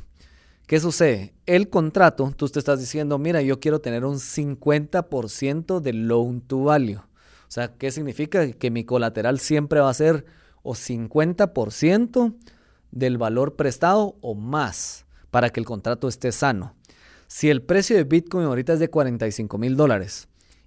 ¿Qué 0.67 0.79
sucede? 0.79 1.35
El 1.47 1.69
contrato, 1.69 2.33
tú 2.37 2.49
te 2.49 2.59
estás 2.59 2.79
diciendo, 2.79 3.19
mira, 3.19 3.43
yo 3.43 3.59
quiero 3.59 3.81
tener 3.81 4.05
un 4.05 4.19
50% 4.19 5.81
de 5.81 5.93
loan 5.93 6.41
to 6.43 6.65
value. 6.65 6.99
O 6.99 7.53
sea, 7.53 7.75
¿qué 7.77 7.91
significa? 7.91 8.53
Que 8.53 8.71
mi 8.71 8.85
colateral 8.85 9.41
siempre 9.41 9.81
va 9.81 9.91
a 9.91 9.95
ser 9.95 10.25
o 10.63 10.75
50% 10.75 12.37
del 12.93 13.19
valor 13.19 13.57
prestado 13.57 14.17
o 14.21 14.37
más 14.37 15.07
para 15.33 15.51
que 15.51 15.59
el 15.59 15.67
contrato 15.67 16.07
esté 16.07 16.31
sano. 16.31 16.77
Si 17.33 17.49
el 17.49 17.63
precio 17.63 17.95
de 17.95 18.03
Bitcoin 18.03 18.45
ahorita 18.47 18.73
es 18.73 18.81
de 18.81 18.91
45 18.91 19.57
mil 19.57 19.77
dólares 19.77 20.27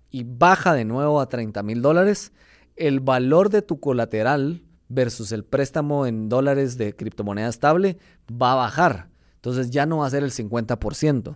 y 0.09 0.23
baja 0.23 0.73
de 0.73 0.85
nuevo 0.85 1.19
a 1.19 1.27
30 1.27 1.61
mil 1.61 1.81
dólares, 1.81 2.31
el 2.77 3.01
valor 3.01 3.49
de 3.49 3.61
tu 3.61 3.81
colateral 3.81 4.63
versus 4.87 5.33
el 5.33 5.43
préstamo 5.43 6.05
en 6.05 6.29
dólares 6.29 6.77
de 6.77 6.95
criptomoneda 6.95 7.49
estable 7.49 7.97
va 8.31 8.53
a 8.53 8.55
bajar. 8.55 9.09
Entonces 9.35 9.71
ya 9.71 9.85
no 9.85 9.97
va 9.97 10.07
a 10.07 10.09
ser 10.09 10.23
el 10.23 10.31
50%. 10.31 11.35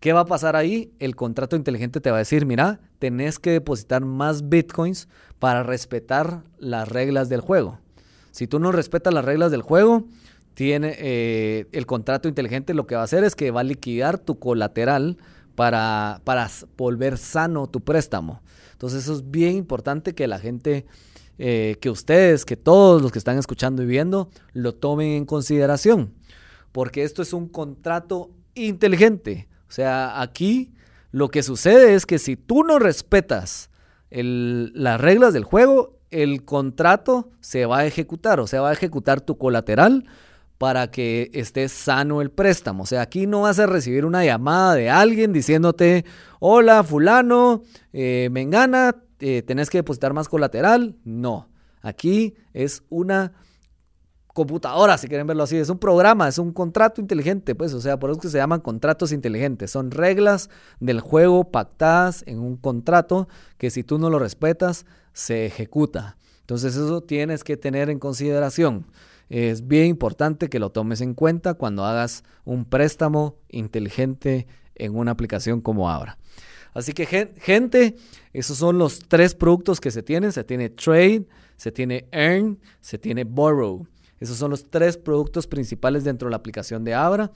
¿Qué 0.00 0.14
va 0.14 0.20
a 0.20 0.24
pasar 0.24 0.56
ahí? 0.56 0.94
El 1.00 1.16
contrato 1.16 1.54
inteligente 1.54 2.00
te 2.00 2.10
va 2.10 2.16
a 2.16 2.20
decir, 2.20 2.46
mira, 2.46 2.80
tenés 2.98 3.38
que 3.38 3.50
depositar 3.50 4.02
más 4.06 4.48
bitcoins 4.48 5.06
para 5.38 5.62
respetar 5.62 6.44
las 6.56 6.88
reglas 6.88 7.28
del 7.28 7.42
juego. 7.42 7.78
Si 8.30 8.46
tú 8.46 8.58
no 8.58 8.72
respetas 8.72 9.12
las 9.12 9.26
reglas 9.26 9.50
del 9.50 9.60
juego, 9.60 10.06
tiene 10.54 10.94
eh, 10.98 11.66
el 11.72 11.86
contrato 11.86 12.28
inteligente 12.28 12.74
lo 12.74 12.86
que 12.86 12.94
va 12.94 13.00
a 13.00 13.04
hacer 13.04 13.24
es 13.24 13.34
que 13.34 13.50
va 13.50 13.60
a 13.60 13.64
liquidar 13.64 14.18
tu 14.18 14.38
colateral 14.38 15.16
para, 15.54 16.20
para 16.24 16.50
volver 16.76 17.18
sano 17.18 17.66
tu 17.68 17.80
préstamo. 17.80 18.42
Entonces 18.72 19.04
eso 19.04 19.14
es 19.14 19.30
bien 19.30 19.56
importante 19.56 20.14
que 20.14 20.26
la 20.26 20.38
gente, 20.38 20.86
eh, 21.38 21.76
que 21.80 21.90
ustedes, 21.90 22.44
que 22.44 22.56
todos 22.56 23.00
los 23.00 23.12
que 23.12 23.18
están 23.18 23.38
escuchando 23.38 23.82
y 23.82 23.86
viendo, 23.86 24.28
lo 24.52 24.74
tomen 24.74 25.12
en 25.12 25.24
consideración. 25.24 26.12
Porque 26.72 27.04
esto 27.04 27.22
es 27.22 27.32
un 27.32 27.48
contrato 27.48 28.30
inteligente. 28.54 29.48
O 29.68 29.72
sea, 29.72 30.20
aquí 30.20 30.72
Lo 31.12 31.28
que 31.28 31.42
sucede 31.42 31.94
es 31.94 32.06
que 32.06 32.18
si 32.18 32.36
tú 32.36 32.64
no 32.64 32.78
respetas 32.78 33.70
las 34.10 35.00
reglas 35.00 35.34
del 35.34 35.44
juego, 35.44 36.00
el 36.10 36.44
contrato 36.44 37.30
se 37.40 37.66
va 37.66 37.80
a 37.80 37.86
ejecutar, 37.86 38.40
o 38.40 38.46
sea, 38.46 38.62
va 38.62 38.70
a 38.70 38.72
ejecutar 38.72 39.20
tu 39.20 39.36
colateral 39.36 40.04
para 40.62 40.92
que 40.92 41.28
esté 41.34 41.68
sano 41.68 42.22
el 42.22 42.30
préstamo. 42.30 42.84
O 42.84 42.86
sea, 42.86 43.00
aquí 43.00 43.26
no 43.26 43.40
vas 43.40 43.58
a 43.58 43.66
recibir 43.66 44.06
una 44.06 44.24
llamada 44.24 44.76
de 44.76 44.88
alguien 44.88 45.32
diciéndote, 45.32 46.04
hola 46.38 46.84
fulano, 46.84 47.64
eh, 47.92 48.28
me 48.30 48.42
engana, 48.42 48.94
eh, 49.18 49.42
tenés 49.42 49.70
que 49.70 49.78
depositar 49.78 50.12
más 50.12 50.28
colateral. 50.28 50.94
No, 51.02 51.48
aquí 51.80 52.36
es 52.52 52.84
una 52.90 53.32
computadora, 54.28 54.98
si 54.98 55.08
quieren 55.08 55.26
verlo 55.26 55.42
así, 55.42 55.56
es 55.56 55.68
un 55.68 55.80
programa, 55.80 56.28
es 56.28 56.38
un 56.38 56.52
contrato 56.52 57.00
inteligente, 57.00 57.56
pues, 57.56 57.74
o 57.74 57.80
sea, 57.80 57.98
por 57.98 58.12
eso 58.12 58.20
que 58.20 58.28
se 58.28 58.38
llaman 58.38 58.60
contratos 58.60 59.10
inteligentes, 59.10 59.72
son 59.72 59.90
reglas 59.90 60.48
del 60.78 61.00
juego 61.00 61.50
pactadas 61.50 62.22
en 62.28 62.38
un 62.38 62.56
contrato 62.56 63.26
que 63.58 63.72
si 63.72 63.82
tú 63.82 63.98
no 63.98 64.10
lo 64.10 64.20
respetas, 64.20 64.86
se 65.12 65.44
ejecuta. 65.44 66.18
Entonces 66.38 66.76
eso 66.76 67.00
tienes 67.00 67.42
que 67.42 67.56
tener 67.56 67.90
en 67.90 67.98
consideración. 67.98 68.86
Es 69.32 69.66
bien 69.66 69.86
importante 69.86 70.50
que 70.50 70.58
lo 70.58 70.72
tomes 70.72 71.00
en 71.00 71.14
cuenta 71.14 71.54
cuando 71.54 71.86
hagas 71.86 72.22
un 72.44 72.66
préstamo 72.66 73.38
inteligente 73.48 74.46
en 74.74 74.94
una 74.94 75.12
aplicación 75.12 75.62
como 75.62 75.88
Abra. 75.88 76.18
Así 76.74 76.92
que 76.92 77.06
gente, 77.06 77.96
esos 78.34 78.58
son 78.58 78.76
los 78.76 78.98
tres 78.98 79.34
productos 79.34 79.80
que 79.80 79.90
se 79.90 80.02
tienen. 80.02 80.32
Se 80.32 80.44
tiene 80.44 80.68
Trade, 80.68 81.26
se 81.56 81.72
tiene 81.72 82.06
Earn, 82.12 82.58
se 82.82 82.98
tiene 82.98 83.24
Borrow. 83.24 83.86
Esos 84.20 84.36
son 84.36 84.50
los 84.50 84.68
tres 84.68 84.98
productos 84.98 85.46
principales 85.46 86.04
dentro 86.04 86.28
de 86.28 86.32
la 86.32 86.36
aplicación 86.36 86.84
de 86.84 86.92
Abra. 86.92 87.30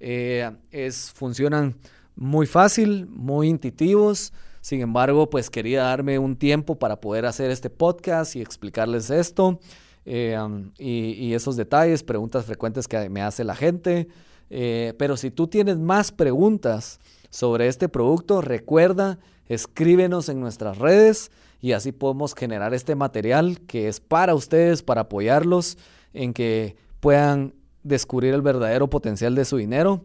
Eh, 0.00 0.50
es, 0.70 1.10
funcionan 1.10 1.76
muy 2.16 2.46
fácil, 2.46 3.06
muy 3.08 3.48
intuitivos. 3.48 4.32
Sin 4.62 4.80
embargo, 4.80 5.28
pues 5.28 5.50
quería 5.50 5.82
darme 5.82 6.18
un 6.18 6.34
tiempo 6.34 6.78
para 6.78 6.98
poder 6.98 7.26
hacer 7.26 7.50
este 7.50 7.68
podcast 7.68 8.36
y 8.36 8.40
explicarles 8.40 9.10
esto 9.10 9.60
eh, 10.04 10.36
y, 10.78 11.32
esos 11.34 11.56
detalles, 11.56 12.02
preguntas 12.02 12.44
frecuentes 12.44 12.88
que 12.88 13.08
me 13.08 13.22
hace 13.22 13.44
la 13.44 13.54
gente. 13.54 14.08
Eh, 14.50 14.94
pero 14.98 15.16
si 15.16 15.30
tú 15.30 15.46
tienes 15.46 15.78
más 15.78 16.12
preguntas 16.12 17.00
sobre 17.30 17.68
este 17.68 17.88
producto, 17.88 18.40
recuerda, 18.40 19.18
escríbenos 19.48 20.28
en 20.28 20.40
nuestras 20.40 20.78
redes 20.78 21.30
y 21.60 21.72
así 21.72 21.92
podemos 21.92 22.34
generar 22.34 22.74
este 22.74 22.94
material 22.94 23.60
que 23.60 23.88
es 23.88 24.00
para 24.00 24.34
ustedes, 24.34 24.82
para 24.82 25.02
apoyarlos 25.02 25.78
en 26.12 26.34
que 26.34 26.76
puedan 27.00 27.54
descubrir 27.82 28.34
el 28.34 28.42
verdadero 28.42 28.90
potencial 28.90 29.34
de 29.34 29.44
su 29.44 29.56
dinero. 29.56 30.04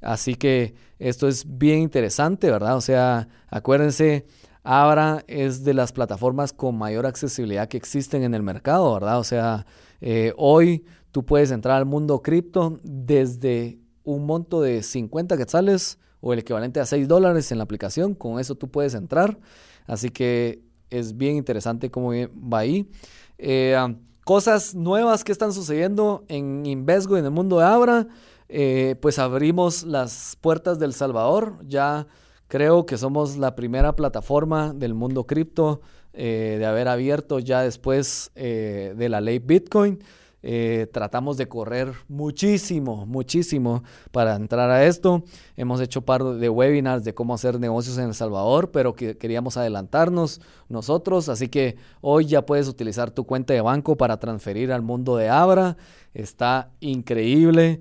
Así 0.00 0.34
que 0.34 0.74
esto 0.98 1.28
es 1.28 1.44
bien 1.46 1.80
interesante, 1.80 2.50
¿verdad? 2.50 2.76
O 2.76 2.80
sea, 2.80 3.28
acuérdense, 3.48 4.26
Abra 4.64 5.22
es 5.28 5.62
de 5.62 5.74
las 5.74 5.92
plataformas 5.92 6.54
con 6.54 6.76
mayor 6.76 7.04
accesibilidad 7.04 7.68
que 7.68 7.76
existen 7.76 8.22
en 8.22 8.34
el 8.34 8.42
mercado, 8.42 8.94
¿verdad? 8.94 9.18
O 9.18 9.24
sea, 9.24 9.66
eh, 10.00 10.32
hoy 10.38 10.86
tú 11.12 11.24
puedes 11.24 11.50
entrar 11.50 11.76
al 11.76 11.84
mundo 11.84 12.22
cripto 12.22 12.80
desde 12.82 13.78
un 14.04 14.24
monto 14.24 14.62
de 14.62 14.82
50 14.82 15.36
quetzales 15.36 15.98
o 16.20 16.32
el 16.32 16.38
equivalente 16.38 16.80
a 16.80 16.86
6 16.86 17.06
dólares 17.06 17.52
en 17.52 17.58
la 17.58 17.64
aplicación. 17.64 18.14
Con 18.14 18.40
eso 18.40 18.54
tú 18.54 18.70
puedes 18.70 18.94
entrar. 18.94 19.38
Así 19.86 20.08
que 20.08 20.62
es 20.88 21.14
bien 21.14 21.36
interesante 21.36 21.90
cómo 21.90 22.12
va 22.12 22.60
ahí. 22.60 22.88
Eh, 23.36 23.76
cosas 24.24 24.74
nuevas 24.74 25.24
que 25.24 25.32
están 25.32 25.52
sucediendo 25.52 26.24
en 26.28 26.64
Invesgo 26.64 27.16
y 27.16 27.20
en 27.20 27.26
el 27.26 27.30
mundo 27.30 27.58
de 27.58 27.66
Abra. 27.66 28.06
Eh, 28.48 28.96
pues 29.02 29.18
abrimos 29.18 29.82
las 29.84 30.38
puertas 30.40 30.78
del 30.78 30.94
Salvador. 30.94 31.58
Ya 31.66 32.06
creo 32.54 32.86
que 32.86 32.96
somos 32.98 33.36
la 33.36 33.56
primera 33.56 33.96
plataforma 33.96 34.72
del 34.72 34.94
mundo 34.94 35.26
cripto 35.26 35.80
eh, 36.12 36.54
de 36.60 36.64
haber 36.64 36.86
abierto 36.86 37.40
ya 37.40 37.62
después 37.62 38.30
eh, 38.36 38.94
de 38.96 39.08
la 39.08 39.20
ley 39.20 39.40
Bitcoin. 39.40 39.98
Eh, 40.40 40.86
tratamos 40.92 41.36
de 41.36 41.48
correr 41.48 41.90
muchísimo, 42.06 43.06
muchísimo 43.06 43.82
para 44.12 44.36
entrar 44.36 44.70
a 44.70 44.84
esto. 44.84 45.24
Hemos 45.56 45.80
hecho 45.80 46.02
par 46.02 46.22
de 46.22 46.48
webinars 46.48 47.02
de 47.02 47.12
cómo 47.12 47.34
hacer 47.34 47.58
negocios 47.58 47.98
en 47.98 48.04
El 48.04 48.14
Salvador, 48.14 48.70
pero 48.70 48.94
que 48.94 49.18
queríamos 49.18 49.56
adelantarnos 49.56 50.40
nosotros. 50.68 51.28
Así 51.28 51.48
que 51.48 51.74
hoy 52.02 52.26
ya 52.26 52.46
puedes 52.46 52.68
utilizar 52.68 53.10
tu 53.10 53.24
cuenta 53.24 53.52
de 53.52 53.62
banco 53.62 53.96
para 53.96 54.20
transferir 54.20 54.70
al 54.70 54.82
mundo 54.82 55.16
de 55.16 55.28
Abra. 55.28 55.76
Está 56.12 56.70
increíble. 56.78 57.80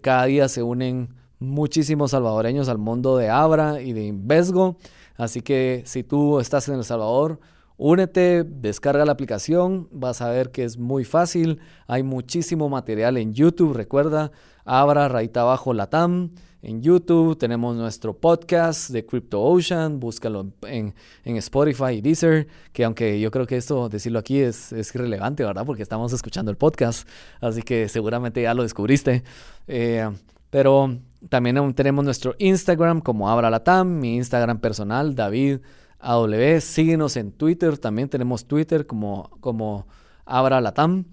Cada 0.00 0.26
día 0.26 0.48
se 0.48 0.62
unen 0.62 1.23
muchísimos 1.44 2.12
salvadoreños 2.12 2.68
al 2.68 2.78
mundo 2.78 3.16
de 3.16 3.30
Abra 3.30 3.80
y 3.80 3.92
de 3.92 4.04
Invesgo. 4.04 4.76
Así 5.16 5.40
que 5.42 5.82
si 5.86 6.02
tú 6.02 6.40
estás 6.40 6.68
en 6.68 6.74
El 6.74 6.84
Salvador, 6.84 7.38
Únete, 7.76 8.44
descarga 8.44 9.04
la 9.04 9.10
aplicación, 9.10 9.88
vas 9.90 10.20
a 10.20 10.28
ver 10.28 10.52
que 10.52 10.62
es 10.62 10.78
muy 10.78 11.04
fácil. 11.04 11.58
Hay 11.88 12.04
muchísimo 12.04 12.68
material 12.68 13.16
en 13.16 13.34
YouTube. 13.34 13.74
Recuerda, 13.74 14.30
abra 14.64 15.08
raíta 15.08 15.40
abajo 15.40 15.74
Latam. 15.74 16.30
En 16.62 16.82
YouTube 16.82 17.36
tenemos 17.36 17.74
nuestro 17.76 18.16
podcast 18.16 18.90
de 18.90 19.04
Crypto 19.04 19.42
Ocean. 19.42 19.98
Búscalo 19.98 20.52
en, 20.62 20.94
Spotify 21.24 21.94
y 21.94 22.00
Deezer. 22.00 22.46
Que 22.72 22.84
aunque 22.84 23.18
yo 23.18 23.32
creo 23.32 23.44
que 23.44 23.56
esto, 23.56 23.88
decirlo 23.88 24.20
aquí, 24.20 24.38
es, 24.38 24.72
es 24.72 24.94
irrelevante, 24.94 25.44
¿verdad? 25.44 25.66
Porque 25.66 25.82
estamos 25.82 26.12
escuchando 26.12 26.52
el 26.52 26.56
podcast. 26.56 27.08
Así 27.40 27.62
que 27.62 27.88
seguramente 27.88 28.40
ya 28.40 28.54
lo 28.54 28.62
descubriste. 28.62 29.24
Eh, 29.66 30.08
pero 30.50 30.96
también 31.28 31.74
tenemos 31.74 32.04
nuestro 32.04 32.34
Instagram 32.38 33.00
como 33.00 33.30
Abra 33.30 33.50
Latam. 33.50 33.98
Mi 33.98 34.16
Instagram 34.16 34.58
personal, 34.60 35.14
David. 35.14 35.60
AW. 36.04 36.60
Síguenos 36.60 37.16
en 37.16 37.32
Twitter, 37.32 37.78
también 37.78 38.08
tenemos 38.08 38.46
Twitter 38.46 38.86
como, 38.86 39.30
como 39.40 39.86
Abra 40.26 40.60
Latam. 40.60 41.06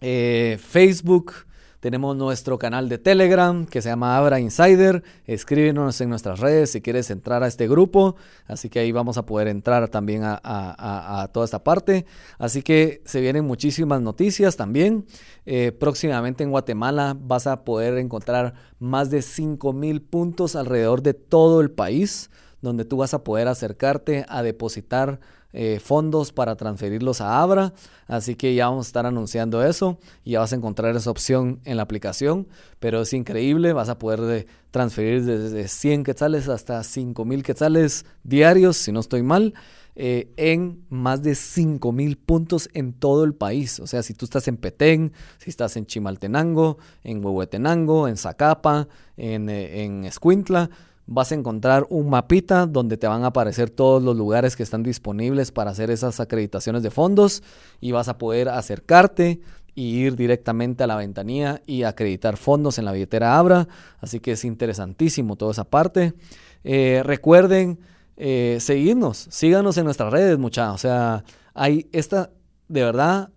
Eh, 0.00 0.58
Facebook, 0.60 1.32
tenemos 1.80 2.16
nuestro 2.16 2.58
canal 2.58 2.88
de 2.88 2.98
Telegram 2.98 3.64
que 3.64 3.80
se 3.80 3.88
llama 3.88 4.16
Abra 4.16 4.40
Insider. 4.40 5.04
Escríbenos 5.26 6.00
en 6.00 6.08
nuestras 6.08 6.40
redes 6.40 6.72
si 6.72 6.80
quieres 6.80 7.08
entrar 7.10 7.44
a 7.44 7.46
este 7.46 7.68
grupo. 7.68 8.16
Así 8.46 8.68
que 8.68 8.80
ahí 8.80 8.90
vamos 8.90 9.16
a 9.16 9.24
poder 9.24 9.46
entrar 9.46 9.88
también 9.88 10.22
a, 10.24 11.30
toda 11.32 11.44
esta 11.44 11.62
parte. 11.62 12.04
Así 12.38 12.62
que 12.62 13.00
se 13.04 13.20
vienen 13.20 13.44
muchísimas 13.44 14.00
noticias 14.00 14.56
también. 14.56 15.06
Eh, 15.46 15.70
próximamente 15.70 16.42
en 16.42 16.50
Guatemala 16.50 17.16
vas 17.18 17.46
a 17.46 17.64
poder 17.64 17.96
encontrar 17.98 18.54
más 18.80 19.10
de 19.10 19.18
5.000 19.18 20.02
puntos 20.04 20.56
alrededor 20.56 21.02
de 21.02 21.14
todo 21.14 21.60
el 21.60 21.70
país 21.70 22.30
donde 22.60 22.84
tú 22.84 22.96
vas 22.96 23.14
a 23.14 23.22
poder 23.22 23.46
acercarte 23.46 24.26
a 24.28 24.42
depositar 24.42 25.20
eh, 25.52 25.80
fondos 25.82 26.32
para 26.32 26.56
transferirlos 26.56 27.20
a 27.20 27.40
Abra. 27.40 27.72
Así 28.06 28.36
que 28.36 28.54
ya 28.54 28.68
vamos 28.68 28.86
a 28.86 28.88
estar 28.88 29.06
anunciando 29.06 29.64
eso 29.64 29.98
y 30.24 30.32
ya 30.32 30.40
vas 30.40 30.52
a 30.52 30.56
encontrar 30.56 30.96
esa 30.96 31.10
opción 31.10 31.60
en 31.64 31.76
la 31.76 31.82
aplicación. 31.82 32.48
Pero 32.78 33.02
es 33.02 33.12
increíble, 33.12 33.72
vas 33.72 33.88
a 33.88 33.98
poder 33.98 34.20
de, 34.20 34.46
transferir 34.70 35.24
desde 35.24 35.68
100 35.68 36.04
quetzales 36.04 36.48
hasta 36.48 36.82
5000 36.82 37.42
quetzales 37.42 38.04
diarios, 38.22 38.76
si 38.76 38.92
no 38.92 39.00
estoy 39.00 39.22
mal. 39.22 39.54
Eh, 40.00 40.32
en 40.36 40.84
más 40.90 41.24
de 41.24 41.32
5.000 41.32 42.16
puntos 42.24 42.70
en 42.72 42.92
todo 42.92 43.24
el 43.24 43.34
país. 43.34 43.80
O 43.80 43.88
sea, 43.88 44.04
si 44.04 44.14
tú 44.14 44.26
estás 44.26 44.46
en 44.46 44.56
Petén, 44.56 45.12
si 45.38 45.50
estás 45.50 45.76
en 45.76 45.86
Chimaltenango, 45.86 46.78
en 47.02 47.24
Huehuetenango, 47.24 48.06
en 48.06 48.16
Zacapa, 48.16 48.86
en, 49.16 49.48
eh, 49.48 49.82
en 49.82 50.04
Escuintla, 50.04 50.70
vas 51.08 51.32
a 51.32 51.34
encontrar 51.34 51.86
un 51.88 52.10
mapita 52.10 52.66
donde 52.66 52.98
te 52.98 53.06
van 53.06 53.24
a 53.24 53.28
aparecer 53.28 53.70
todos 53.70 54.02
los 54.02 54.14
lugares 54.14 54.56
que 54.56 54.62
están 54.62 54.82
disponibles 54.82 55.50
para 55.52 55.70
hacer 55.70 55.90
esas 55.90 56.20
acreditaciones 56.20 56.82
de 56.82 56.90
fondos 56.90 57.42
y 57.80 57.92
vas 57.92 58.08
a 58.08 58.18
poder 58.18 58.50
acercarte 58.50 59.40
y 59.74 60.00
ir 60.00 60.16
directamente 60.16 60.84
a 60.84 60.86
la 60.86 60.96
ventanilla 60.96 61.62
y 61.66 61.84
acreditar 61.84 62.36
fondos 62.36 62.78
en 62.78 62.84
la 62.84 62.92
billetera 62.92 63.38
Abra. 63.38 63.68
Así 64.00 64.20
que 64.20 64.32
es 64.32 64.44
interesantísimo 64.44 65.36
toda 65.36 65.52
esa 65.52 65.64
parte. 65.64 66.12
Eh, 66.62 67.00
recuerden 67.04 67.80
eh, 68.18 68.58
seguirnos, 68.60 69.28
síganos 69.30 69.78
en 69.78 69.84
nuestras 69.84 70.12
redes, 70.12 70.38
muchachos. 70.38 70.74
O 70.74 70.78
sea, 70.78 71.24
hay 71.54 71.88
esta, 71.92 72.30
de 72.68 72.82
verdad, 72.82 73.30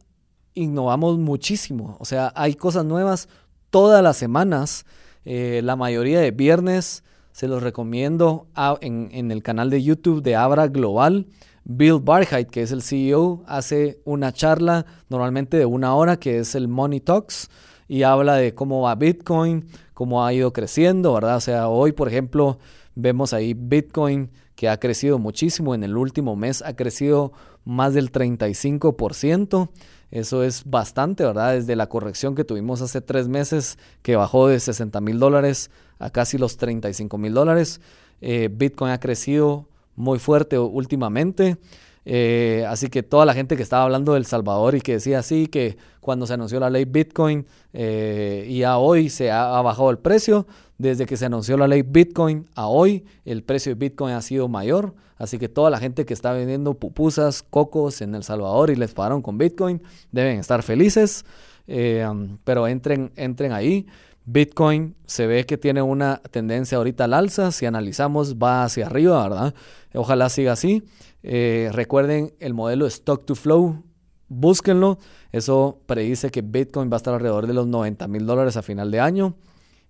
innovamos 0.56 1.18
muchísimo. 1.20 1.96
O 2.00 2.06
sea, 2.06 2.34
hay 2.36 2.56
cosas 2.56 2.84
nuevas 2.84 3.30
todas 3.70 4.04
las 4.04 4.18
semanas. 4.18 4.86
Eh, 5.24 5.62
la 5.64 5.78
mayoría 5.78 6.20
de 6.20 6.32
viernes 6.32 7.06
se 7.32 7.48
los 7.48 7.64
recomiendo 7.64 8.48
en, 8.82 9.32
el 9.32 9.44
canal 9.44 9.70
de 9.70 9.84
YouTube 9.84 10.22
de 10.22 10.36
Abra 10.36 10.68
Global. 10.68 11.28
Bill 11.64 12.00
Barheit, 12.02 12.50
que 12.50 12.64
es 12.64 12.72
el 12.72 12.82
CEO, 12.82 13.44
hace 13.48 14.02
una 14.04 14.32
charla 14.34 14.86
normalmente 15.10 15.58
de 15.58 15.66
una 15.66 15.94
hora 15.96 16.18
que 16.18 16.40
es 16.40 16.56
el 16.56 16.68
Money 16.68 17.00
Talks 17.00 17.50
y 17.88 18.04
habla 18.04 18.36
de 18.36 18.56
cómo 18.56 18.82
va 18.82 18.96
Bitcoin, 18.96 19.68
cómo 19.94 20.26
ha 20.26 20.34
ido 20.34 20.54
creciendo, 20.54 21.14
¿verdad? 21.14 21.38
O 21.38 21.42
sea, 21.42 21.68
hoy, 21.68 21.92
por 21.92 22.08
ejemplo, 22.08 22.58
vemos 22.96 23.34
ahí 23.34 23.54
Bitcoin 23.54 24.32
que 24.56 24.70
ha 24.70 24.80
crecido 24.80 25.20
muchísimo. 25.20 25.76
En 25.76 25.84
el 25.84 25.98
último 25.98 26.36
mes 26.36 26.62
ha 26.62 26.76
crecido 26.76 27.34
más 27.64 27.94
del 27.94 28.12
35%. 28.12 29.70
Eso 30.12 30.44
es 30.44 30.64
bastante, 30.66 31.24
¿verdad? 31.24 31.54
Desde 31.54 31.76
la 31.76 31.88
corrección 31.88 32.36
que 32.36 32.44
tuvimos 32.44 32.82
hace 32.82 33.02
tres 33.02 33.28
meses, 33.28 33.78
que 34.02 34.18
bajó 34.18 34.48
de 34.48 34.60
60 34.60 35.00
mil 35.02 35.20
dólares 35.20 35.72
a 36.00 36.10
casi 36.10 36.38
los 36.38 36.58
35 36.58 37.18
mil 37.18 37.34
dólares. 37.34 37.80
Eh, 38.20 38.50
Bitcoin 38.52 38.92
ha 38.92 39.00
crecido 39.00 39.68
muy 39.96 40.20
fuerte 40.20 40.60
últimamente. 40.60 41.58
Eh, 42.04 42.66
así 42.68 42.90
que 42.90 43.04
toda 43.04 43.26
la 43.26 43.34
gente 43.34 43.56
que 43.56 43.64
estaba 43.64 43.84
hablando 43.84 44.14
del 44.14 44.26
Salvador 44.26 44.76
y 44.76 44.82
que 44.82 44.94
decía 44.94 45.20
así, 45.20 45.48
que 45.48 45.78
cuando 46.00 46.26
se 46.26 46.34
anunció 46.34 46.60
la 46.60 46.70
ley 46.70 46.86
Bitcoin 46.86 47.46
eh, 47.74 48.46
y 48.50 48.64
a 48.64 48.78
hoy 48.78 49.10
se 49.10 49.32
ha, 49.32 49.62
bajado 49.62 49.92
el 49.92 50.00
precio, 50.00 50.48
desde 50.82 51.06
que 51.06 51.18
se 51.18 51.26
anunció 51.26 51.58
la 51.58 51.68
ley 51.68 51.84
Bitcoin 51.84 52.50
a 52.56 52.68
hoy, 52.68 53.06
el 53.24 53.44
precio 53.44 53.74
de 53.74 53.80
Bitcoin 53.80 54.14
ha 54.14 54.22
sido 54.22 54.48
mayor. 54.48 54.96
Así 55.18 55.38
que 55.38 55.48
toda 55.48 55.70
la 55.70 55.78
gente 55.78 56.06
que 56.06 56.14
está 56.14 56.34
vendiendo 56.34 56.74
pupusas, 56.74 57.44
cocos 57.44 58.02
en 58.02 58.16
El 58.16 58.24
Salvador 58.24 58.72
y 58.72 58.76
les 58.76 58.94
pagaron 58.94 59.22
con 59.22 59.38
Bitcoin, 59.38 59.82
deben 60.12 60.40
estar 60.40 60.64
felices. 60.64 61.26
Eh, 61.68 62.06
um, 62.10 62.38
pero 62.44 62.68
entren, 62.68 63.12
entren 63.16 63.52
ahí. 63.52 63.86
Bitcoin 64.26 64.96
se 65.06 65.28
ve 65.28 65.46
que 65.46 65.58
tiene 65.58 65.82
una 65.82 66.22
tendencia 66.32 66.78
ahorita 66.78 67.04
al 67.04 67.14
alza. 67.14 67.52
Si 67.52 67.66
analizamos, 67.66 68.36
va 68.36 68.64
hacia 68.64 68.88
arriba, 68.88 69.22
¿verdad? 69.22 69.54
Ojalá 69.94 70.30
siga 70.30 70.54
así. 70.54 70.84
Eh, 71.22 71.70
recuerden 71.72 72.34
el 72.40 72.54
modelo 72.54 72.88
Stock 72.88 73.26
to 73.26 73.36
Flow. 73.36 73.84
Búsquenlo. 74.28 74.98
Eso 75.32 75.80
predice 75.86 76.32
que 76.32 76.42
Bitcoin 76.42 76.90
va 76.90 76.96
a 76.96 76.98
estar 76.98 77.14
alrededor 77.14 77.46
de 77.46 77.54
los 77.54 77.68
90 77.68 78.08
mil 78.08 78.26
dólares 78.26 78.58
a 78.58 78.62
final 78.62 78.90
de 78.90 79.00
año. 79.00 79.36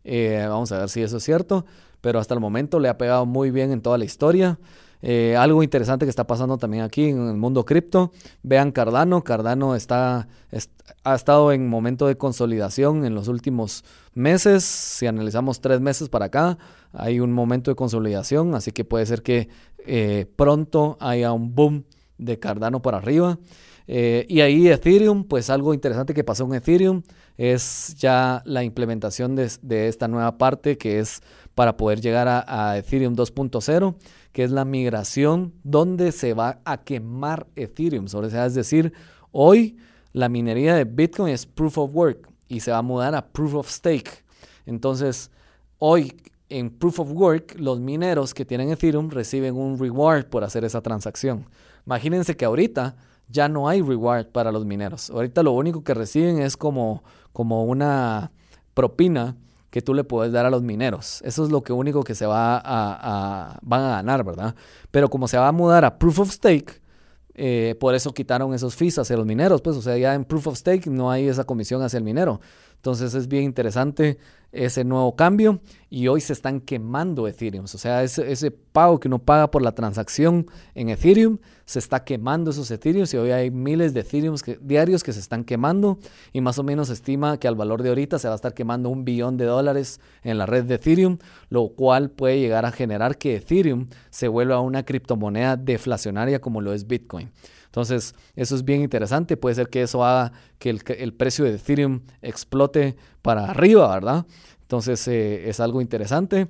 Eh, 0.03 0.45
vamos 0.47 0.71
a 0.71 0.79
ver 0.79 0.89
si 0.89 1.01
eso 1.01 1.17
es 1.17 1.23
cierto. 1.23 1.65
Pero 2.01 2.19
hasta 2.19 2.33
el 2.33 2.39
momento 2.39 2.79
le 2.79 2.89
ha 2.89 2.97
pegado 2.97 3.25
muy 3.25 3.51
bien 3.51 3.71
en 3.71 3.81
toda 3.81 3.97
la 3.97 4.05
historia. 4.05 4.59
Eh, 5.03 5.35
algo 5.35 5.63
interesante 5.63 6.05
que 6.05 6.11
está 6.11 6.27
pasando 6.27 6.57
también 6.57 6.83
aquí 6.83 7.09
en 7.09 7.27
el 7.27 7.37
mundo 7.37 7.65
cripto. 7.65 8.11
Vean 8.43 8.71
Cardano. 8.71 9.23
Cardano 9.23 9.75
está, 9.75 10.27
ha 11.03 11.15
estado 11.15 11.51
en 11.51 11.67
momento 11.67 12.07
de 12.07 12.17
consolidación 12.17 13.05
en 13.05 13.15
los 13.15 13.27
últimos 13.27 13.83
meses. 14.13 14.63
Si 14.63 15.07
analizamos 15.07 15.61
tres 15.61 15.81
meses 15.81 16.09
para 16.09 16.25
acá, 16.25 16.57
hay 16.93 17.19
un 17.19 17.31
momento 17.31 17.71
de 17.71 17.75
consolidación. 17.75 18.55
Así 18.55 18.71
que 18.71 18.85
puede 18.85 19.05
ser 19.05 19.23
que 19.23 19.49
eh, 19.85 20.27
pronto 20.35 20.97
haya 20.99 21.31
un 21.31 21.55
boom 21.55 21.85
de 22.17 22.39
Cardano 22.39 22.81
para 22.81 22.97
arriba. 22.97 23.39
Eh, 23.93 24.25
y 24.29 24.39
ahí 24.39 24.69
Ethereum, 24.69 25.25
pues 25.25 25.49
algo 25.49 25.73
interesante 25.73 26.13
que 26.13 26.23
pasó 26.23 26.45
en 26.45 26.53
Ethereum 26.53 27.01
es 27.35 27.93
ya 27.97 28.41
la 28.45 28.63
implementación 28.63 29.35
de, 29.35 29.87
esta 29.89 30.07
nueva 30.07 30.37
parte 30.37 30.77
que 30.77 30.99
es 30.99 31.21
para 31.55 31.75
poder 31.75 31.99
llegar 31.99 32.29
a, 32.29 32.45
a 32.47 32.77
Ethereum 32.77 33.17
2.0 33.17 33.95
que 34.31 34.45
es 34.45 34.51
la 34.51 34.63
migración 34.63 35.53
donde 35.65 36.13
se 36.13 36.33
va 36.33 36.61
a 36.63 36.83
quemar 36.85 37.47
Ethereum. 37.57 38.05
O 38.05 38.29
sea, 38.29 38.45
es 38.45 38.55
decir, 38.55 38.93
hoy 39.33 39.75
la 40.13 40.29
minería 40.29 40.73
de 40.75 40.85
Bitcoin 40.85 41.33
es 41.33 41.45
proof 41.45 41.77
of 41.77 41.93
work 41.93 42.29
y 42.47 42.61
se 42.61 42.71
va 42.71 42.77
a 42.77 42.81
mudar 42.81 43.13
a 43.13 43.27
proof 43.27 43.55
of 43.55 43.69
stake. 43.69 44.23
Entonces, 44.65 45.31
hoy 45.79 46.15
en 46.47 46.69
proof 46.69 47.01
of 47.01 47.11
work, 47.11 47.55
los 47.59 47.81
mineros 47.81 48.33
que 48.33 48.45
tienen 48.45 48.69
Ethereum 48.69 49.09
reciben 49.09 49.57
un 49.57 49.77
reward 49.77 50.27
por 50.27 50.45
hacer 50.45 50.63
esa 50.63 50.79
transacción. 50.79 51.45
Imagínense 51.85 52.37
que 52.37 52.45
ahorita 52.45 52.95
ya 53.31 53.47
no 53.47 53.67
hay 53.67 53.81
reward 53.81 54.27
para 54.27 54.51
los 54.51 54.65
mineros. 54.65 55.09
Ahorita 55.09 55.43
lo 55.43 55.53
único 55.53 55.83
que 55.83 55.93
reciben 55.93 56.39
es 56.39 56.57
como, 56.57 57.03
como 57.33 57.63
una 57.63 58.31
propina 58.73 59.35
que 59.69 59.81
tú 59.81 59.93
le 59.93 60.03
puedes 60.03 60.33
dar 60.33 60.45
a 60.45 60.49
los 60.49 60.61
mineros. 60.61 61.21
Eso 61.23 61.45
es 61.45 61.49
lo 61.49 61.63
que 61.63 61.73
único 61.73 62.03
que 62.03 62.13
se 62.13 62.25
va 62.25 62.61
a, 62.63 63.57
van 63.61 63.81
a 63.81 63.89
ganar, 63.89 64.23
¿verdad? 64.23 64.53
Pero 64.91 65.09
como 65.09 65.27
se 65.27 65.37
va 65.37 65.47
a 65.47 65.51
mudar 65.53 65.85
a 65.85 65.97
Proof 65.97 66.19
of 66.19 66.31
Stake, 66.31 66.81
eh, 67.33 67.75
por 67.79 67.95
eso 67.95 68.13
quitaron 68.13 68.53
esos 68.53 68.75
fees 68.75 68.99
hacia 68.99 69.15
los 69.15 69.25
mineros, 69.25 69.61
pues, 69.61 69.77
o 69.77 69.81
sea, 69.81 69.97
ya 69.97 70.13
en 70.13 70.25
Proof 70.25 70.47
of 70.47 70.57
Stake 70.57 70.89
no 70.89 71.09
hay 71.09 71.27
esa 71.27 71.45
comisión 71.45 71.81
hacia 71.81 71.97
el 71.97 72.03
minero. 72.03 72.41
Entonces 72.81 73.13
es 73.13 73.27
bien 73.27 73.43
interesante 73.43 74.17
ese 74.51 74.83
nuevo 74.83 75.15
cambio 75.15 75.61
y 75.91 76.07
hoy 76.07 76.19
se 76.19 76.33
están 76.33 76.59
quemando 76.59 77.27
Ethereum. 77.27 77.65
O 77.65 77.67
sea, 77.67 78.01
ese, 78.01 78.31
ese, 78.31 78.49
pago 78.49 78.99
que 78.99 79.07
uno 79.07 79.19
paga 79.19 79.51
por 79.51 79.61
la 79.61 79.73
transacción 79.73 80.47
en 80.73 80.89
Ethereum, 80.89 81.37
se 81.65 81.77
está 81.77 82.03
quemando 82.03 82.49
esos 82.49 82.71
Ethereum 82.71 83.05
y 83.13 83.17
hoy 83.17 83.29
hay 83.29 83.51
miles 83.51 83.93
de 83.93 83.99
Ethereum 83.99 84.35
diarios 84.61 85.03
que 85.03 85.13
se 85.13 85.19
están 85.19 85.43
quemando 85.43 85.99
y 86.33 86.41
más 86.41 86.57
o 86.57 86.63
menos 86.63 86.87
se 86.87 86.93
estima 86.93 87.37
que 87.37 87.47
al 87.47 87.55
valor 87.55 87.83
de 87.83 87.89
ahorita 87.89 88.17
se 88.17 88.27
va 88.27 88.33
a 88.33 88.35
estar 88.35 88.55
quemando 88.55 88.89
un 88.89 89.05
billón 89.05 89.37
de 89.37 89.45
dólares 89.45 89.99
en 90.23 90.39
la 90.39 90.47
red 90.47 90.63
de 90.63 90.75
Ethereum, 90.75 91.19
lo 91.49 91.69
cual 91.69 92.09
puede 92.09 92.39
llegar 92.39 92.65
a 92.65 92.71
generar 92.71 93.19
que 93.19 93.35
Ethereum 93.35 93.89
se 94.09 94.27
vuelva 94.27 94.59
una 94.59 94.83
criptomoneda 94.83 95.55
deflacionaria 95.55 96.41
como 96.41 96.61
lo 96.61 96.73
es 96.73 96.87
Bitcoin. 96.87 97.29
Entonces, 97.71 98.15
eso 98.35 98.53
es 98.53 98.65
bien 98.65 98.81
interesante. 98.81 99.37
Puede 99.37 99.55
ser 99.55 99.69
que 99.69 99.81
eso 99.81 100.03
haga 100.03 100.33
que 100.59 100.69
el, 100.69 101.13
precio 101.13 101.45
de 101.45 101.55
Ethereum 101.55 102.01
explote 102.21 102.97
para 103.21 103.45
arriba, 103.45 103.87
¿verdad? 103.93 104.25
Entonces, 104.63 105.07
eh, 105.07 105.47
es 105.47 105.61
algo 105.61 105.79
interesante. 105.79 106.49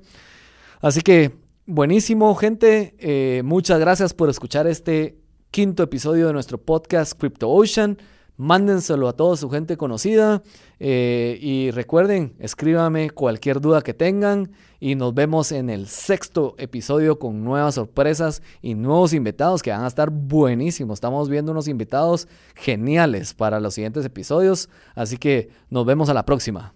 Así 0.80 1.00
que, 1.00 1.38
buenísimo, 1.64 2.34
gente. 2.34 2.96
Eh, 2.98 3.42
muchas 3.44 3.78
gracias 3.78 4.14
por 4.14 4.30
escuchar 4.30 4.66
este 4.66 5.16
quinto 5.52 5.84
episodio 5.84 6.26
de 6.26 6.32
nuestro 6.32 6.58
podcast 6.58 7.12
Crypto 7.16 7.48
Ocean. 7.48 7.98
Mándenselo 8.36 9.08
a 9.08 9.12
toda 9.12 9.36
su 9.36 9.48
gente 9.50 9.76
conocida. 9.76 10.42
Eh, 10.80 11.38
y 11.40 11.70
recuerden, 11.70 12.34
escríbame 12.38 13.10
cualquier 13.10 13.60
duda 13.60 13.82
que 13.82 13.94
tengan. 13.94 14.50
Y 14.80 14.94
nos 14.94 15.14
vemos 15.14 15.52
en 15.52 15.70
el 15.70 15.86
sexto 15.86 16.54
episodio 16.58 17.18
con 17.18 17.44
nuevas 17.44 17.76
sorpresas 17.76 18.42
y 18.60 18.74
nuevos 18.74 19.12
invitados 19.12 19.62
que 19.62 19.70
van 19.70 19.84
a 19.84 19.88
estar 19.88 20.10
buenísimos. 20.10 20.96
Estamos 20.96 21.28
viendo 21.28 21.52
unos 21.52 21.68
invitados 21.68 22.26
geniales 22.56 23.34
para 23.34 23.60
los 23.60 23.74
siguientes 23.74 24.04
episodios. 24.04 24.68
Así 24.94 25.18
que 25.18 25.50
nos 25.70 25.86
vemos 25.86 26.08
a 26.08 26.14
la 26.14 26.24
próxima. 26.24 26.74